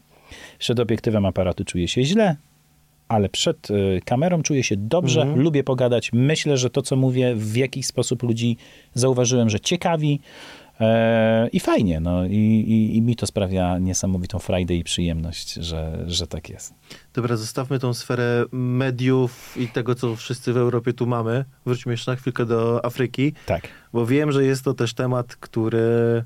[0.58, 2.36] Przed obiektywem aparatu czuję się źle,
[3.08, 5.40] ale przed e, kamerą czuję się dobrze, Mhm.
[5.40, 6.10] lubię pogadać.
[6.12, 8.56] Myślę, że to, co mówię, w jakiś sposób ludzi
[8.94, 10.20] zauważyłem, że ciekawi.
[10.80, 12.34] E, I fajnie, no i,
[12.68, 16.74] i, i mi to sprawia niesamowitą frajdę i przyjemność, że, że tak jest.
[17.14, 21.44] Dobra, zostawmy tą sferę mediów i tego, co wszyscy w Europie tu mamy.
[21.66, 23.68] Wróćmy jeszcze na chwilkę do Afryki, Tak.
[23.92, 26.24] bo wiem, że jest to też temat, który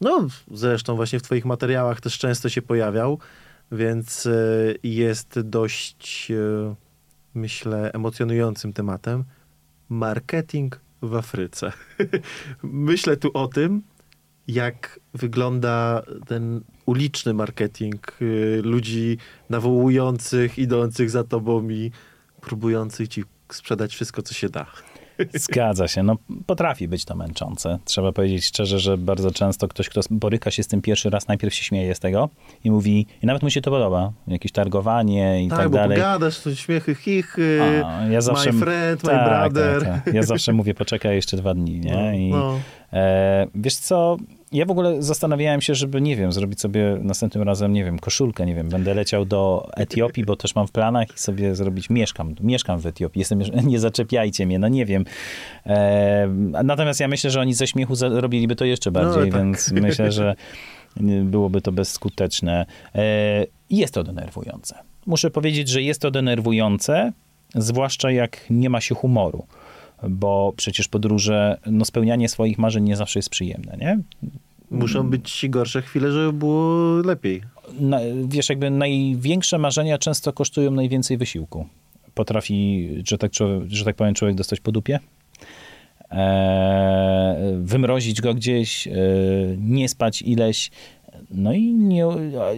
[0.00, 3.18] no zresztą właśnie w twoich materiałach też często się pojawiał,
[3.72, 4.30] więc e,
[4.82, 6.74] jest dość, e,
[7.34, 9.24] myślę, emocjonującym tematem.
[9.88, 11.72] Marketing w Afryce.
[12.62, 13.82] myślę tu o tym,
[14.48, 19.18] jak wygląda ten uliczny marketing y, ludzi
[19.50, 21.90] nawołujących, idących za tobą i
[22.40, 24.66] próbujących ci sprzedać wszystko, co się da.
[25.34, 26.02] Zgadza się.
[26.02, 26.16] No,
[26.46, 27.78] potrafi być to męczące.
[27.84, 31.54] Trzeba powiedzieć szczerze, że bardzo często ktoś, kto boryka się z tym pierwszy raz, najpierw
[31.54, 32.28] się śmieje z tego
[32.64, 35.96] i mówi, i nawet mu się to podoba, jakieś targowanie i tak, Tak, bo dalej.
[35.98, 39.82] pogadasz, to śmiechy, chichy, A, ja zawsze, my friend, my tak, brother.
[39.84, 40.14] Tak, tak.
[40.14, 42.26] Ja zawsze mówię, poczekaj jeszcze dwa dni, nie?
[42.28, 42.58] I, No,
[42.92, 44.16] E, wiesz co,
[44.52, 48.46] ja w ogóle zastanawiałem się, żeby, nie wiem, zrobić sobie następnym razem, nie wiem, koszulkę,
[48.46, 52.34] nie wiem, będę leciał do Etiopii, bo też mam w planach i sobie zrobić, mieszkam,
[52.40, 53.40] mieszkam w Etiopii, jestem,
[53.72, 55.04] nie zaczepiajcie mnie, no nie wiem.
[55.66, 56.28] E,
[56.64, 59.40] natomiast ja myślę, że oni ze śmiechu za- robiliby to jeszcze bardziej, tak.
[59.40, 60.34] więc myślę, że
[61.22, 62.66] byłoby to bezskuteczne.
[62.94, 64.74] E, jest to denerwujące.
[65.06, 67.12] Muszę powiedzieć, że jest to denerwujące,
[67.54, 69.46] zwłaszcza jak nie ma się humoru
[70.08, 73.98] bo przecież podróże, no spełnianie swoich marzeń nie zawsze jest przyjemne, nie?
[74.70, 77.42] muszą być gorsze chwile, żeby było lepiej.
[77.80, 81.66] Na, wiesz, jakby największe marzenia często kosztują najwięcej wysiłku.
[82.14, 84.98] Potrafi, że tak, człowiek, że tak powiem, człowiek dostać po dupie,
[86.10, 88.92] e, wymrozić go gdzieś, e,
[89.58, 90.70] nie spać ileś.
[91.30, 92.06] No i nie,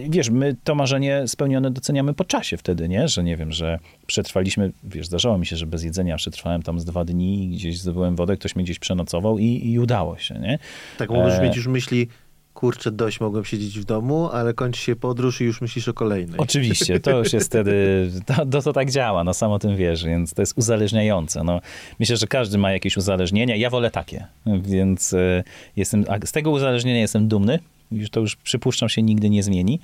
[0.09, 3.07] wiesz, my to marzenie spełnione doceniamy po czasie wtedy, nie?
[3.07, 6.85] Że nie wiem, że przetrwaliśmy, wiesz, zdarzało mi się, że bez jedzenia przetrwałem tam z
[6.85, 10.59] dwa dni, gdzieś zdobyłem wodę, ktoś mnie gdzieś przenocował i, i udało się, nie?
[10.97, 11.43] Tak możesz E.
[11.43, 12.07] mieć już myśli,
[12.53, 16.39] kurczę, dość mogłem siedzieć w domu, ale kończy się podróż i już myślisz o kolejnej.
[16.39, 20.05] Oczywiście, to już jest wtedy, to, to, to tak działa, no sam o tym wiesz,
[20.05, 21.43] więc to jest uzależniające.
[21.43, 21.61] No,
[21.99, 25.43] myślę, że każdy ma jakieś uzależnienia, ja wolę takie, więc e,
[25.75, 27.59] jestem, z tego uzależnienia jestem dumny,
[27.91, 29.79] już to już przypuszczam się nigdy nie zmieni.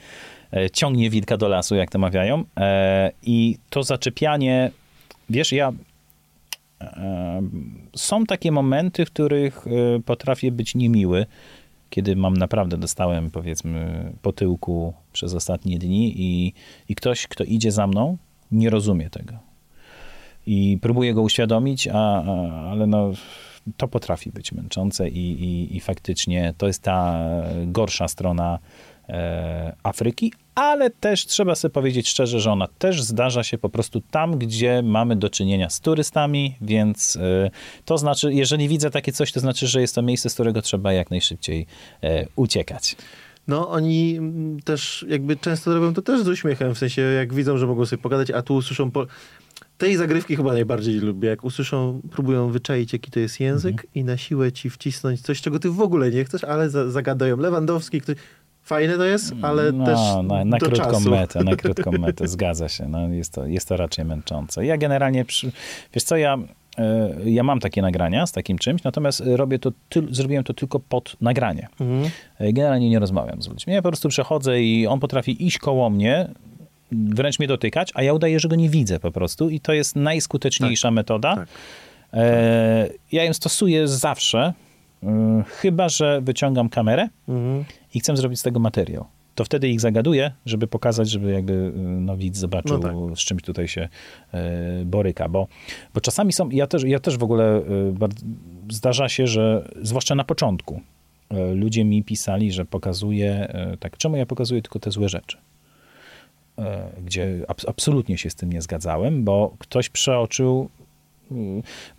[0.53, 4.72] E, ciągnie wilka do lasu, jak to mawiają e, i to zaczepianie,
[5.30, 5.74] wiesz, ja
[6.82, 7.41] e,
[7.95, 9.66] są takie momenty, w których
[10.05, 11.26] potrafię być niemiły,
[11.89, 16.53] kiedy mam naprawdę dostałem, powiedzmy, po tyłku przez ostatnie dni i,
[16.89, 18.18] i ktoś, kto idzie za mną,
[18.51, 19.34] nie rozumie tego.
[20.47, 22.24] I próbuję go uświadomić, a, a,
[22.72, 23.12] ale no,
[23.78, 27.30] to potrafi być męczące i, i, i faktycznie to jest ta
[27.65, 28.59] gorsza strona
[29.09, 34.01] e, Afryki, ale też trzeba sobie powiedzieć szczerze, że ona też zdarza się po prostu
[34.01, 37.49] tam, gdzie mamy do czynienia z turystami, więc e,
[37.86, 40.93] to znaczy, jeżeli widzę takie coś, to znaczy, że jest to miejsce, z którego trzeba
[40.93, 41.65] jak najszybciej
[42.03, 42.95] e, uciekać.
[43.47, 47.57] No, oni mm, też jakby często robią to też z uśmiechem, w sensie jak widzą,
[47.57, 48.91] że mogą sobie pogadać, a tu usłyszą...
[48.91, 49.07] Po...
[49.78, 53.89] Tej zagrywki chyba najbardziej lubię, jak usłyszą, próbują wyczaić, jaki to jest język Mhm.
[53.95, 57.38] i na siłę ci wcisnąć coś, czego ty w ogóle nie chcesz, ale za, zagadają.
[57.38, 58.15] Lewandowski, ktoś...
[58.63, 61.09] Fajne to jest, ale no, też na, na krótką czasu.
[61.09, 62.88] metę, na krótką metę, zgadza się.
[62.88, 64.65] No, jest, to, jest to raczej męczące.
[64.65, 65.51] Ja generalnie, przy,
[65.93, 66.38] wiesz co, ja,
[66.78, 70.80] e, ja mam takie nagrania z takim czymś, natomiast robię to, tyl, zrobiłem to tylko
[70.80, 71.67] pod nagranie.
[71.80, 72.11] Mhm.
[72.39, 73.73] E, Generalnie nie rozmawiam z ludźmi.
[73.73, 76.30] Ja po prostu przechodzę i on potrafi iść koło mnie,
[76.91, 79.95] wręcz mnie dotykać, a ja udaję, że go nie widzę po prostu i to jest
[79.95, 81.35] najskuteczniejsza metoda.
[81.35, 81.47] tak.
[82.13, 84.53] E, ja ją stosuję zawsze,
[85.03, 87.65] e, chyba że wyciągam kamerę Mhm.
[87.93, 89.05] i chcę zrobić z tego materiał.
[89.35, 92.77] To wtedy ich zagaduję, żeby pokazać, żeby jakby y, no, widz zobaczył,
[93.09, 93.89] No z czymś tutaj się
[94.33, 95.29] e, boryka.
[95.29, 95.47] Bo,
[95.93, 97.57] bo czasami są, ja też, ja też w ogóle
[97.89, 98.25] y, bardzo,
[98.71, 100.81] zdarza się, że zwłaszcza na początku
[101.29, 105.38] e, ludzie mi pisali, że pokazuję, e, tak, czemu ja pokazuję tylko te złe rzeczy?
[106.60, 110.70] E, Gdzie abs- absolutnie się z tym nie zgadzałem, bo ktoś przeoczył,
[111.32, 111.36] y,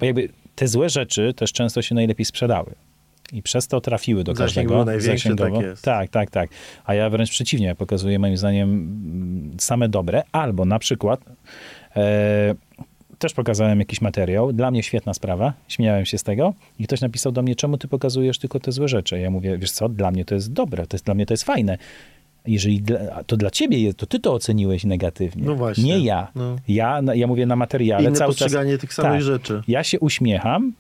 [0.01, 2.75] bo jakby te złe rzeczy też często się najlepiej sprzedały.
[3.33, 4.75] I przez to trafiły do Zasięg każdego.
[4.75, 5.83] był największy, tak jest.
[5.85, 6.51] Tak, tak, tak.
[6.85, 11.21] A ja wręcz przeciwnie, pokazuję moim zdaniem mm, same dobre, albo na przykład
[11.97, 12.55] e,
[13.19, 17.33] też pokazałem jakiś materiał, dla mnie świetna sprawa, śmiałem się z tego i ktoś napisał
[17.33, 19.19] do mnie, czemu ty pokazujesz tylko te złe rzeczy?
[19.19, 21.45] Ja mówię, wiesz co, dla mnie to jest dobre, to jest, dla mnie to jest
[21.45, 21.79] fajne.
[22.49, 25.43] Jeżeli dla, to dla ciebie jest, to ty to oceniłeś negatywnie.
[25.45, 25.85] No właśnie.
[25.85, 26.29] Nie ja.
[26.35, 26.57] No.
[26.69, 28.39] Ja, ja mówię na materiale Inne cały czas.
[28.39, 29.23] postrzeganie tych samych Tak.
[29.23, 29.63] rzeczy.
[29.69, 30.73] Ja się uśmiecham,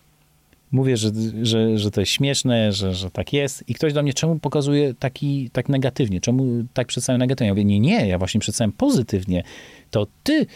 [0.72, 1.10] mówię, że,
[1.42, 4.94] że, że to jest śmieszne, że, że tak jest i ktoś do mnie, czemu pokazuje
[4.94, 7.46] taki, tak negatywnie, czemu tak przedstawiam negatywnie?
[7.46, 9.42] Ja mówię, nie, nie, ja właśnie przedstawiam pozytywnie.
[9.90, 10.46] To ty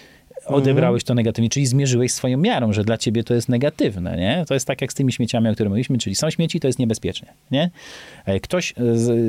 [0.46, 4.44] odebrałeś to negatywnie, czyli zmierzyłeś swoją miarą, że dla ciebie to jest negatywne, nie?
[4.48, 6.78] To jest tak jak z tymi śmieciami, o których mówiliśmy, czyli są śmieci, to jest
[6.78, 7.70] niebezpiecznie, nie?
[8.24, 8.72] E, Ktoś,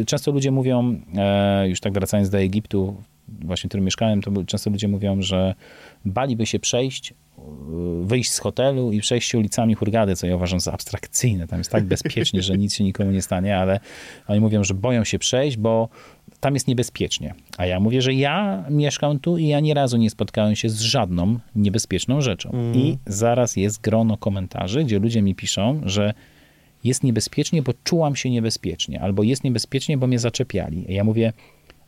[0.01, 2.95] e, często ludzie mówią, e, już tak wracając do Egiptu,
[3.27, 5.55] właśnie w którym mieszkałem, to często ludzie mówią, że
[6.05, 7.13] baliby się przejść,
[8.01, 11.47] wyjść z hotelu i przejść ulicami Hurgady, co ja uważam za abstrakcyjne.
[11.47, 13.79] Tam jest tak bezpiecznie, że nic się nikomu nie stanie, ale
[14.27, 15.89] oni mówią, że boją się przejść, bo
[16.39, 17.33] tam jest niebezpiecznie.
[17.57, 20.79] A ja mówię, że ja mieszkam tu i ja ani razu nie spotkałem się z
[20.79, 22.51] żadną niebezpieczną rzeczą.
[22.73, 26.13] I zaraz jest grono komentarzy, gdzie ludzie mi piszą, że
[26.83, 30.91] jest niebezpiecznie, bo czułam się niebezpiecznie, albo jest niebezpiecznie, bo mnie zaczepiali.
[30.91, 31.33] I ja mówię,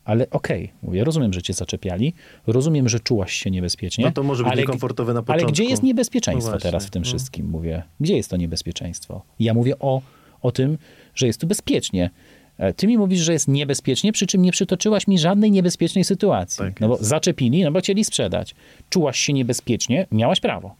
[0.06, 2.14] ale okej, mówię, rozumiem, że cię zaczepiali,
[2.47, 4.06] rozumiem, że czułaś się niebezpiecznie.
[4.06, 5.51] No to może być ale, niekomfortowe na Ale początku.
[5.51, 7.06] gdzie jest niebezpieczeństwo No teraz w tym no.
[7.06, 7.49] wszystkim?
[7.49, 9.22] Mówię, gdzie jest to niebezpieczeństwo?
[9.39, 10.01] Ja mówię o,
[10.41, 10.78] o tym,
[11.16, 12.10] że jest tu bezpiecznie.
[12.58, 16.66] E, Ty mi mówisz, że jest niebezpiecznie, przy czym nie przytoczyłaś mi żadnej niebezpiecznej sytuacji.
[16.66, 18.56] Tak no bo zaczepili, no bo chcieli sprzedać.
[18.89, 20.76] Czułaś się niebezpiecznie, miałaś prawo.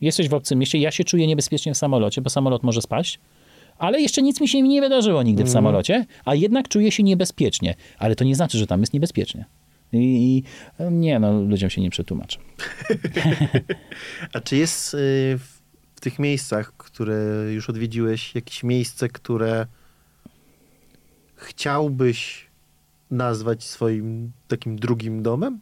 [0.00, 3.18] Jesteś w obcym mieście, ja się czuję niebezpiecznie w samolocie, bo samolot może spaść,
[3.78, 5.52] ale jeszcze nic mi się nie wydarzyło nigdy w Mhm.
[5.52, 7.74] samolocie, a jednak czuję się niebezpiecznie.
[7.98, 9.44] Ale to nie znaczy, że tam jest niebezpiecznie.
[9.92, 10.44] I, i
[10.92, 12.38] nie, no ludziom się nie przetłumaczę.
[14.34, 14.98] A czy jest y,
[15.38, 15.60] w,
[15.96, 19.66] w tych miejscach, które już odwiedziłeś, jakieś miejsce, które
[21.36, 22.46] chciałbyś
[23.10, 25.60] nazwać swoim takim drugim domem?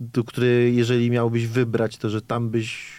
[0.00, 2.92] Do który, jeżeli miałbyś wybrać, to że tam byś,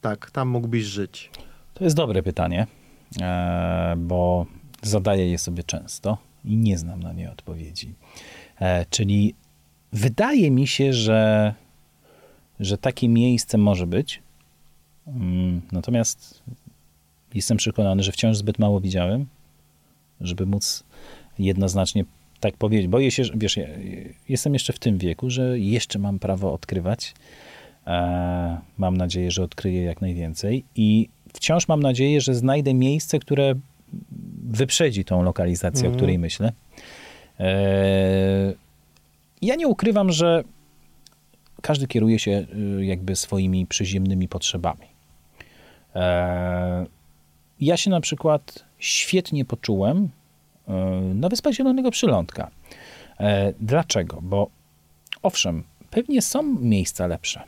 [0.00, 1.30] tak, tam mógłbyś żyć.
[1.78, 2.66] To jest dobre pytanie,
[3.20, 4.46] e, bo
[4.82, 7.94] zadaję je sobie często i nie znam na nie odpowiedzi.
[8.60, 9.34] E, Czyli
[9.92, 11.54] wydaje mi się, że,
[12.60, 14.22] że takie miejsce może być.
[15.06, 16.42] Mm, Natomiast
[17.34, 19.26] jestem przekonany, że wciąż zbyt mało widziałem,
[20.20, 20.84] żeby móc
[21.38, 22.04] jednoznacznie
[22.40, 22.88] tak powiedzieć.
[22.88, 23.66] Boję się, że wiesz, ja
[24.28, 27.14] jestem jeszcze w tym wieku, że jeszcze mam prawo odkrywać.
[27.86, 33.54] E, Mam nadzieję, że odkryję jak najwięcej i wciąż mam nadzieję, że znajdę miejsce, które
[34.48, 35.94] wyprzedzi tą lokalizację, Mhm.
[35.94, 36.52] o której myślę.
[37.40, 38.54] E,
[39.42, 40.44] Ja nie ukrywam, że
[41.62, 42.46] każdy kieruje się
[42.80, 44.86] y, jakby swoimi przyziemnymi potrzebami.
[45.94, 46.86] E,
[47.60, 50.08] Ja się na przykład świetnie poczułem
[51.14, 52.50] na Wyspach Zielonego Przylądka.
[53.20, 54.18] E, Dlaczego?
[54.22, 54.50] Bo
[55.22, 57.42] owszem, pewnie są miejsca lepsze,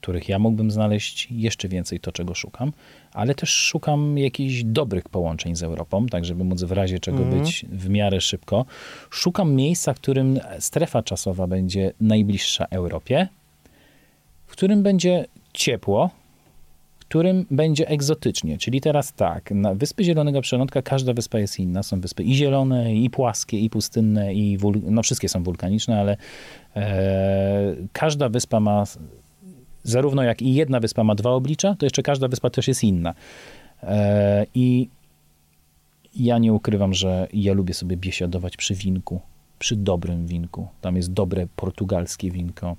[0.00, 2.72] których ja mógłbym znaleźć jeszcze więcej to, czego szukam,
[3.12, 7.38] ale też szukam jakichś dobrych połączeń z Europą, tak żeby móc w razie czego Mhm.
[7.42, 8.64] być w miarę szybko.
[9.10, 13.28] Szukam miejsca, w którym strefa czasowa będzie najbliższa Europie,
[14.46, 16.10] w którym będzie ciepło,
[16.98, 18.58] w którym będzie egzotycznie.
[18.58, 21.82] Czyli teraz tak, na Wyspy Zielonego Przylądka każda wyspa jest inna.
[21.82, 24.80] Są wyspy i zielone, i płaskie, i pustynne, i wul...
[24.82, 26.16] no wszystkie są wulkaniczne, ale
[26.76, 28.84] e, każda wyspa ma,
[29.88, 33.14] zarówno jak i jedna wyspa ma dwa oblicza, to jeszcze każda wyspa też jest inna.
[33.82, 34.88] E, I
[36.16, 39.20] ja nie ukrywam, że ja lubię sobie biesiadować przy winku,
[39.58, 40.68] przy dobrym winku.
[40.80, 42.76] Tam jest dobre portugalskie winko.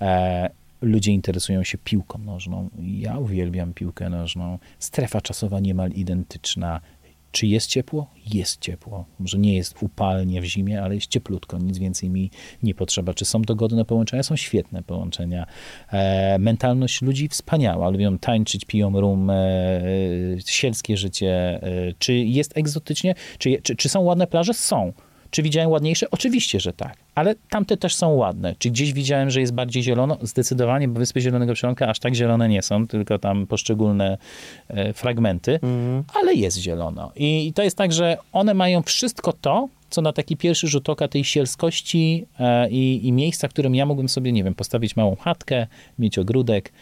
[0.00, 0.50] E,
[0.82, 2.68] ludzie interesują się piłką nożną.
[2.78, 4.58] Ja uwielbiam piłkę nożną.
[4.78, 6.80] Strefa czasowa niemal identyczna.
[7.32, 8.10] Czy jest ciepło?
[8.34, 9.04] Jest ciepło.
[9.18, 12.30] Może nie jest upalnie w zimie, ale jest cieplutko, nic więcej mi
[12.62, 13.14] nie potrzeba.
[13.14, 14.22] Czy są dogodne połączenia?
[14.22, 15.46] Są świetne połączenia.
[15.92, 17.90] E, mentalność ludzi wspaniała.
[17.90, 19.36] Lubią tańczyć, piją rum, e,
[20.46, 21.62] sielskie życie.
[21.62, 23.14] E, czy jest egzotycznie?
[23.38, 24.54] Czy, czy, czy są ładne plaże?
[24.54, 24.92] Są.
[25.30, 26.10] Czy widziałem ładniejsze?
[26.10, 26.96] Oczywiście, że tak.
[27.14, 28.54] Ale tamte też są ładne.
[28.58, 30.18] Czy gdzieś widziałem, że jest bardziej zielono?
[30.22, 34.18] Zdecydowanie, bo Wyspy Zielonego Przylądka aż tak zielone nie są, tylko tam poszczególne
[34.68, 36.04] e, fragmenty, Mhm.
[36.14, 37.12] ale jest zielono.
[37.16, 40.88] I, I to jest tak, że one mają wszystko to, co na taki pierwszy rzut
[40.88, 44.96] oka tej sielskości e, i, i miejsca, w którym ja mógłbym sobie, nie wiem, postawić
[44.96, 45.66] małą chatkę,
[45.98, 46.72] mieć ogródek,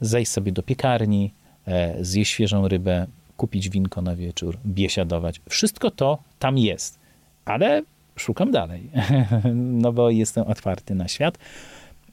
[0.00, 1.32] zejść sobie do piekarni,
[1.66, 3.06] e, zjeść świeżą rybę,
[3.36, 5.40] kupić winko na wieczór, biesiadować.
[5.48, 6.98] Wszystko to tam jest
[7.48, 7.82] ale
[8.16, 8.90] szukam dalej,
[9.54, 11.38] no bo jestem otwarty na świat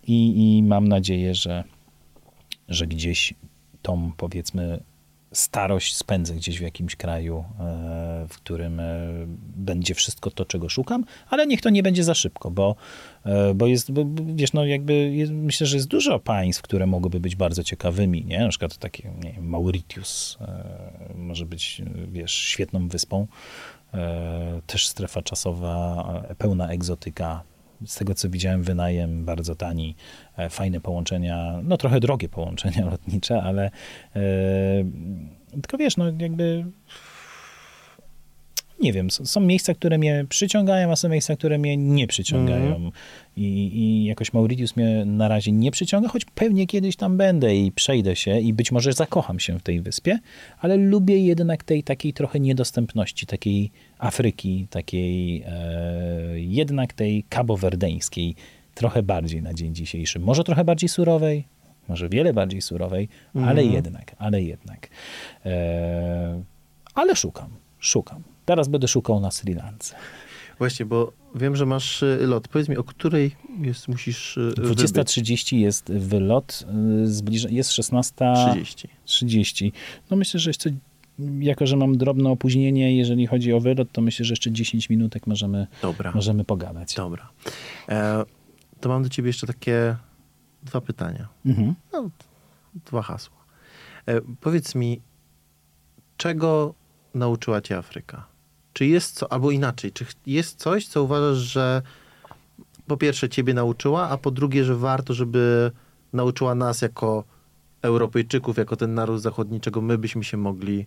[0.07, 1.63] i, i mam nadzieję, że,
[2.69, 3.33] że gdzieś
[3.81, 4.79] tą powiedzmy
[5.35, 9.07] starość spędzę gdzieś w jakimś kraju, e, w którym e,
[9.55, 12.75] będzie wszystko to, czego szukam, ale niech to nie będzie za szybko, bo,
[13.25, 14.05] e, bo jest, bo,
[14.35, 18.39] wiesz, no jakby jest, myślę, że jest dużo państw, które mogłyby być bardzo ciekawymi, nie?
[18.39, 20.37] Na przykład takie, nie wiem, Mauritius
[21.15, 23.27] może być, wiesz, świetną wyspą,
[24.67, 27.43] też strefa czasowa, pełna egzotyka.
[27.85, 29.95] Z tego co widziałem, wynajem bardzo tani,
[30.49, 33.72] fajne połączenia, no trochę drogie połączenia lotnicze, ale
[34.15, 34.22] e,
[35.61, 36.65] tylko wiesz, no jakby
[38.80, 42.76] nie wiem, są miejsca, które mnie przyciągają, a są miejsca, które mnie nie przyciągają.
[42.76, 42.91] Mm.
[43.38, 43.43] I,
[43.73, 48.15] I jakoś Mauritius mnie na razie nie przyciąga, choć pewnie kiedyś tam będę i przejdę
[48.15, 50.19] się i być może zakocham się w tej wyspie,
[50.59, 58.35] ale lubię jednak tej takiej trochę niedostępności, takiej Afryki, takiej e, jednak tej kabowerdeńskiej,
[58.73, 60.19] trochę bardziej na dzień dzisiejszy.
[60.19, 61.47] Może trochę bardziej surowej,
[61.88, 63.49] może wiele bardziej surowej, mm.
[63.49, 64.88] ale jednak, ale jednak.
[65.45, 66.43] E,
[66.93, 67.49] ale szukam,
[67.80, 68.23] szukam.
[68.45, 69.95] Teraz będę szukał na Sri Lance.
[70.57, 72.47] Właśnie, bo wiem, że masz y, lot.
[72.47, 76.65] Powiedz mi, o której jest, musisz 20.30 jest wylot,
[77.03, 78.88] zbliża, jest 16.30.
[79.05, 79.72] 30.
[80.09, 80.69] No myślę, że jeszcze,
[81.39, 85.27] jako że mam drobne opóźnienie, jeżeli chodzi o wylot, to myślę, że jeszcze 10 minutek
[85.27, 86.11] możemy, Dobra.
[86.15, 86.95] możemy pogadać.
[86.95, 87.29] Dobra.
[87.89, 88.25] E,
[88.79, 89.95] to mam do ciebie jeszcze takie
[90.63, 91.27] dwa pytania.
[91.45, 91.75] Mhm.
[91.93, 92.09] No,
[92.85, 93.37] dwa hasła.
[94.05, 95.01] E, powiedz mi,
[96.17, 96.73] czego
[97.13, 98.25] nauczyła cię Afryka?
[98.73, 101.81] Czy jest co, albo inaczej, czy jest coś, co uważasz, że
[102.87, 105.71] po pierwsze ciebie nauczyła, a po drugie, że warto, żeby
[106.13, 107.23] nauczyła nas jako
[107.81, 110.85] Europejczyków, jako ten naród zachodni, czego my byśmy się mogli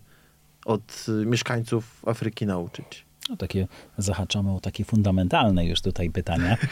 [0.65, 3.05] od mieszkańców Afryki nauczyć?
[3.29, 3.67] No takie
[3.97, 6.57] zahaczamy o takie fundamentalne już tutaj pytania.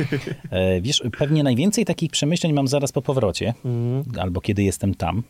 [0.49, 4.03] E, wiesz, pewnie najwięcej takich przemyśleń mam zaraz po powrocie, mm.
[4.19, 5.23] albo kiedy jestem tam.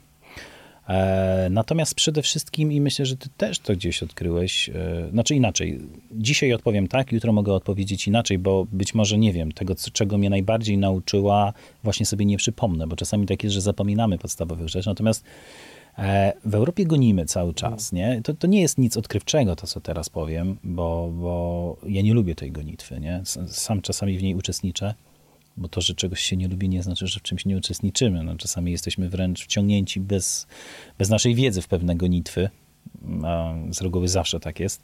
[0.89, 5.79] E, natomiast przede wszystkim, i myślę, że ty też to gdzieś odkryłeś, e, znaczy inaczej,
[6.11, 10.29] dzisiaj odpowiem tak, jutro mogę odpowiedzieć inaczej, bo być może nie wiem, tego, czego mnie
[10.29, 11.53] najbardziej nauczyła,
[11.83, 15.23] właśnie sobie nie przypomnę, bo czasami tak jest, że zapominamy podstawowych rzeczy, natomiast
[16.45, 18.21] w Europie gonimy cały czas, nie?
[18.23, 22.35] To, to nie jest nic odkrywczego, to co teraz powiem, bo, bo ja nie lubię
[22.35, 23.21] tej gonitwy, nie?
[23.47, 24.93] Sam czasami w niej uczestniczę,
[25.57, 28.23] bo to, że czegoś się nie lubi, nie znaczy, że w czymś nie uczestniczymy.
[28.23, 30.47] No, czasami jesteśmy wręcz wciągnięci bez,
[30.97, 32.49] bez naszej wiedzy w pewne gonitwy.
[33.23, 34.83] A z reguły zawsze tak jest.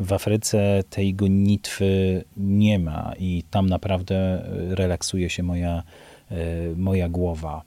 [0.00, 5.82] W Afryce tej gonitwy nie ma i tam naprawdę relaksuje się moja,
[6.30, 6.36] e,
[6.76, 7.62] moja głowa.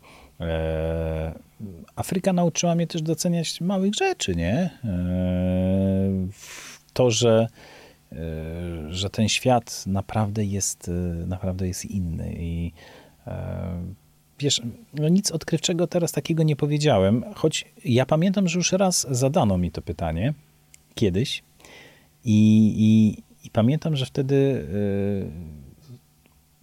[1.96, 4.70] Afryka nauczyła mnie też doceniać małych rzeczy, nie?
[4.84, 4.90] E,
[6.94, 7.48] to, że
[8.12, 10.92] E, że ten świat naprawdę jest, e,
[11.28, 12.72] naprawdę jest inny i
[14.40, 14.62] wiesz,
[14.94, 19.72] no nic odkrywczego teraz takiego nie powiedziałem, choć ja pamiętam, że już raz zadano mi
[19.72, 20.34] to pytanie
[20.96, 21.44] kiedyś
[22.26, 24.68] i, i, i pamiętam, że wtedy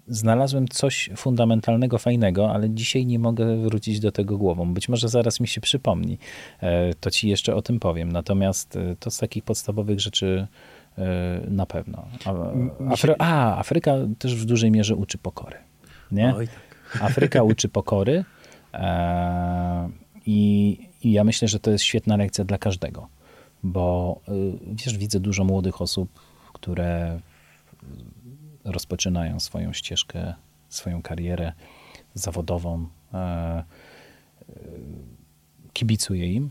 [0.09, 4.75] znalazłem coś fundamentalnego, fajnego, ale dzisiaj nie mogę wrócić do tego głową.
[4.75, 6.19] Być może zaraz mi się przypomni,
[7.01, 8.13] to ci jeszcze o tym powiem.
[8.13, 10.47] Natomiast to z takich podstawowych rzeczy
[10.99, 12.05] E, na pewno.
[12.91, 15.57] Afry A, Afryka też w dużej mierze uczy pokory.
[16.13, 16.35] Nie?
[16.35, 17.03] Oj, tak.
[17.11, 18.25] Afryka uczy pokory
[18.75, 19.89] e,
[20.27, 23.09] i, i ja myślę, że to jest świetna lekcja dla każdego,
[23.63, 24.21] bo
[24.67, 26.09] wiesz, widzę dużo młodych osób,
[26.53, 27.21] które
[28.65, 30.35] rozpoczynają swoją ścieżkę,
[30.69, 31.53] swoją karierę
[32.15, 32.87] zawodową.
[33.15, 33.65] E,
[35.73, 36.51] kibicuję im,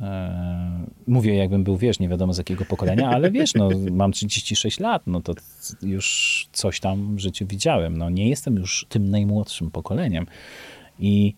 [0.00, 4.80] E, mówię, jakbym był, wiesz, nie wiadomo z jakiego pokolenia, ale wiesz, no, mam 36
[4.80, 5.34] lat, no to
[5.82, 7.96] już coś tam w życiu widziałem.
[7.96, 10.26] No, nie jestem już tym najmłodszym pokoleniem.
[10.98, 11.34] I,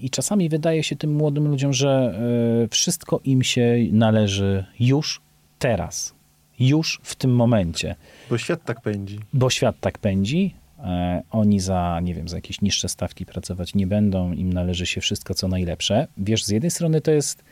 [0.00, 2.18] i, czasami wydaje się tym młodym ludziom, że
[2.70, 5.20] wszystko im się należy już
[5.58, 6.13] teraz.
[6.58, 7.94] Już w tym momencie.
[8.30, 9.20] Bo świat tak pędzi.
[9.32, 10.54] Bo świat tak pędzi,
[10.84, 15.00] E, oni za, nie wiem, za jakieś niższe stawki pracować nie będą, im należy się
[15.00, 16.06] wszystko, co najlepsze.
[16.18, 17.44] Wiesz, z jednej strony to jest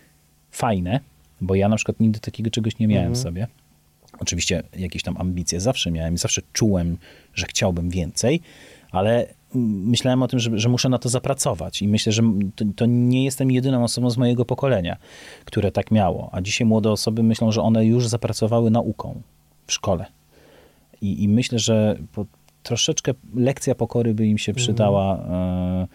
[0.51, 1.01] fajne,
[1.41, 3.23] bo ja na przykład nigdy takiego czegoś nie miałem mhm.
[3.23, 3.47] sobie.
[4.19, 6.97] Oczywiście jakieś tam ambicje zawsze miałem, zawsze czułem,
[7.35, 8.41] że chciałbym więcej,
[8.91, 12.23] ale myślałem o tym, że, że muszę na to zapracować i myślę, że
[12.57, 14.97] to, to, nie jestem jedyną osobą z mojego pokolenia,
[15.45, 16.29] które tak miało.
[16.33, 19.23] A dzisiaj młode osoby myślą, że one już zapracowały nauką
[19.67, 20.07] w szkole.
[21.01, 21.99] I, i myślę, że
[22.63, 25.19] troszeczkę lekcja pokory by im się przydała.
[25.19, 25.87] Mhm.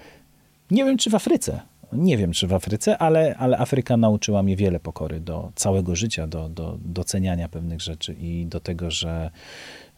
[0.72, 1.62] Nie wiem, czy w Afryce.
[1.94, 6.28] Nie wiem, czy w Afryce, ale, ale Afryka nauczyła mnie wiele pokory do całego życia,
[6.28, 9.32] do, do doceniania pewnych rzeczy i do tego, że,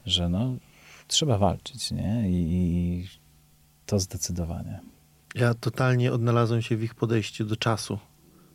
[0.06, 0.56] że no,
[1.08, 2.24] trzeba walczyć, nie?
[2.30, 3.08] I
[3.90, 4.80] to zdecydowanie.
[5.36, 8.00] Ja totalnie odnalazłem się w ich podejściu do czasu.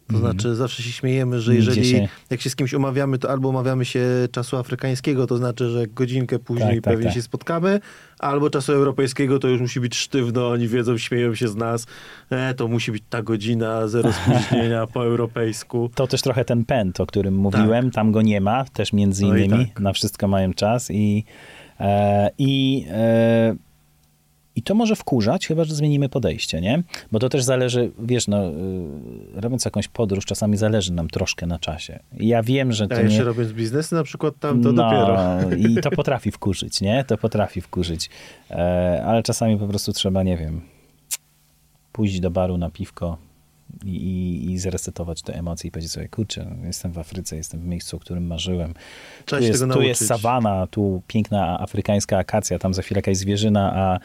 [0.07, 0.33] To mhm.
[0.33, 2.09] znaczy, zawsze się śmiejemy, że jeżeli się...
[2.31, 6.39] jak się z kimś umawiamy, to albo umawiamy się czasu afrykańskiego, to znaczy, że godzinkę
[6.39, 7.81] później tak, tak pewnie tak, się spotkamy,
[8.19, 11.87] albo czasu europejskiego to już musi być sztywno, oni wiedzą, śmieją się z nas,
[12.31, 15.91] e, to musi być ta godzina, zero spóźnienia po europejsku.
[15.95, 17.95] To też trochę ten pęd, o którym mówiłem, tak.
[17.95, 21.25] tam go nie ma, też między no innymi, no na wszystko mają czas i,
[21.81, 23.57] e, i e,
[24.57, 26.83] i to może wkurzać, chyba że zmienimy podejście, nie?
[27.13, 28.53] Bo to też zależy, wiesz, no, y,
[29.35, 31.99] robiąc jakąś podróż, czasami zależy nam troszkę na czasie.
[32.13, 32.97] Ja wiem, że to.
[32.97, 33.25] A jeszcze nie...
[33.25, 35.57] robiąc biznesy, na przykład tam to no, dopiero.
[35.69, 37.05] I to potrafi wkurzyć, nie?
[37.05, 38.11] To potrafi wkurzyć.
[38.51, 40.61] E, ale czasami po prostu trzeba, nie wiem,
[41.93, 43.19] pójść do baru na piwko,
[43.85, 47.97] i, i zresetować te emocje i powiedzieć sobie, kurczę, jestem w Afryce, jestem w miejscu,
[47.97, 48.75] o którym marzyłem.
[49.27, 53.99] tu jest, tu jest sawana, tu piękna afrykańska akacja, tam za chwilę jakaś zwierzyna, a,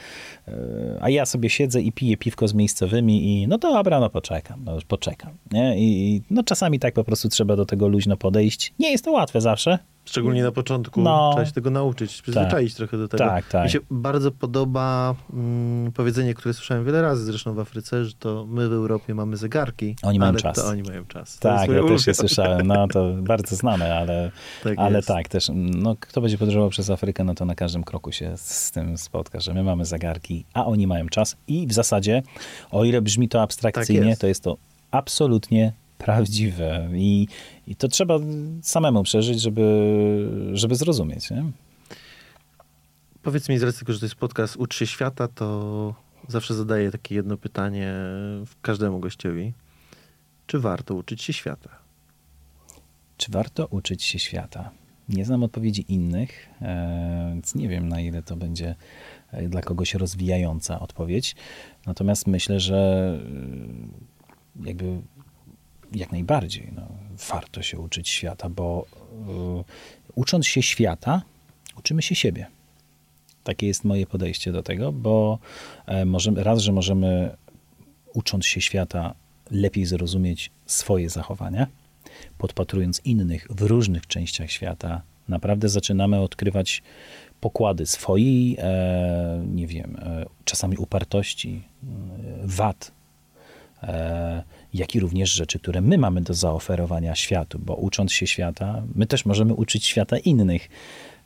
[0.47, 0.53] e,
[1.01, 4.77] a ja sobie siedzę i piję piwko z miejscowymi i no dobra, no poczekam, no
[4.87, 5.31] poczekam.
[5.51, 5.79] Nie?
[5.79, 8.73] I no czasami tak po prostu trzeba do tego luźno podejść.
[8.79, 9.79] Nie jest to łatwe zawsze,
[10.09, 13.23] Szczególnie na początku no, trzeba się tego nauczyć, przyzwyczaić tak, trochę do tego.
[13.23, 13.63] Tak, tak.
[13.63, 18.45] Mi się bardzo podoba mm, powiedzenie, które słyszałem wiele razy zresztą w Afryce, że to
[18.49, 20.59] my w Europie mamy zegarki, oni mają czas.
[20.59, 21.39] oni mają czas.
[21.39, 22.67] Tak, ja też je słyszałem.
[22.67, 24.31] No to bardzo znane, ale
[24.63, 25.51] tak, ale tak też.
[25.53, 29.39] No, kto będzie podróżował przez Afrykę, no to na każdym kroku się z tym spotka,
[29.39, 32.23] że my mamy zegarki, a oni mają czas i w zasadzie,
[32.71, 34.21] o ile brzmi to abstrakcyjnie, tak jest.
[34.21, 34.57] to jest to
[34.91, 37.27] absolutnie prawdziwe i,
[37.69, 38.19] i to trzeba
[38.61, 41.31] samemu przeżyć, żeby, żeby zrozumieć.
[41.31, 41.45] Nie?
[43.21, 45.95] Powiedz mi z racji tego, że to jest podcast Ucz się świata, to
[46.27, 47.93] zawsze zadaję takie jedno pytanie
[48.61, 49.53] każdemu gościowi.
[50.47, 51.69] Czy warto uczyć się świata?
[53.17, 54.71] Czy warto uczyć się świata?
[55.09, 58.75] Nie znam odpowiedzi innych, e, więc nie wiem, na ile to będzie
[59.31, 61.35] e, dla kogoś rozwijająca odpowiedź.
[61.85, 63.19] Natomiast myślę, że
[64.63, 65.01] e, jakby
[65.91, 66.71] jak najbardziej.
[66.75, 66.87] No,
[67.29, 68.85] warto się uczyć świata, bo
[69.59, 69.63] y,
[70.15, 71.21] ucząc się świata,
[71.77, 72.47] uczymy się siebie.
[73.43, 75.39] Takie jest moje podejście do tego, bo
[75.85, 77.35] e, możemy, raz, że możemy
[78.13, 79.13] ucząc się świata
[79.51, 81.67] lepiej zrozumieć swoje zachowania,
[82.37, 86.83] podpatrując innych w różnych częściach świata, naprawdę zaczynamy odkrywać
[87.41, 88.57] pokłady swojej,
[89.45, 91.61] nie wiem, e, czasami upartości,
[92.43, 92.91] wad,
[93.83, 94.43] e,
[94.73, 99.05] jak i również rzeczy, które my mamy do zaoferowania światu, bo ucząc się świata, my
[99.05, 100.69] też możemy uczyć świata innych.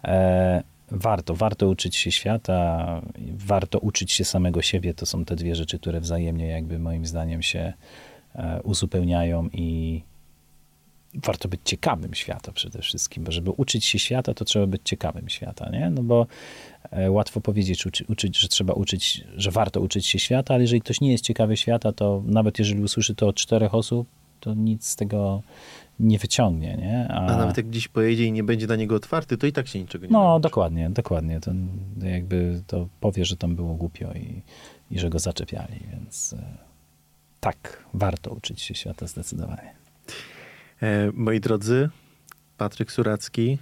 [0.03, 3.01] E, warto, warto uczyć się świata,
[3.31, 4.93] warto uczyć się samego siebie.
[4.93, 7.73] To są te dwie rzeczy, które wzajemnie jakby moim zdaniem się
[8.35, 10.01] e, uzupełniają i
[11.15, 15.29] warto być ciekawym świata przede wszystkim, bo żeby uczyć się świata, to trzeba być ciekawym
[15.29, 15.89] świata, nie?
[15.89, 16.27] No bo
[16.91, 20.81] e, łatwo powiedzieć, uczy, uczyć, że trzeba uczyć, że warto uczyć się świata, ale jeżeli
[20.81, 24.07] ktoś nie jest ciekawy świata, to nawet jeżeli usłyszy to od czterech osób,
[24.39, 25.41] to nic z tego
[25.99, 27.07] nie wyciągnie, nie?
[27.09, 29.67] A, A nawet jak gdzieś pojedzie i nie będzie dla niego otwarty, to i tak
[29.67, 30.41] się niczego nie No, nauczy.
[30.41, 31.39] dokładnie, dokładnie.
[31.39, 31.51] To
[32.01, 34.41] jakby to powie, że tam było głupio i,
[34.91, 36.57] i że go zaczepiali, więc e,
[37.39, 39.73] tak, warto uczyć się świata zdecydowanie.
[40.83, 41.89] E, moi drodzy,
[42.57, 43.57] Patryk Suracki,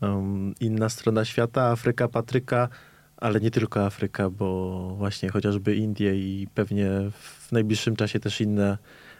[0.00, 2.68] um, inna strona świata, Afryka Patryka,
[3.16, 8.78] ale nie tylko Afryka, bo właśnie chociażby Indie i pewnie w najbliższym czasie też inne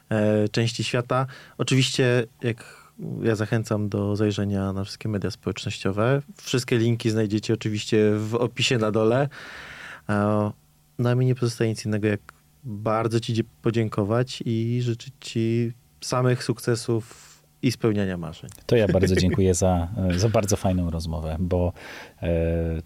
[0.08, 1.26] e, części świata.
[1.58, 2.88] Oczywiście, jak
[3.22, 6.22] ja zachęcam do zajrzenia na wszystkie media społecznościowe.
[6.36, 9.28] Wszystkie linki znajdziecie oczywiście w opisie na dole.
[10.08, 10.50] E,
[10.98, 12.20] no a mi nie pozostaje nic innego, jak
[12.64, 17.27] bardzo Ci podziękować i życzyć Ci samych sukcesów
[17.62, 18.50] i spełniania marzeń.
[18.66, 21.72] To ja bardzo dziękuję za, za bardzo fajną rozmowę, bo
[22.22, 22.28] e,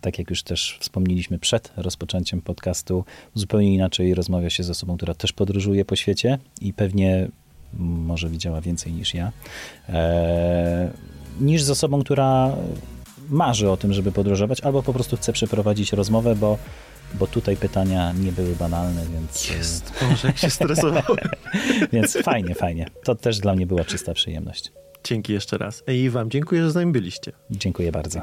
[0.01, 3.05] tak jak już też wspomnieliśmy przed rozpoczęciem podcastu,
[3.35, 7.28] zupełnie inaczej rozmawia się z osobą, która też podróżuje po świecie i pewnie
[7.78, 9.32] może widziała więcej niż ja,
[9.89, 10.90] e,
[11.40, 12.57] niż z osobą, która
[13.28, 16.59] marzy o tym, żeby podróżować, albo po prostu chce przeprowadzić rozmowę, bo
[17.15, 19.51] bo tutaj pytania nie były banalne, więc...
[19.51, 21.19] Jest, Boże, jak się stresowałem.
[21.93, 22.87] więc fajnie, fajnie.
[23.05, 24.73] To też dla mnie była czysta przyjemność.
[25.05, 25.83] Dzięki jeszcze raz.
[25.89, 27.33] I wam dziękuję, że z nami byliście.
[27.51, 28.23] Dziękuję bardzo.